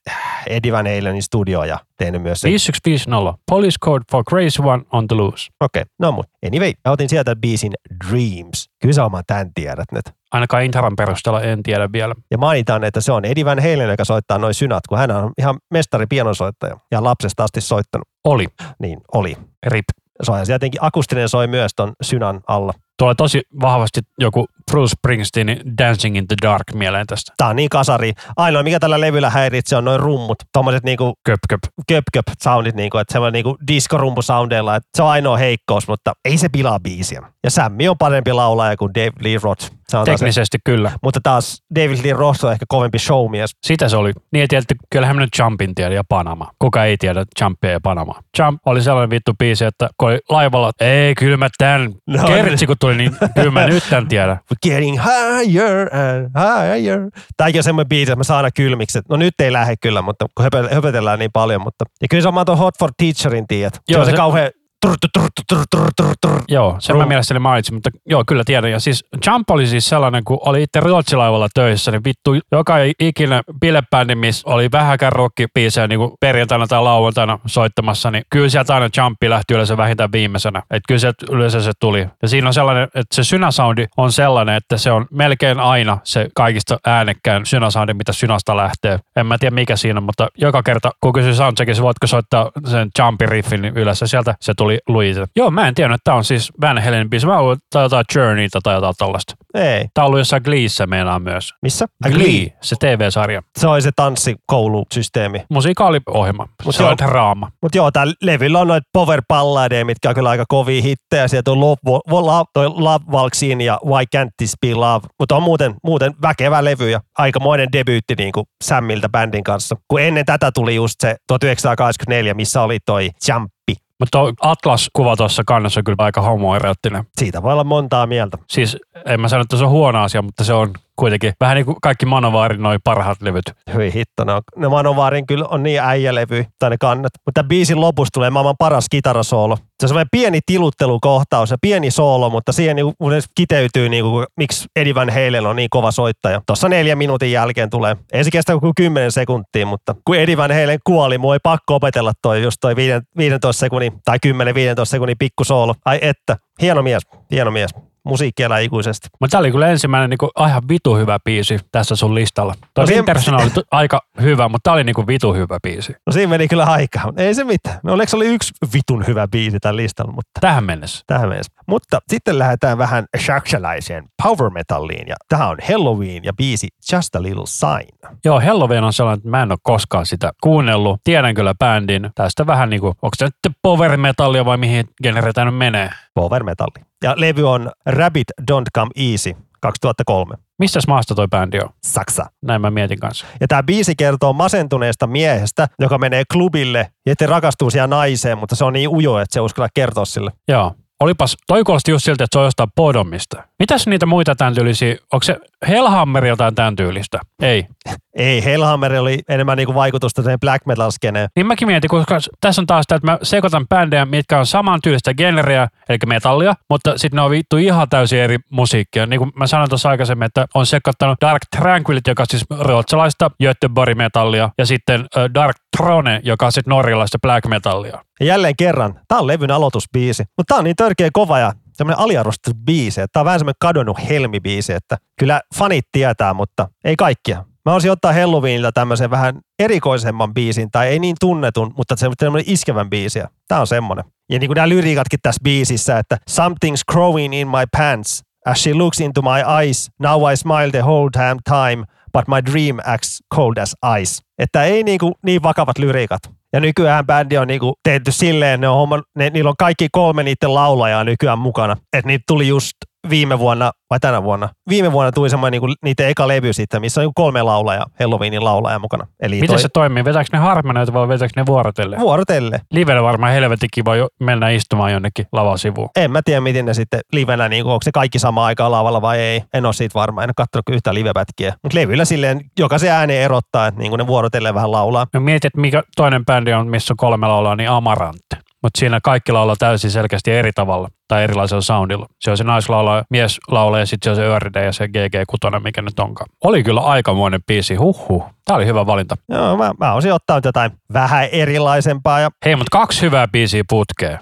Eddie 0.47 0.71
Van 0.71 0.85
Halenin 0.85 1.23
studio 1.23 1.63
ja 1.63 1.79
tehnyt 1.97 2.21
myös 2.21 2.41
se. 2.41 2.49
5150. 2.49 3.43
Police 3.51 3.77
Code 3.81 4.03
for 4.11 4.23
Crazy 4.23 4.61
One 4.63 4.83
on 4.91 5.07
the 5.07 5.15
Loose. 5.15 5.47
Okei, 5.61 5.81
okay. 5.81 5.93
no 5.99 6.11
mutta 6.11 6.31
anyway, 6.47 6.71
mä 6.85 6.91
otin 6.91 7.09
sieltä 7.09 7.35
biisin 7.35 7.71
Dreams. 8.09 8.69
Kyllä 8.81 8.93
sä 8.93 9.05
oman 9.05 9.23
tämän 9.27 9.53
tiedät 9.53 9.91
nyt. 9.91 10.16
Ainakaan 10.31 10.63
Intaran 10.63 10.95
perusteella 10.95 11.41
en 11.41 11.63
tiedä 11.63 11.89
vielä. 11.93 12.15
Ja 12.31 12.37
mainitaan, 12.37 12.83
että 12.83 13.01
se 13.01 13.11
on 13.11 13.25
Eddie 13.25 13.45
Van 13.45 13.59
Halen, 13.59 13.89
joka 13.89 14.05
soittaa 14.05 14.37
noin 14.37 14.53
synat, 14.53 14.87
kun 14.89 14.97
hän 14.97 15.11
on 15.11 15.31
ihan 15.37 15.57
mestari 15.73 16.05
pianosoittaja 16.09 16.77
ja 16.91 17.03
lapsesta 17.03 17.43
asti 17.43 17.61
soittanut. 17.61 18.07
Oli. 18.23 18.47
Niin 18.79 18.99
oli. 19.13 19.37
Rip. 19.67 19.85
Soi. 20.23 20.39
Ja 20.39 20.45
jotenkin 20.49 20.83
akustinen 20.83 21.29
soi 21.29 21.47
myös 21.47 21.71
ton 21.75 21.93
synan 22.03 22.41
alla. 22.47 22.73
Tulee 22.97 23.15
tosi 23.15 23.41
vahvasti 23.61 24.01
joku 24.19 24.47
Bruce 24.71 24.91
Springsteenin 24.91 25.59
Dancing 25.77 26.17
in 26.17 26.27
the 26.27 26.35
Dark 26.41 26.63
mieleen 26.73 27.07
tästä. 27.07 27.33
Tää 27.37 27.47
on 27.47 27.55
niin 27.55 27.69
kasari. 27.69 28.13
Ainoa, 28.37 28.63
mikä 28.63 28.79
tällä 28.79 29.01
levyllä 29.01 29.29
häiritsee, 29.29 29.77
on 29.77 29.85
noin 29.85 29.99
rummut. 29.99 30.37
Tommoset 30.53 30.83
niinku 30.83 31.13
Köp, 31.25 31.39
köp. 31.49 31.59
köp 31.87 32.03
köp 32.13 32.27
soundit, 32.43 32.75
niinku, 32.75 32.97
että 32.97 33.11
semmoinen 33.13 33.33
niinku 33.33 33.57
diskorumpusoundeilla. 33.67 34.75
Että 34.75 34.89
se 34.95 35.03
on 35.03 35.09
ainoa 35.09 35.37
heikkous, 35.37 35.87
mutta 35.87 36.13
ei 36.25 36.37
se 36.37 36.49
pilaa 36.49 36.79
biisiä. 36.79 37.21
Ja 37.43 37.51
Sammy 37.51 37.87
on 37.87 37.97
parempi 37.97 38.33
laulaja 38.33 38.77
kuin 38.77 38.93
Dave 38.93 39.11
Lee 39.19 39.39
Roth. 39.43 39.71
Sanotaan 39.89 40.17
se. 40.17 40.23
Teknisesti 40.23 40.57
kyllä. 40.63 40.91
Mutta 41.03 41.19
taas 41.23 41.63
David 41.75 42.03
Lee 42.03 42.13
Roth 42.13 42.45
on 42.45 42.51
ehkä 42.51 42.65
kovempi 42.67 42.99
showmies. 42.99 43.51
Sitä 43.65 43.89
se 43.89 43.97
oli. 43.97 44.11
Niin 44.31 44.41
ei 44.41 44.47
tiedetty, 44.47 44.75
kyllähän 44.91 45.15
mä 45.15 45.21
nyt 45.21 45.29
Jumpin 45.39 45.75
tiedä 45.75 45.95
ja 45.95 46.03
Panama. 46.09 46.51
Kuka 46.59 46.85
ei 46.85 46.97
tiedä 46.97 47.25
Jumpia 47.41 47.71
ja 47.71 47.79
Panama. 47.83 48.13
Jump 48.39 48.61
oli 48.65 48.81
sellainen 48.81 49.09
vittu 49.09 49.31
biisi, 49.39 49.65
että 49.65 49.89
kun 49.97 50.09
oli 50.09 50.19
laivalla, 50.29 50.71
ei 50.81 51.15
kyllä 51.15 51.37
mä 51.37 51.49
tän. 51.57 51.93
No, 52.07 52.27
Kertsi 52.27 52.67
kun 52.67 52.75
tuli, 52.87 52.97
niin 52.97 53.17
kyllä 53.35 53.51
mä 53.51 53.67
nyt 53.67 53.83
tän 53.89 54.07
tiedä. 54.07 54.37
We're 54.53 54.69
getting 54.69 54.97
higher 55.03 55.89
and 55.95 56.29
higher. 56.37 56.99
Tämäkin 57.37 57.59
on 57.59 57.63
semmoinen 57.63 57.89
biisi, 57.89 58.11
että 58.11 58.15
mä 58.19 58.23
saan 58.23 58.37
aina 58.37 58.51
kylmiksi. 58.51 58.99
No 59.09 59.17
nyt 59.17 59.33
ei 59.39 59.53
lähde 59.53 59.75
kyllä, 59.81 60.01
mutta 60.01 60.25
kun 60.35 60.45
höpö- 60.45 60.73
höpötellään 60.73 61.19
niin 61.19 61.31
paljon. 61.33 61.61
Mutta... 61.61 61.85
Ja 62.01 62.07
kyllä 62.07 62.23
sama 62.23 62.45
tuon 62.45 62.57
Hot 62.57 62.79
for 62.79 62.91
Teacherin 62.97 63.47
tiedät. 63.47 63.73
Se 63.73 63.81
Joo, 63.89 63.99
on 63.99 64.05
se, 64.05 64.11
se- 64.11 64.17
kauhean... 64.17 64.51
Trr, 64.85 64.95
trr, 65.13 66.11
trr. 66.25 66.41
Joo, 66.47 66.75
sen 66.79 66.95
mä 66.95 67.01
Rum. 67.01 67.07
mielestäni 67.07 67.39
mainitsin, 67.39 67.75
mutta 67.75 67.89
joo, 68.05 68.23
kyllä 68.27 68.43
tiedän. 68.45 68.71
Ja 68.71 68.79
siis 68.79 69.05
Jump 69.27 69.49
oli 69.49 69.67
siis 69.67 69.89
sellainen, 69.89 70.23
kun 70.23 70.39
oli 70.41 70.63
itse 70.63 70.79
Ruotsilaivalla 70.79 71.47
töissä, 71.53 71.91
niin 71.91 72.03
vittu 72.03 72.35
joka 72.51 72.75
ikinä 72.99 73.41
bilebändi, 73.61 74.15
missä 74.15 74.49
oli 74.49 74.71
vähäkään 74.71 75.11
rockibiisejä 75.11 75.87
niin 75.87 75.99
kuin 75.99 76.11
perjantaina 76.19 76.67
tai 76.67 76.81
lauantaina 76.81 77.39
soittamassa, 77.45 78.11
niin 78.11 78.23
kyllä 78.29 78.49
sieltä 78.49 78.73
aina 78.73 78.89
Jumpi 78.97 79.29
lähti 79.29 79.53
yleensä 79.53 79.77
vähintään 79.77 80.11
viimeisenä. 80.11 80.59
Että 80.59 80.87
kyllä 80.87 80.99
sieltä 80.99 81.25
yleensä 81.31 81.61
se 81.61 81.71
tuli. 81.79 82.07
Ja 82.21 82.27
siinä 82.27 82.47
on 82.47 82.53
sellainen, 82.53 82.83
että 82.83 83.15
se 83.15 83.23
synäsoundi 83.23 83.85
on 83.97 84.11
sellainen, 84.11 84.55
että 84.55 84.77
se 84.77 84.91
on 84.91 85.05
melkein 85.11 85.59
aina 85.59 85.97
se 86.03 86.27
kaikista 86.35 86.79
äänekkään 86.85 87.45
synäsoundi, 87.45 87.93
mitä 87.93 88.13
synasta 88.13 88.57
lähtee. 88.57 88.99
En 89.15 89.25
mä 89.25 89.37
tiedä 89.37 89.55
mikä 89.55 89.75
siinä 89.75 90.01
mutta 90.01 90.27
joka 90.37 90.63
kerta, 90.63 90.91
kun 91.01 91.13
kysyi 91.13 91.35
soundcheckissa, 91.35 91.83
voitko 91.83 92.07
soittaa 92.07 92.51
sen 92.65 92.89
Jumpin 92.99 93.29
riffin, 93.29 93.61
niin 93.61 93.77
yleensä 93.77 94.07
sieltä 94.07 94.35
se 94.41 94.53
tuli 94.57 94.66
Luise. 94.87 95.25
Joo, 95.35 95.51
mä 95.51 95.67
en 95.67 95.75
tiedä, 95.75 95.93
että 95.93 96.03
tämä 96.03 96.17
on 96.17 96.23
siis 96.23 96.51
Van 96.61 96.83
Halen 96.83 97.09
biisi. 97.09 97.27
Mä 97.27 97.33
tää 97.69 97.79
on 97.79 97.85
jotain 97.85 98.05
Journeyta 98.15 98.59
tai 98.63 98.75
jotain 98.75 98.95
tällaista. 98.97 99.35
Ei. 99.53 99.85
Tämä 99.93 100.05
on 100.05 100.07
ollut 100.07 100.19
jossain 100.19 100.41
Gleeissä 100.45 100.87
meinaa 100.87 101.19
myös. 101.19 101.53
Missä? 101.61 101.85
Glee, 102.11 102.57
se 102.61 102.75
TV-sarja. 102.79 103.41
Se 103.59 103.67
oli 103.67 103.81
se 103.81 103.91
tanssikoulusysteemi. 103.95 105.45
Musiikaaliohjelma. 105.49 106.47
Mut 106.65 106.75
se 106.75 106.83
joo. 106.83 106.91
on 106.91 106.97
draama. 106.97 107.51
Mutta 107.61 107.77
joo, 107.77 107.91
täällä 107.91 108.13
levyllä 108.21 108.59
on 108.59 108.67
noita 108.67 108.89
power 108.93 109.21
balladeja, 109.27 109.85
mitkä 109.85 110.09
on 110.09 110.15
kyllä 110.15 110.29
aika 110.29 110.45
kovia 110.47 110.81
hittejä. 110.81 111.27
Sieltä 111.27 111.51
on 111.51 111.59
Love, 111.59 111.79
Love, 112.09 112.45
toi 112.53 112.67
Love 112.69 113.05
Valksin 113.11 113.61
ja 113.61 113.79
Why 113.85 114.03
Can't 114.15 114.29
This 114.37 114.53
Be 114.61 114.73
Love. 114.73 115.07
Mutta 115.19 115.35
on 115.35 115.43
muuten, 115.43 115.75
muuten 115.83 116.13
väkevä 116.21 116.63
levy 116.63 116.89
ja 116.89 117.01
aikamoinen 117.17 117.71
debyytti 117.71 118.15
niin 118.17 118.31
kuin 118.31 118.45
Sammiltä 118.63 119.09
bändin 119.09 119.43
kanssa. 119.43 119.75
Kun 119.87 120.01
ennen 120.01 120.25
tätä 120.25 120.51
tuli 120.51 120.75
just 120.75 120.95
se 121.01 121.15
1984, 121.27 122.33
missä 122.33 122.61
oli 122.61 122.77
toi 122.85 123.09
Jumppi. 123.29 123.86
Mutta 123.99 124.19
Atlas-kuva 124.41 125.15
tuossa 125.15 125.43
kannassa 125.45 125.79
on 125.79 125.83
kyllä 125.83 125.95
aika 125.99 126.21
homoerottinen. 126.21 127.03
Siitä 127.17 127.43
voi 127.43 127.53
olla 127.53 127.63
montaa 127.63 128.07
mieltä. 128.07 128.37
Siis 128.49 128.77
en 129.05 129.21
mä 129.21 129.27
sano, 129.27 129.41
että 129.41 129.57
se 129.57 129.63
on 129.63 129.69
huono 129.69 130.03
asia, 130.03 130.21
mutta 130.21 130.43
se 130.43 130.53
on 130.53 130.73
kuitenkin 130.99 131.33
vähän 131.39 131.55
niin 131.55 131.65
kuin 131.65 131.77
kaikki 131.81 132.05
Manovaarin 132.05 132.63
noin 132.63 132.79
parhaat 132.83 133.21
levyt. 133.21 133.43
Hyi 133.73 133.93
hitto, 133.93 134.23
ne, 134.23 134.33
on, 134.33 134.41
ne 134.55 134.67
Manovaarin 134.67 135.27
kyllä 135.27 135.45
on 135.49 135.63
niin 135.63 135.81
äijälevy, 135.81 136.45
tai 136.59 136.69
ne 136.69 136.77
kannat. 136.77 137.11
Mutta 137.25 137.43
biisin 137.43 137.81
lopussa 137.81 138.11
tulee 138.13 138.29
maailman 138.29 138.55
paras 138.59 138.85
kitarasoolo. 138.91 139.55
Se 139.55 139.85
on 139.85 139.89
semmoinen 139.89 140.07
pieni 140.11 140.39
tiluttelukohtaus 140.45 141.51
ja 141.51 141.57
pieni 141.61 141.91
soolo, 141.91 142.29
mutta 142.29 142.51
siihen 142.51 142.75
niin 142.75 142.93
kun 142.97 143.11
se 143.11 143.27
kiteytyy, 143.35 143.89
niin 143.89 144.03
kuin, 144.03 144.25
miksi 144.37 144.67
Eddie 144.75 144.95
Van 144.95 145.09
Halen 145.09 145.45
on 145.45 145.55
niin 145.55 145.69
kova 145.69 145.91
soittaja. 145.91 146.41
Tuossa 146.45 146.69
neljän 146.69 146.97
minuutin 146.97 147.31
jälkeen 147.31 147.69
tulee. 147.69 147.97
Ei 148.13 148.23
se 148.23 148.31
kestä 148.31 148.59
kuin 148.59 148.73
10 148.75 149.11
sekuntia, 149.11 149.65
mutta 149.65 149.95
kun 150.05 150.15
Eddie 150.17 150.37
Van 150.37 150.51
Halen 150.51 150.79
kuoli, 150.83 151.17
mua 151.17 151.35
ei 151.35 151.39
pakko 151.43 151.75
opetella 151.75 152.13
toi 152.21 152.43
just 152.43 152.57
toi 152.61 152.75
viiden- 152.75 153.01
15 153.17 153.59
sekunnin 153.59 153.93
tai 154.05 154.17
10-15 154.27 154.85
sekunnin 154.85 155.17
pikkusoolo. 155.19 155.75
Ai 155.85 155.99
että, 156.01 156.37
hieno 156.61 156.81
mies, 156.81 157.03
hieno 157.31 157.51
mies. 157.51 157.71
Musiikkielää 158.07 158.59
ikuisesti. 158.59 159.07
Mutta 159.19 159.31
tämä 159.31 159.39
oli 159.39 159.51
kyllä 159.51 159.67
ensimmäinen 159.67 160.09
niinku, 160.09 160.29
ihan 160.47 160.61
vitu 160.69 160.95
hyvä 160.95 161.19
biisi 161.25 161.59
tässä 161.71 161.95
sun 161.95 162.15
listalla. 162.15 162.53
Toi 162.73 162.85
No 162.85 162.97
International 162.97 163.41
oli 163.41 163.49
tu- 163.49 163.63
aika 163.71 164.01
hyvä, 164.21 164.49
mutta 164.49 164.63
tämä 164.63 164.73
oli 164.73 164.83
niinku 164.83 165.07
vitu 165.07 165.33
hyvä 165.33 165.57
biisi. 165.63 165.95
No 166.05 166.13
siinä 166.13 166.29
meni 166.29 166.47
kyllä 166.47 166.65
aikaa, 166.65 167.13
ei 167.17 167.33
se 167.33 167.43
mitään. 167.43 167.79
No 167.83 167.93
oli 167.93 168.27
yksi 168.27 168.53
vitun 168.73 169.07
hyvä 169.07 169.27
biisi 169.27 169.59
tällä 169.59 169.77
listalla, 169.77 170.11
mutta 170.11 170.31
Tähän 170.41 170.63
mennessä. 170.63 171.03
tähän 171.07 171.29
mennessä. 171.29 171.51
Mutta 171.67 171.99
sitten 172.07 172.39
lähdetään 172.39 172.77
vähän 172.77 173.05
saksalaiseen 173.25 174.03
power 174.23 174.49
metalliin 174.49 175.07
ja 175.07 175.15
tämä 175.29 175.47
on 175.47 175.57
Halloween 175.69 176.23
ja 176.23 176.33
biisi 176.33 176.67
Just 176.93 177.15
a 177.15 177.21
Little 177.21 177.45
Sign. 177.47 178.17
Joo, 178.25 178.39
Halloween 178.41 178.83
on 178.83 178.93
sellainen, 178.93 179.17
että 179.17 179.29
mä 179.29 179.43
en 179.43 179.51
ole 179.51 179.59
koskaan 179.63 180.05
sitä 180.05 180.31
kuunnellut. 180.43 181.01
Tiedän 181.03 181.35
kyllä 181.35 181.53
bändin. 181.59 182.09
Tästä 182.15 182.47
vähän 182.47 182.69
niinku, 182.69 182.87
onko 182.87 183.09
se 183.17 183.25
nyt 183.25 183.55
power 183.61 183.97
metallia 183.97 184.45
vai 184.45 184.57
mihin 184.57 184.85
tämä 185.33 185.45
nyt 185.51 185.57
menee? 185.57 185.89
Power 186.17 186.43
metalli. 186.43 186.85
Ja 187.03 187.13
levy 187.17 187.49
on 187.49 187.71
Rabbit 187.85 188.27
Don't 188.51 188.69
Come 188.75 188.91
Easy 188.95 189.35
2003. 189.61 190.35
Missäs 190.59 190.87
maasta 190.87 191.15
toi 191.15 191.27
bändi 191.27 191.59
on? 191.59 191.69
Saksa. 191.83 192.25
Näin 192.41 192.61
mä 192.61 192.71
mietin 192.71 192.99
kanssa. 192.99 193.25
Ja 193.41 193.47
tämä 193.47 193.63
biisi 193.63 193.95
kertoo 193.95 194.33
masentuneesta 194.33 195.07
miehestä, 195.07 195.67
joka 195.79 195.97
menee 195.97 196.23
klubille 196.33 196.79
ja 197.05 197.11
sitten 197.11 197.29
rakastuu 197.29 197.69
siihen 197.69 197.89
naiseen, 197.89 198.37
mutta 198.37 198.55
se 198.55 198.65
on 198.65 198.73
niin 198.73 198.89
ujo, 198.89 199.19
että 199.19 199.33
se 199.33 199.39
uskalla 199.39 199.69
kertoa 199.73 200.05
sille. 200.05 200.31
Joo. 200.47 200.73
Olipas, 200.99 201.37
toi 201.47 201.63
kuulosti 201.63 201.91
just 201.91 202.05
siltä, 202.05 202.23
että 202.23 202.35
se 202.35 202.39
on 202.39 202.45
jostain 202.45 202.69
Podomista. 202.75 203.43
Mitäs 203.59 203.87
niitä 203.87 204.05
muita 204.05 204.35
tämän 204.35 204.55
tyylisiä, 204.55 204.95
onko 205.13 205.23
se 205.23 205.39
Hellhammer 205.67 206.25
jotain 206.25 206.55
tämän 206.55 206.75
tyylistä? 206.75 207.19
Ei. 207.41 207.67
Ei, 208.13 208.45
Hellhammer 208.45 208.95
oli 208.95 209.19
enemmän 209.29 209.57
niinku 209.57 209.73
vaikutusta 209.73 210.23
siihen 210.23 210.39
black 210.39 210.65
metal 210.65 210.91
skeneen. 210.91 211.29
Niin 211.35 211.47
mäkin 211.47 211.67
mietin, 211.67 211.89
koska 211.89 212.19
tässä 212.41 212.61
on 212.61 212.67
taas 212.67 212.83
sitä, 212.83 212.95
että 212.95 213.11
mä 213.11 213.17
sekoitan 213.23 213.67
bändejä, 213.67 214.05
mitkä 214.05 214.39
on 214.39 214.45
saman 214.45 214.79
tyylistä 214.83 215.13
genreä, 215.13 215.67
eli 215.89 215.97
metallia, 216.05 216.53
mutta 216.69 216.97
sitten 216.97 217.15
ne 217.15 217.21
on 217.21 217.31
vittu 217.31 217.57
ihan 217.57 217.89
täysin 217.89 218.19
eri 218.19 218.37
musiikkia. 218.49 219.05
Niin 219.05 219.19
kuin 219.19 219.31
mä 219.35 219.47
sanoin 219.47 219.69
tuossa 219.69 219.89
aikaisemmin, 219.89 220.25
että 220.25 220.45
on 220.53 220.65
sekoittanut 220.65 221.17
Dark 221.21 221.41
Tranquility, 221.55 222.11
joka 222.11 222.23
on 222.23 222.27
siis 222.29 222.45
ruotsalaista 222.59 223.31
Göteborg-metallia, 223.43 224.49
ja 224.57 224.65
sitten 224.65 225.05
Dark 225.33 225.57
Throne, 225.77 226.21
joka 226.23 226.45
on 226.45 226.51
sitten 226.51 226.71
norjalaista 226.71 227.19
black 227.21 227.47
metallia. 227.47 228.01
Ja 228.19 228.25
jälleen 228.25 228.55
kerran, 228.55 228.99
tämä 229.07 229.19
on 229.19 229.27
levyn 229.27 229.51
aloitusbiisi, 229.51 230.23
mutta 230.37 230.53
tämä 230.53 230.59
on 230.59 230.63
niin 230.63 230.75
törkeä 230.75 231.09
kova 231.13 231.39
ja 231.39 231.53
tämmöinen 231.77 231.99
aliarvostettu 231.99 232.51
biisi, 232.65 233.01
tämä 233.13 233.21
on 233.21 233.25
vähän 233.25 233.39
semmoinen 233.39 233.57
kadonnut 233.59 233.97
helmibiisi, 234.09 234.73
että 234.73 234.97
kyllä 235.19 235.41
fanit 235.55 235.85
tietää, 235.91 236.33
mutta 236.33 236.67
ei 236.83 236.95
kaikkia. 236.95 237.45
Mä 237.65 237.73
olisin 237.73 237.91
ottaa 237.91 238.13
Halloweenilta 238.13 238.71
tämmöisen 238.71 239.09
vähän 239.09 239.39
erikoisemman 239.59 240.33
biisin, 240.33 240.71
tai 240.71 240.87
ei 240.87 240.99
niin 240.99 241.15
tunnetun, 241.19 241.73
mutta 241.77 241.95
se 241.97 242.07
on 242.07 242.13
tämmöinen 242.17 242.53
iskevän 242.53 242.89
biisi. 242.89 243.19
Tämä 243.47 243.61
on 243.61 243.67
semmoinen. 243.67 244.05
Ja 244.29 244.39
niin 244.39 244.47
kuin 244.47 244.55
nämä 244.55 244.69
lyriikatkin 244.69 245.19
tässä 245.23 245.41
biisissä, 245.43 245.99
että 245.99 246.17
Something's 246.31 246.81
growing 246.91 247.39
in 247.39 247.47
my 247.47 247.63
pants, 247.77 248.23
as 248.45 248.63
she 248.63 248.73
looks 248.73 248.99
into 248.99 249.21
my 249.21 249.61
eyes, 249.61 249.91
now 249.99 250.31
I 250.31 250.37
smile 250.37 250.71
the 250.71 250.81
whole 250.81 251.09
damn 251.13 251.39
time, 251.43 251.85
but 252.17 252.27
my 252.27 252.41
dream 252.51 252.79
acts 252.85 253.19
cold 253.35 253.57
as 253.57 253.75
ice. 254.01 254.21
Että 254.39 254.63
ei 254.63 254.83
niinku 254.83 255.13
niin 255.25 255.43
vakavat 255.43 255.77
lyriikat. 255.77 256.19
Ja 256.53 256.59
nykyään 256.59 257.05
bändi 257.05 257.37
on 257.37 257.47
niinku 257.47 257.73
tehty 257.83 258.11
silleen, 258.11 258.61
ne 258.61 258.67
on 258.67 258.75
homma, 258.75 259.01
ne, 259.15 259.29
niillä 259.29 259.49
on 259.49 259.55
kaikki 259.59 259.87
kolme 259.91 260.23
niiden 260.23 260.53
laulajaa 260.53 261.03
nykyään 261.03 261.39
mukana. 261.39 261.77
Että 261.93 262.07
niitä 262.07 262.23
tuli 262.27 262.47
just 262.47 262.73
viime 263.09 263.39
vuonna, 263.39 263.71
vai 263.89 263.99
tänä 263.99 264.23
vuonna? 264.23 264.49
Viime 264.69 264.91
vuonna 264.91 265.11
tuli 265.11 265.29
semmoinen 265.29 265.61
niinku, 265.61 265.75
niiden 265.83 266.09
eka 266.09 266.27
levy 266.27 266.53
sitten, 266.53 266.81
missä 266.81 267.01
on 267.01 267.03
niinku 267.03 267.21
kolme 267.21 267.43
laulajaa, 267.43 267.85
Halloweenin 267.99 268.43
laulajaa 268.43 268.79
mukana. 268.79 269.07
Eli 269.21 269.35
Miten 269.35 269.47
toi 269.47 269.59
se 269.59 269.69
toimii? 269.73 270.05
Vetääkö 270.05 270.29
ne 270.33 270.39
harmoneita 270.39 270.93
vai 270.93 271.07
vetääkö 271.07 271.33
ne 271.35 271.45
vuorotelle? 271.45 271.97
vuorotelle. 271.99 272.61
Livellä 272.71 273.03
varmaan 273.03 273.33
helvetin 273.33 273.69
kiva 273.73 273.95
jo 273.95 274.07
mennä 274.19 274.49
istumaan 274.49 274.91
jonnekin 274.91 275.25
lavasivuun. 275.31 275.89
En 275.95 276.11
mä 276.11 276.21
tiedä, 276.25 276.41
miten 276.41 276.65
ne 276.65 276.73
sitten 276.73 276.99
livenä, 277.13 277.49
niin 277.49 277.65
onko 277.65 277.83
se 277.83 277.91
kaikki 277.91 278.19
sama 278.19 278.45
aikaa 278.45 278.71
lavalla 278.71 279.01
vai 279.01 279.19
ei. 279.19 279.43
En 279.53 279.65
ole 279.65 279.73
siitä 279.73 279.93
varma, 279.93 280.23
en 280.23 280.29
ole 280.29 280.33
katsonut 280.37 280.69
yhtään 280.71 280.95
livepätkiä. 280.95 281.53
Mutta 281.63 281.77
levyllä 281.77 282.05
silleen, 282.05 282.41
jokaisen 282.59 282.91
ääni 282.91 283.17
erottaa, 283.17 283.67
että 283.67 283.79
niin 283.79 283.91
ne 283.97 284.07
vuorotellen 284.07 284.53
vähän 284.53 284.71
laulaa. 284.71 285.07
No 285.13 285.19
mietit, 285.19 285.57
mikä 285.57 285.83
toinen 285.95 286.25
bändi 286.25 286.53
on, 286.53 286.67
missä 286.67 286.93
on 286.93 286.97
kolme 286.97 287.27
laulaa, 287.27 287.55
niin 287.55 287.69
Amarantte. 287.69 288.46
Mutta 288.63 288.79
siinä 288.79 288.99
kaikki 289.03 289.31
laulaa 289.31 289.55
täysin 289.59 289.91
selkeästi 289.91 290.31
eri 290.31 290.51
tavalla 290.51 290.87
tai 291.07 291.23
erilaisella 291.23 291.61
soundilla. 291.61 292.05
Se 292.19 292.31
on 292.31 292.37
se 292.37 292.43
naislaula, 292.43 293.03
mies 293.09 293.39
laulaa 293.51 293.79
ja 293.79 293.85
sitten 293.85 294.15
se 294.15 294.21
on 294.21 294.27
se 294.27 294.35
Öride 294.35 294.65
ja 294.65 294.71
se 294.71 294.85
GG6, 294.85 295.59
mikä 295.63 295.81
nyt 295.81 295.99
onkaan. 295.99 296.29
Oli 296.43 296.63
kyllä 296.63 296.81
aikamoinen 296.81 297.39
biisi, 297.47 297.75
huhhuh. 297.75 298.25
Tämä 298.45 298.57
oli 298.57 298.65
hyvä 298.65 298.85
valinta. 298.85 299.15
Joo, 299.29 299.57
mä, 299.57 299.71
mä 299.79 299.93
olisin 299.93 300.13
ottanut 300.13 300.45
jotain 300.45 300.71
vähän 300.93 301.25
erilaisempaa. 301.31 302.19
Ja, 302.19 302.29
Hei, 302.45 302.55
mutta 302.55 302.77
kaksi 302.77 303.01
hyvää 303.01 303.27
biisiä 303.27 303.63
putkeen. 303.69 304.19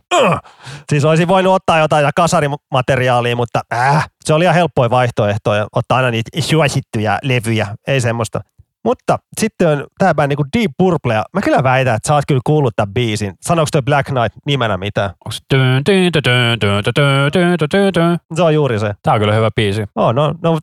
siis 0.90 1.06
olisin 1.06 1.28
voinut 1.28 1.54
ottaa 1.54 1.80
jotain 1.80 2.06
kasarimateriaalia, 2.16 3.36
mutta 3.36 3.62
äh, 3.74 4.10
se 4.26 4.34
oli 4.34 4.44
ihan 4.44 4.56
helppoja 4.56 4.90
vaihtoehtoja. 4.90 5.68
Ottaa 5.76 5.98
aina 5.98 6.12
niitä 6.12 6.42
suosittuja 6.42 7.20
levyjä, 7.24 7.68
ei 7.88 8.02
semmoista. 8.02 8.42
Mutta 8.86 9.20
sitten 9.42 9.68
on 9.68 9.86
tämä 9.98 10.14
bändi 10.14 10.36
niin 10.36 10.48
Deep 10.58 10.72
Purple, 10.78 11.14
ja 11.14 11.24
mä 11.34 11.42
kyllä 11.42 11.64
väitän, 11.64 11.96
että 11.96 12.08
sä 12.08 12.14
oot 12.14 12.24
kyllä 12.28 12.42
kuullut 12.46 12.74
tämän 12.76 12.94
biisin. 12.94 13.34
Sanoiko 13.42 13.68
toi 13.72 13.82
Black 13.82 14.10
Knight 14.10 14.38
nimenä 14.46 14.78
mitä? 14.78 15.14
Se 18.36 18.42
on 18.42 18.54
juuri 18.54 18.80
se. 18.80 18.94
Tää 19.04 19.14
on 19.14 19.20
kyllä 19.20 19.34
hyvä 19.34 19.50
biisi. 19.56 19.86
Oh, 19.96 20.14
no, 20.14 20.34
no. 20.44 20.60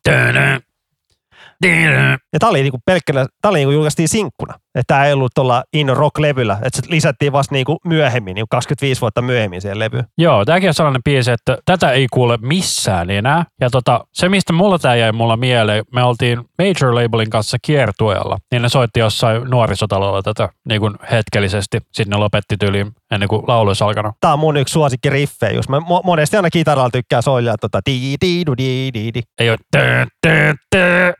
Ja 2.33 2.39
tää 2.39 2.49
oli 2.49 2.63
niinku 2.63 2.79
pelkkänä, 2.87 3.27
tää 3.43 3.49
oli 3.49 3.59
niinku 3.59 3.73
julkaistiin 3.73 4.09
sinkkuna. 4.09 4.55
Että 4.75 4.95
tää 4.95 5.07
ei 5.07 5.13
ollut 5.13 5.33
tuolla 5.35 5.65
In 5.73 5.89
Rock-levyllä. 5.89 6.59
Että 6.63 6.81
se 6.83 6.83
lisättiin 6.89 7.33
vasta 7.33 7.55
niinku 7.55 7.79
myöhemmin, 7.85 8.35
niinku 8.35 8.47
25 8.51 9.01
vuotta 9.01 9.23
myöhemmin 9.23 9.61
siihen 9.61 9.79
levyyn. 9.79 10.05
Joo, 10.19 10.45
tämäkin 10.45 10.69
on 10.69 10.75
sellainen 10.75 11.03
biisi, 11.05 11.31
että 11.31 11.59
tätä 11.65 11.91
ei 11.91 12.07
kuule 12.13 12.39
missään 12.43 13.11
enää. 13.11 13.45
Ja 13.61 13.71
tota, 13.71 14.05
se, 14.13 14.29
mistä 14.29 14.53
mulla 14.53 14.79
tämä 14.79 14.97
jäi 14.97 15.13
mulla 15.13 15.37
mieleen, 15.37 15.85
me 15.95 16.05
oltiin 16.05 16.39
Major 16.59 16.95
Labelin 16.95 17.31
kanssa 17.31 17.57
kiertueella, 17.63 18.39
niin 18.53 18.63
ne 18.63 18.69
soitti 18.69 19.01
jossain 19.01 19.43
nuorisotalolla 19.51 20.23
tätä 20.23 20.49
niin 20.69 20.81
kuin 20.81 20.95
hetkellisesti. 21.11 21.79
Sitten 21.93 22.11
ne 22.11 22.17
lopetti 22.17 22.57
tyyliin 22.57 22.93
ennen 23.11 23.29
kuin 23.29 23.43
laulu 23.47 23.71
olisi 23.71 23.85
alkanut. 23.85 24.15
Tää 24.21 24.33
on 24.33 24.39
mun 24.39 24.57
yksi 24.57 24.73
suosikki 24.73 25.11
riffejä. 25.11 25.53
Just 25.53 25.69
mä 25.69 25.79
mo- 25.79 26.05
monesti 26.05 26.37
aina 26.37 26.51
kitaralla 26.51 26.91
tykkää 26.91 27.23
soillia 27.23 27.55
tota 27.61 27.81
di 27.91 28.17
di 28.21 28.43
du 28.47 28.55
di 28.57 28.91
di 28.95 29.11
di. 29.15 29.23
Ei 29.39 29.51
ole 29.51 29.59
tö, 29.71 30.07
tö, 30.23 30.55
tö. 30.71 31.13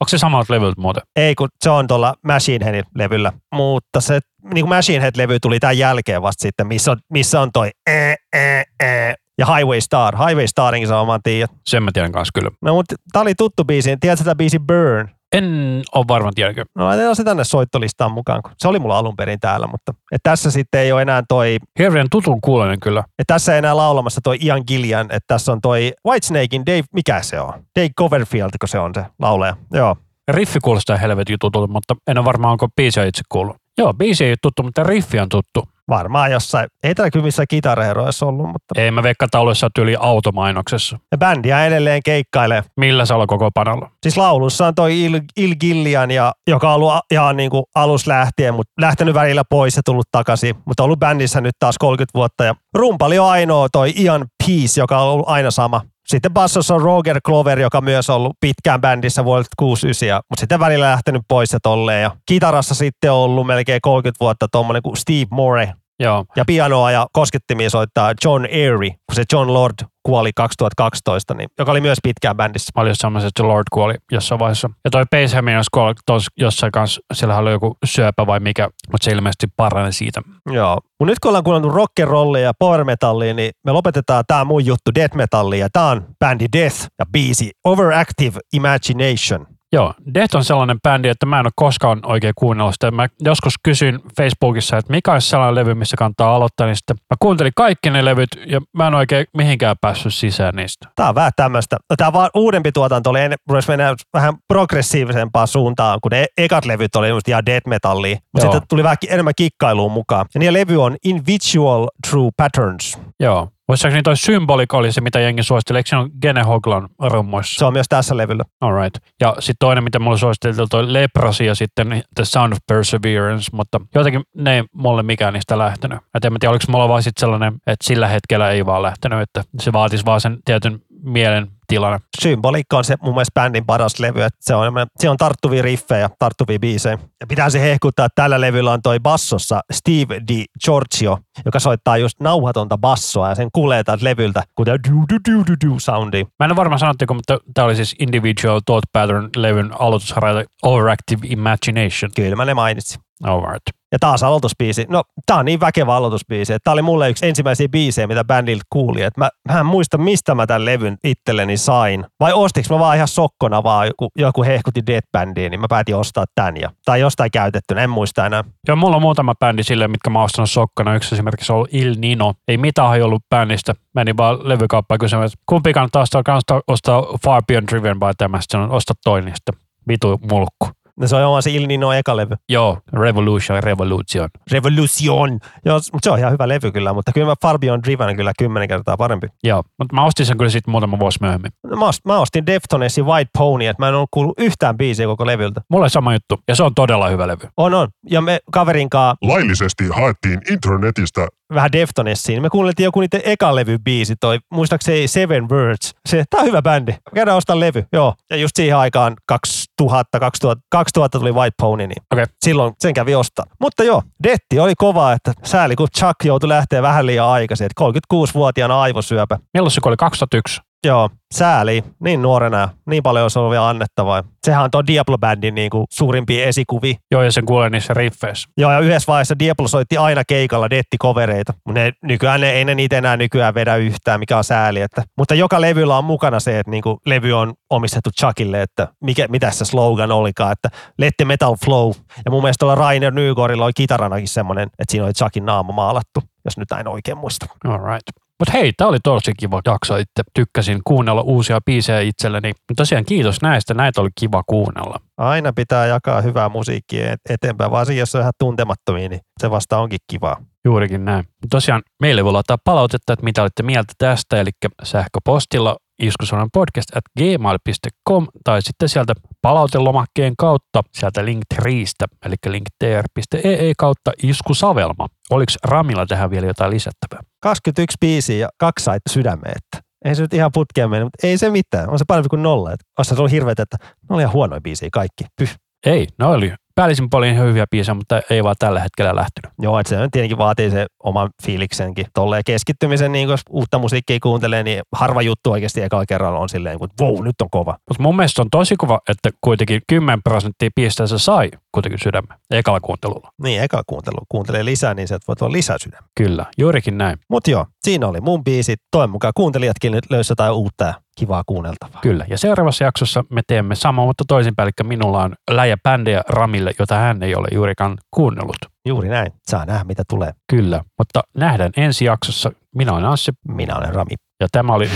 Onko 0.00 0.08
se 0.08 0.18
samalta 0.18 0.54
levyltä 0.54 0.80
muuten? 0.80 1.02
Ei 1.16 1.34
kun 1.34 1.48
se 1.64 1.70
on 1.70 1.86
tuolla 1.86 2.14
Machine 2.24 2.64
Headin 2.64 2.84
levyllä. 2.94 3.32
Mutta 3.54 4.00
se 4.00 4.20
niin 4.54 4.64
kuin 4.64 4.76
Machine 4.76 5.04
Head-levy 5.04 5.38
tuli 5.42 5.60
tämän 5.60 5.78
jälkeen 5.78 6.22
vasta 6.22 6.42
sitten, 6.42 6.66
missä 6.66 6.90
on, 6.90 6.98
missä 7.12 7.40
on 7.40 7.52
toi 7.52 7.70
e, 7.86 8.14
e, 8.32 8.62
e, 8.82 9.14
ja 9.38 9.46
Highway 9.46 9.80
Star. 9.80 10.16
Highway 10.16 10.46
Starinkin 10.46 10.88
sä 10.88 10.98
oman 10.98 11.20
tiedät. 11.22 11.50
Sen 11.68 11.82
mä 11.82 11.90
tiedän 11.94 12.12
kanssa 12.12 12.32
kyllä. 12.34 12.50
No 12.62 12.74
mutta 12.74 12.94
tää 13.12 13.22
oli 13.22 13.34
tuttu 13.34 13.64
biisi. 13.64 13.96
Tiedätkö 14.00 14.24
tätä 14.24 14.36
biisi 14.36 14.58
Burn? 14.58 15.08
En 15.36 15.82
ole 15.94 16.04
varma 16.08 16.30
tiedänkö. 16.34 16.64
No 16.74 16.84
laitetaan 16.84 17.16
se 17.16 17.24
tänne 17.24 17.44
soittolistaan 17.44 18.12
mukaan, 18.12 18.42
kun 18.42 18.52
se 18.58 18.68
oli 18.68 18.78
mulla 18.78 18.98
alun 18.98 19.16
perin 19.16 19.40
täällä, 19.40 19.66
mutta 19.66 19.94
et 20.12 20.20
tässä 20.22 20.50
sitten 20.50 20.80
ei 20.80 20.92
ole 20.92 21.02
enää 21.02 21.22
toi, 21.28 21.56
Hirveän 21.78 22.06
tutun 22.10 22.40
kuulonen 22.40 22.80
kyllä. 22.80 23.04
et 23.18 23.26
tässä 23.26 23.52
ei 23.52 23.58
enää 23.58 23.76
laulamassa 23.76 24.20
toi 24.24 24.38
Ian 24.42 24.62
Gillian, 24.66 25.06
että 25.06 25.24
tässä 25.26 25.52
on 25.52 25.60
toi 25.60 25.92
Whitesnakein 26.08 26.66
Dave, 26.66 26.82
mikä 26.94 27.22
se 27.22 27.40
on? 27.40 27.52
Dave 27.78 27.90
Coverfield, 27.98 28.50
kun 28.60 28.68
se 28.68 28.78
on 28.78 28.90
se 28.94 29.04
laulaja. 29.18 29.56
Joo. 29.72 29.96
Riffi 30.30 30.58
kuulostaa 30.60 30.96
helvetin 30.96 31.36
tutulta, 31.40 31.72
mutta 31.72 31.96
en 32.06 32.18
ole 32.18 32.24
varmaan 32.24 32.52
onko 32.52 32.68
biisiä 32.76 33.04
itse 33.04 33.22
kuullut. 33.28 33.56
Joo, 33.78 33.94
biisi 33.94 34.24
ei 34.24 34.30
ole 34.30 34.36
tuttu, 34.42 34.62
mutta 34.62 34.82
riffi 34.82 35.18
on 35.20 35.28
tuttu. 35.28 35.68
Varmaan 35.90 36.32
jossain, 36.32 36.68
ei 36.82 36.94
täällä 36.94 37.10
kyllä 37.10 37.24
missään 37.24 37.46
kitaraheroissa 37.50 38.26
ollut, 38.26 38.46
mutta 38.46 38.80
Ei 38.80 38.90
mä 38.90 39.02
ollut 39.34 39.50
jossain 39.50 39.72
tyyli 39.74 39.96
automainoksessa. 40.00 40.98
ja 41.12 41.18
bändiä 41.18 41.66
edelleen 41.66 42.00
keikkailee. 42.04 42.62
Millä 42.76 43.04
se 43.04 43.14
koko 43.28 43.50
panolla? 43.54 43.90
Siis 44.02 44.16
laulussa 44.16 44.66
on 44.66 44.74
toi 44.74 45.04
Il, 45.04 45.20
Il 45.36 45.54
Gillian, 45.60 46.10
ja, 46.10 46.32
joka 46.46 46.68
on 46.68 46.74
ollut 46.74 46.92
ihan 47.10 47.36
niin 47.36 47.50
kuin 47.50 47.64
alus 47.74 48.06
lähtien, 48.06 48.54
mutta 48.54 48.72
lähtenyt 48.80 49.14
välillä 49.14 49.42
pois 49.50 49.76
ja 49.76 49.82
tullut 49.84 50.06
takaisin. 50.12 50.54
Mutta 50.64 50.82
ollut 50.82 50.98
bändissä 50.98 51.40
nyt 51.40 51.54
taas 51.58 51.78
30 51.78 52.18
vuotta. 52.18 52.44
Ja 52.44 52.54
rumpali 52.74 53.18
on 53.18 53.28
ainoa 53.30 53.68
toi 53.72 53.92
Ian 53.96 54.26
Peace, 54.46 54.80
joka 54.80 54.98
on 54.98 55.08
ollut 55.08 55.28
aina 55.28 55.50
sama. 55.50 55.80
Sitten 56.08 56.32
bassossa 56.32 56.74
on 56.74 56.80
Roger 56.82 57.20
Clover, 57.20 57.58
joka 57.60 57.80
myös 57.80 58.10
on 58.10 58.16
ollut 58.16 58.36
pitkään 58.40 58.80
bändissä 58.80 59.24
vuodelta 59.24 59.48
69, 59.58 60.22
mutta 60.30 60.40
sitten 60.40 60.60
välillä 60.60 60.90
lähtenyt 60.90 61.22
pois 61.28 61.52
ja 61.52 61.58
tolleen. 61.62 62.02
Ja 62.02 62.10
kitarassa 62.26 62.74
sitten 62.74 63.12
on 63.12 63.18
ollut 63.18 63.46
melkein 63.46 63.80
30 63.82 64.16
vuotta 64.20 64.46
tuommoinen 64.52 64.82
kuin 64.82 64.96
Steve 64.96 65.26
Morey, 65.30 65.66
Joo. 66.00 66.24
ja 66.36 66.44
pianoa 66.44 66.90
ja 66.90 67.06
koskettimia 67.12 67.70
soittaa 67.70 68.12
John 68.24 68.44
Airy, 68.44 68.88
kun 68.90 69.14
se 69.14 69.24
John 69.32 69.54
Lord 69.54 69.74
kuoli 70.02 70.30
2012, 70.36 71.34
niin, 71.34 71.48
joka 71.58 71.70
oli 71.70 71.80
myös 71.80 71.98
pitkään 72.02 72.36
bändissä. 72.36 72.72
Mä 72.76 72.82
olin 72.82 73.26
että 73.26 73.42
Lord 73.42 73.64
kuoli 73.72 73.94
jossain 74.12 74.38
vaiheessa. 74.38 74.70
Ja 74.84 74.90
toi 74.90 75.04
Baseham 75.10 75.48
jos 75.48 75.70
kuoli 75.70 75.94
tos 76.06 76.26
jossain 76.36 76.72
kanssa, 76.72 77.00
siellä 77.14 77.36
oli 77.36 77.50
joku 77.50 77.76
syöpä 77.84 78.26
vai 78.26 78.40
mikä, 78.40 78.68
mutta 78.92 79.04
se 79.04 79.10
ilmeisesti 79.10 79.46
parani 79.56 79.92
siitä. 79.92 80.22
Joo. 80.52 80.80
Mut 81.00 81.06
nyt 81.06 81.18
kun 81.18 81.28
ollaan 81.28 81.44
kuunneltu 81.44 81.76
rock'n'rollia 81.76 82.38
ja 82.38 82.52
power 82.58 82.84
metallia, 82.84 83.34
niin 83.34 83.50
me 83.66 83.72
lopetetaan 83.72 84.24
tää 84.26 84.44
mun 84.44 84.66
juttu 84.66 84.90
death 84.94 85.16
metallia. 85.16 85.68
Tää 85.72 85.86
on 85.86 86.06
bändi 86.18 86.46
Death 86.52 86.86
ja 86.98 87.06
biisi 87.12 87.50
Overactive 87.64 88.40
Imagination. 88.52 89.46
Joo, 89.72 89.94
Death 90.14 90.36
on 90.36 90.44
sellainen 90.44 90.80
bändi, 90.80 91.08
että 91.08 91.26
mä 91.26 91.40
en 91.40 91.46
ole 91.46 91.52
koskaan 91.56 92.00
oikein 92.06 92.32
kuunnellut 92.36 92.74
sitä. 92.74 92.90
Mä 92.90 93.08
joskus 93.20 93.54
kysyin 93.62 94.00
Facebookissa, 94.16 94.76
että 94.76 94.92
mikä 94.92 95.12
olisi 95.12 95.28
sellainen 95.28 95.54
levy, 95.54 95.74
missä 95.74 95.96
kannattaa 95.96 96.34
aloittaa, 96.34 96.66
niin 96.66 96.76
sitten 96.76 96.96
mä 96.96 97.16
kuuntelin 97.18 97.52
kaikki 97.56 97.90
ne 97.90 98.04
levyt 98.04 98.28
ja 98.46 98.60
mä 98.72 98.86
en 98.86 98.94
oikein 98.94 99.26
mihinkään 99.36 99.76
päässyt 99.80 100.14
sisään 100.14 100.54
niistä. 100.54 100.88
Tää 100.96 101.08
on 101.08 101.14
vähän 101.14 101.32
tämmöistä. 101.36 101.76
Tämä 101.96 102.12
vaan 102.12 102.30
uudempi 102.34 102.72
tuotanto 102.72 103.10
oli, 103.10 103.20
en- 103.20 103.34
rupesi 103.48 103.68
mennä 103.68 103.94
vähän 104.14 104.34
progressiivisempaan 104.48 105.48
suuntaan, 105.48 105.98
kun 106.02 106.10
ne 106.10 106.26
ekat 106.38 106.64
levyt 106.64 106.96
oli 106.96 107.08
just 107.08 107.28
ihan 107.28 107.46
death 107.46 107.68
metallia. 107.68 108.16
Mutta 108.32 108.40
sitten 108.52 108.68
tuli 108.68 108.82
vähän 108.82 108.96
enemmän 109.08 109.34
kikkailuun 109.36 109.92
mukaan. 109.92 110.26
Ja 110.34 110.38
niiden 110.38 110.54
levy 110.54 110.82
on 110.82 110.96
Invisual 111.04 111.88
True 112.10 112.30
Patterns. 112.36 112.98
Joo. 113.20 113.48
Muistaakseni 113.70 114.02
toi 114.02 114.16
Symbolic 114.16 114.74
oli 114.74 114.92
se, 114.92 115.00
mitä 115.00 115.20
jengi 115.20 115.42
suositteli. 115.42 115.78
Eikö 115.78 115.88
se 115.88 115.96
on 115.96 116.10
Gene 116.22 116.42
Hoglan 116.42 116.88
rummoissa? 116.98 117.58
Se 117.58 117.64
on 117.64 117.72
myös 117.72 117.86
tässä 117.88 118.16
levyllä. 118.16 118.44
All 118.60 118.82
right. 118.82 119.04
Ja 119.20 119.34
sitten 119.38 119.56
toinen, 119.58 119.84
mitä 119.84 119.98
mulle 119.98 120.18
suositeltiin, 120.18 120.68
toi 120.70 120.92
Leprosy 120.92 121.44
ja 121.44 121.54
sitten 121.54 122.02
The 122.14 122.24
Sound 122.24 122.52
of 122.52 122.58
Perseverance, 122.68 123.50
mutta 123.52 123.80
jotenkin 123.94 124.22
ne 124.34 124.56
ei 124.56 124.62
mulle 124.72 125.02
mikään 125.02 125.34
niistä 125.34 125.58
lähtenyt. 125.58 125.98
Et 126.14 126.24
en 126.24 126.32
mä 126.32 126.38
tiedä, 126.40 126.50
oliko 126.50 126.64
mulla 126.68 126.88
vaan 126.88 127.02
sit 127.02 127.18
sellainen, 127.18 127.54
että 127.54 127.86
sillä 127.86 128.08
hetkellä 128.08 128.50
ei 128.50 128.66
vaan 128.66 128.82
lähtenyt, 128.82 129.20
että 129.20 129.42
se 129.60 129.72
vaatisi 129.72 130.04
vaan 130.04 130.20
sen 130.20 130.38
tietyn 130.44 130.80
mielen 131.02 131.48
tilan. 131.66 132.00
Symbolikka 132.20 132.78
on 132.78 132.84
se 132.84 132.96
mun 133.02 133.14
mielestä 133.14 133.40
bändin 133.40 133.66
paras 133.66 133.98
levy, 133.98 134.22
että 134.22 134.38
se 134.40 134.54
on, 134.54 134.72
se 134.98 135.08
on 135.08 135.16
tarttuvia 135.16 135.62
riffejä, 135.62 136.10
tarttuvia 136.18 136.58
biisejä. 136.58 136.98
Ja 137.20 137.26
pitää 137.26 137.50
se 137.50 137.60
hehkuttaa, 137.60 138.06
että 138.06 138.22
tällä 138.22 138.40
levyllä 138.40 138.72
on 138.72 138.82
toi 138.82 139.00
bassossa 139.00 139.60
Steve 139.72 140.20
Di 140.28 140.44
Giorgio, 140.64 141.18
joka 141.44 141.60
soittaa 141.60 141.96
just 141.96 142.20
nauhatonta 142.20 142.78
bassoa 142.78 143.28
ja 143.28 143.34
sen 143.34 143.48
kuulee 143.52 143.84
täältä 143.84 144.04
levyltä, 144.04 144.42
kuten 144.54 144.80
du 144.90 145.04
du 145.12 145.32
du 145.32 145.44
du 145.48 145.68
du 145.68 145.78
soundi. 145.78 146.24
Mä 146.24 146.44
en 146.44 146.50
ole 146.50 146.56
varma 146.56 146.78
sanottiko, 146.78 147.14
mutta 147.14 147.38
tämä 147.54 147.64
oli 147.64 147.76
siis 147.76 147.94
Individual 147.98 148.60
Thought 148.66 148.84
Pattern-levyn 148.92 149.70
aloitusharja 149.78 150.44
Overactive 150.62 151.26
Imagination. 151.26 152.10
Kyllä 152.16 152.36
mä 152.36 152.44
ne 152.44 152.54
mainitsin. 152.54 153.00
All 153.24 153.40
right. 153.40 153.80
Ja 153.92 153.98
taas 153.98 154.22
aloitusbiisi. 154.22 154.86
No, 154.88 155.02
tää 155.26 155.36
on 155.36 155.44
niin 155.44 155.60
väkevä 155.60 155.96
aloitusbiisi, 155.96 156.52
että 156.52 156.64
tää 156.64 156.72
oli 156.72 156.82
mulle 156.82 157.10
yksi 157.10 157.26
ensimmäisiä 157.26 157.68
biisejä, 157.68 158.06
mitä 158.06 158.24
bändiltä 158.24 158.64
kuuli. 158.70 159.02
Et 159.02 159.16
mä, 159.16 159.28
mä 159.52 159.60
en 159.60 159.66
muista, 159.66 159.98
mistä 159.98 160.34
mä 160.34 160.46
tämän 160.46 160.64
levyn 160.64 160.96
itselleni 161.04 161.56
sain. 161.56 162.06
Vai 162.20 162.32
ostiks 162.32 162.70
mä 162.70 162.78
vaan 162.78 162.96
ihan 162.96 163.08
sokkona 163.08 163.62
vaan 163.62 163.86
joku, 163.86 164.08
joku 164.16 164.44
hehkutti 164.44 164.86
Dead 164.86 165.02
Bandia, 165.12 165.48
niin 165.48 165.60
mä 165.60 165.66
päätin 165.68 165.96
ostaa 165.96 166.24
tän. 166.34 166.56
Ja, 166.56 166.70
tai 166.84 167.00
jostain 167.00 167.30
käytettynä, 167.30 167.82
en 167.82 167.90
muista 167.90 168.26
enää. 168.26 168.44
Joo, 168.68 168.76
mulla 168.76 168.96
on 168.96 169.02
muutama 169.02 169.34
bändi 169.34 169.62
sille, 169.62 169.88
mitkä 169.88 170.10
mä 170.10 170.18
oon 170.18 170.24
ostanut 170.24 170.50
sokkana. 170.50 170.94
Yksi 170.94 171.14
esimerkiksi 171.14 171.52
on 171.52 171.56
ollut 171.56 171.74
Il 171.74 171.94
Nino. 171.98 172.34
Ei 172.48 172.56
mitään 172.58 173.02
ollut 173.02 173.22
bändistä. 173.30 173.74
Menin 173.94 174.16
vaan 174.16 174.48
levykauppaan 174.48 174.98
kysymään, 174.98 175.26
että 175.26 175.38
kumpi 175.46 175.72
kannattaa 175.72 176.02
ostaa, 176.02 176.22
kannattaa 176.22 176.60
ostaa 176.66 177.06
Far 177.24 177.42
Beyond 177.48 177.68
Driven 177.68 178.00
vai 178.00 178.12
tämä. 178.18 178.40
Sitten 178.40 178.60
on 178.60 178.70
osta 178.70 178.94
toinen, 179.04 179.34
sitten 179.36 179.54
vitu 179.88 180.20
mulkku. 180.30 180.79
No, 181.00 181.06
se 181.06 181.16
on 181.16 181.22
oma 181.24 181.40
se 181.40 181.50
Il 181.50 181.66
Nino 181.66 181.92
eka 181.92 182.16
levy. 182.16 182.34
Joo, 182.48 182.78
Revolution, 182.92 183.62
Revolution. 183.62 184.28
Revolution. 184.52 185.38
Joo, 185.64 185.78
s- 185.80 185.90
se 186.02 186.10
on 186.10 186.18
ihan 186.18 186.32
hyvä 186.32 186.48
levy 186.48 186.72
kyllä, 186.72 186.92
mutta 186.92 187.12
kyllä 187.12 187.26
mä 187.26 187.34
Far 187.42 187.58
Beyond 187.58 187.82
Driven 187.84 188.16
kyllä 188.16 188.32
kymmenen 188.38 188.68
kertaa 188.68 188.96
parempi. 188.96 189.26
Joo, 189.44 189.62
mutta 189.78 189.94
mä 189.94 190.04
ostin 190.04 190.26
sen 190.26 190.38
kyllä 190.38 190.50
sitten 190.50 190.72
muutama 190.72 190.98
vuosi 190.98 191.18
myöhemmin. 191.20 191.50
No, 191.66 191.76
Mä, 191.76 191.84
ost- 191.88 192.00
mä 192.04 192.18
ostin 192.18 192.46
Deftonesin 192.46 193.06
White 193.06 193.30
Pony, 193.38 193.66
että 193.66 193.82
mä 193.82 193.88
en 193.88 193.94
ollut 193.94 194.08
kuullut 194.10 194.38
yhtään 194.40 194.76
biisiä 194.76 195.06
koko 195.06 195.26
levyltä. 195.26 195.60
Mulla 195.70 195.84
on 195.84 195.90
sama 195.90 196.12
juttu, 196.12 196.38
ja 196.48 196.54
se 196.54 196.62
on 196.62 196.74
todella 196.74 197.08
hyvä 197.08 197.26
levy. 197.28 197.48
On, 197.56 197.74
on. 197.74 197.88
Ja 198.10 198.20
me 198.20 198.38
kaverin 198.52 198.90
kanssa 198.90 199.16
Laillisesti 199.22 199.88
haettiin 199.88 200.40
internetistä 200.50 201.26
vähän 201.54 201.72
Deftonessiin. 201.72 202.42
Me 202.42 202.50
kuunneltiin 202.50 202.84
joku 202.84 203.00
niiden 203.00 203.20
eka 203.24 203.54
levy 203.54 203.78
biisi, 203.78 204.16
toi 204.20 204.38
muistaakseni 204.52 205.08
Seven 205.08 205.48
Words. 205.48 205.94
Se, 206.08 206.24
tää 206.30 206.40
on 206.40 206.46
hyvä 206.46 206.62
bändi. 206.62 206.92
Käydään 207.14 207.36
ostaa 207.36 207.60
levy, 207.60 207.84
joo. 207.92 208.14
Ja 208.30 208.36
just 208.36 208.56
siihen 208.56 208.76
aikaan 208.76 209.16
2000, 209.26 210.20
2000, 210.20 210.66
2000 210.70 211.18
tuli 211.18 211.32
White 211.32 211.54
Pony, 211.62 211.86
niin 211.86 212.02
Okei. 212.12 212.26
silloin 212.44 212.74
sen 212.80 212.94
kävi 212.94 213.14
ostaa. 213.14 213.44
Mutta 213.60 213.84
joo, 213.84 214.02
Detti 214.22 214.58
oli 214.60 214.74
kova, 214.74 215.12
että 215.12 215.32
sääli 215.44 215.76
kun 215.76 215.88
Chuck 215.98 216.24
joutui 216.24 216.48
lähteä 216.48 216.82
vähän 216.82 217.06
liian 217.06 217.26
aikaisin, 217.26 217.66
että 217.66 217.84
36-vuotiaana 218.14 218.80
aivosyöpä. 218.80 219.38
Milloin 219.54 219.70
se 219.70 219.80
oli 219.84 219.96
2001? 219.96 220.60
Joo, 220.86 221.10
sääli, 221.34 221.84
niin 222.04 222.22
nuorena, 222.22 222.68
niin 222.86 223.02
paljon 223.02 223.22
olisi 223.22 223.38
ollut 223.38 223.50
vielä 223.50 223.68
annettavaa. 223.68 224.24
Sehän 224.44 224.64
on 224.64 224.70
tuon 224.70 224.86
Diablo-bändin 224.86 225.54
niin 225.54 225.70
kuin 225.70 225.86
suurimpia 225.90 226.46
esikuvi. 226.46 226.96
Joo, 227.10 227.22
ja 227.22 227.32
sen 227.32 227.46
kuulee 227.46 227.70
niissä 227.70 227.94
riffeissä. 227.94 228.48
Joo, 228.56 228.72
ja 228.72 228.80
yhdessä 228.80 229.06
vaiheessa 229.06 229.38
Diablo 229.38 229.68
soitti 229.68 229.96
aina 229.96 230.22
keikalla 230.28 230.70
dettikovereita. 230.70 231.54
Mutta 231.66 231.80
ne, 231.80 231.92
nykyään 232.02 232.40
ne, 232.40 232.50
ei 232.50 232.64
ne 232.64 232.74
niitä 232.74 232.98
enää 232.98 233.16
nykyään 233.16 233.54
vedä 233.54 233.76
yhtään, 233.76 234.20
mikä 234.20 234.38
on 234.38 234.44
sääli. 234.44 234.80
Että, 234.80 235.02
mutta 235.18 235.34
joka 235.34 235.60
levyllä 235.60 235.98
on 235.98 236.04
mukana 236.04 236.40
se, 236.40 236.58
että 236.58 236.70
niinku 236.70 237.00
levy 237.06 237.32
on 237.32 237.54
omistettu 237.70 238.10
Chuckille, 238.20 238.62
että 238.62 238.88
mikä, 239.04 239.28
mitä 239.28 239.50
se 239.50 239.64
slogan 239.64 240.12
olikaan, 240.12 240.52
että 240.52 240.68
let 240.98 241.14
the 241.16 241.24
metal 241.24 241.56
flow. 241.64 241.92
Ja 242.24 242.30
mun 242.30 242.42
mielestä 242.42 242.58
tuolla 242.58 242.74
Rainer 242.74 243.12
Nygårdilla 243.12 243.64
oli 243.64 243.72
kitaranakin 243.76 244.28
semmoinen, 244.28 244.68
että 244.78 244.92
siinä 244.92 245.04
oli 245.04 245.12
Chuckin 245.12 245.46
naama 245.46 245.72
maalattu, 245.72 246.22
jos 246.44 246.56
nyt 246.56 246.70
näin 246.70 246.88
oikein 246.88 247.18
muista. 247.18 247.46
All 247.64 247.78
right. 247.78 248.29
Mutta 248.40 248.52
hei, 248.52 248.72
tämä 248.76 248.88
oli 248.88 248.98
tosi 249.04 249.32
kiva 249.38 249.60
jakso. 249.66 249.96
Itse 249.96 250.22
tykkäsin 250.34 250.80
kuunnella 250.84 251.20
uusia 251.20 251.60
biisejä 251.66 252.00
itselleni. 252.00 252.48
Mutta 252.48 252.74
tosiaan 252.76 253.04
kiitos 253.04 253.42
näistä. 253.42 253.74
Näitä 253.74 254.00
oli 254.00 254.08
kiva 254.20 254.42
kuunnella. 254.46 255.00
Aina 255.16 255.52
pitää 255.52 255.86
jakaa 255.86 256.20
hyvää 256.20 256.48
musiikkia 256.48 257.12
et- 257.12 257.20
eteenpäin, 257.30 257.70
varsinkin 257.70 258.00
jos 258.00 258.14
on 258.14 258.20
ihan 258.20 258.32
tuntemattomia, 258.38 259.08
niin 259.08 259.20
se 259.40 259.50
vasta 259.50 259.78
onkin 259.78 259.98
kivaa. 260.10 260.36
Juurikin 260.64 261.04
näin. 261.04 261.24
Tosiaan 261.50 261.82
meille 262.00 262.24
voi 262.24 262.32
laittaa 262.32 262.58
palautetta, 262.64 263.12
että 263.12 263.24
mitä 263.24 263.42
olette 263.42 263.62
mieltä 263.62 263.92
tästä, 263.98 264.40
eli 264.40 264.50
sähköpostilla 264.82 265.76
iskusonan 266.00 266.48
podcast 266.52 266.96
at 266.96 267.04
gmail.com 267.18 268.26
tai 268.44 268.62
sitten 268.62 268.88
sieltä 268.88 269.14
palautelomakkeen 269.42 270.34
kautta 270.38 270.82
sieltä 270.94 271.24
linktreestä, 271.24 272.06
eli 272.24 272.34
linktr.ee 272.46 273.72
kautta 273.78 274.12
iskusavelma. 274.22 275.06
Oliko 275.30 275.52
Ramilla 275.64 276.06
tähän 276.06 276.30
vielä 276.30 276.46
jotain 276.46 276.70
lisättävää? 276.70 277.20
21 277.42 277.96
biisiä 278.00 278.36
ja 278.36 278.48
kaksi 278.58 278.84
sait 278.84 279.02
sydämeen, 279.10 279.54
että 279.56 279.90
ei 280.04 280.14
se 280.14 280.22
nyt 280.22 280.34
ihan 280.34 280.50
putkeen 280.54 280.90
mennyt, 280.90 281.06
mutta 281.06 281.26
ei 281.26 281.38
se 281.38 281.50
mitään. 281.50 281.90
On 281.90 281.98
se 281.98 282.04
parempi 282.08 282.28
kuin 282.28 282.42
nolla. 282.42 282.72
Että 282.72 282.84
olisi 282.98 283.08
se 283.08 283.14
ollut 283.14 283.32
hirveet, 283.32 283.60
että 283.60 283.76
ne 283.82 284.14
oli 284.14 284.22
ihan 284.22 284.32
huonoja 284.32 284.60
biisejä 284.60 284.90
kaikki. 284.92 285.24
Pyh. 285.36 285.56
Ei, 285.86 286.08
ne 286.18 286.26
oli 286.26 286.52
päällisin 286.74 287.10
paljon 287.10 287.34
ihan 287.34 287.46
hyviä 287.46 287.66
biisejä, 287.70 287.94
mutta 287.94 288.20
ei 288.30 288.44
vaan 288.44 288.56
tällä 288.58 288.80
hetkellä 288.80 289.16
lähtenyt. 289.16 289.52
Joo, 289.58 289.78
että 289.78 289.88
se 289.88 290.08
tietenkin 290.12 290.38
vaatii 290.38 290.70
se 290.70 290.86
oman 291.04 291.30
fiiliksenkin. 291.42 292.06
Tolleen 292.14 292.42
keskittymisen, 292.46 293.12
niin 293.12 293.28
kun 293.28 293.38
uutta 293.50 293.78
musiikkia 293.78 294.18
kuuntelee, 294.22 294.62
niin 294.62 294.82
harva 294.92 295.22
juttu 295.22 295.52
oikeasti 295.52 295.82
ekalla 295.82 296.06
kerralla 296.06 296.38
on 296.38 296.48
silleen, 296.48 296.78
kun 296.78 296.88
wow, 297.00 297.24
nyt 297.24 297.40
on 297.42 297.50
kova. 297.50 297.76
Mutta 297.88 298.02
mun 298.02 298.16
mielestä 298.16 298.42
on 298.42 298.50
tosi 298.50 298.76
kova, 298.76 299.00
että 299.08 299.30
kuitenkin 299.40 299.80
10 299.88 300.22
prosenttia 300.22 300.70
pisteistä 300.74 301.18
sai 301.18 301.50
kuitenkin 301.72 301.98
sydämen 302.02 302.38
ekalla 302.50 302.80
kuuntelulla. 302.80 303.32
Niin, 303.42 303.62
ekalla 303.62 303.84
kuuntelu. 303.86 304.16
Kuuntelee 304.28 304.64
lisää, 304.64 304.94
niin 304.94 305.08
sieltä 305.08 305.24
voi 305.28 305.36
tulla 305.36 305.52
lisää 305.52 305.76
sydämä. 305.78 306.06
Kyllä, 306.14 306.46
juurikin 306.58 306.98
näin. 306.98 307.18
Mutta 307.30 307.50
joo, 307.50 307.66
siinä 307.82 308.06
oli 308.06 308.20
mun 308.20 308.44
biisi. 308.44 308.76
Toivon 308.90 309.10
mukaan 309.10 309.32
kuuntelijatkin 309.36 309.92
nyt 309.92 310.10
löysivät 310.10 310.30
jotain 310.30 310.52
uutta 310.52 310.84
ja 310.84 310.94
kivaa 311.16 311.42
kuunneltavaa. 311.46 312.00
Kyllä. 312.00 312.26
Ja 312.28 312.38
seuraavassa 312.38 312.84
jaksossa 312.84 313.24
me 313.30 313.40
teemme 313.46 313.74
sama, 313.74 314.04
mutta 314.04 314.24
toisinpäin. 314.28 314.66
Eli 314.66 314.88
minulla 314.88 315.22
on 315.22 315.34
läjä 315.50 315.76
bändejä 315.76 316.22
Ramille, 316.60 316.74
jota 316.78 316.94
hän 316.94 317.22
ei 317.22 317.34
ole 317.34 317.48
juurikaan 317.52 317.98
kuunnellut. 318.10 318.56
Juuri 318.86 319.08
näin. 319.08 319.32
Saa 319.50 319.64
nähdä, 319.64 319.84
mitä 319.84 320.02
tulee. 320.08 320.32
Kyllä. 320.50 320.84
Mutta 320.98 321.22
nähdään 321.34 321.70
ensi 321.76 322.04
jaksossa. 322.04 322.52
Minä 322.74 322.92
olen 322.92 323.04
Anssi 323.04 323.32
Minä 323.48 323.76
olen 323.76 323.94
Rami. 323.94 324.14
ja 324.40 324.46
tämä 324.52 324.72
oli 324.72 324.90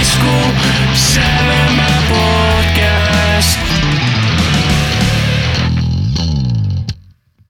Isku, 0.00 0.26
Sävelmä 0.94 1.88
podcast. 2.08 3.60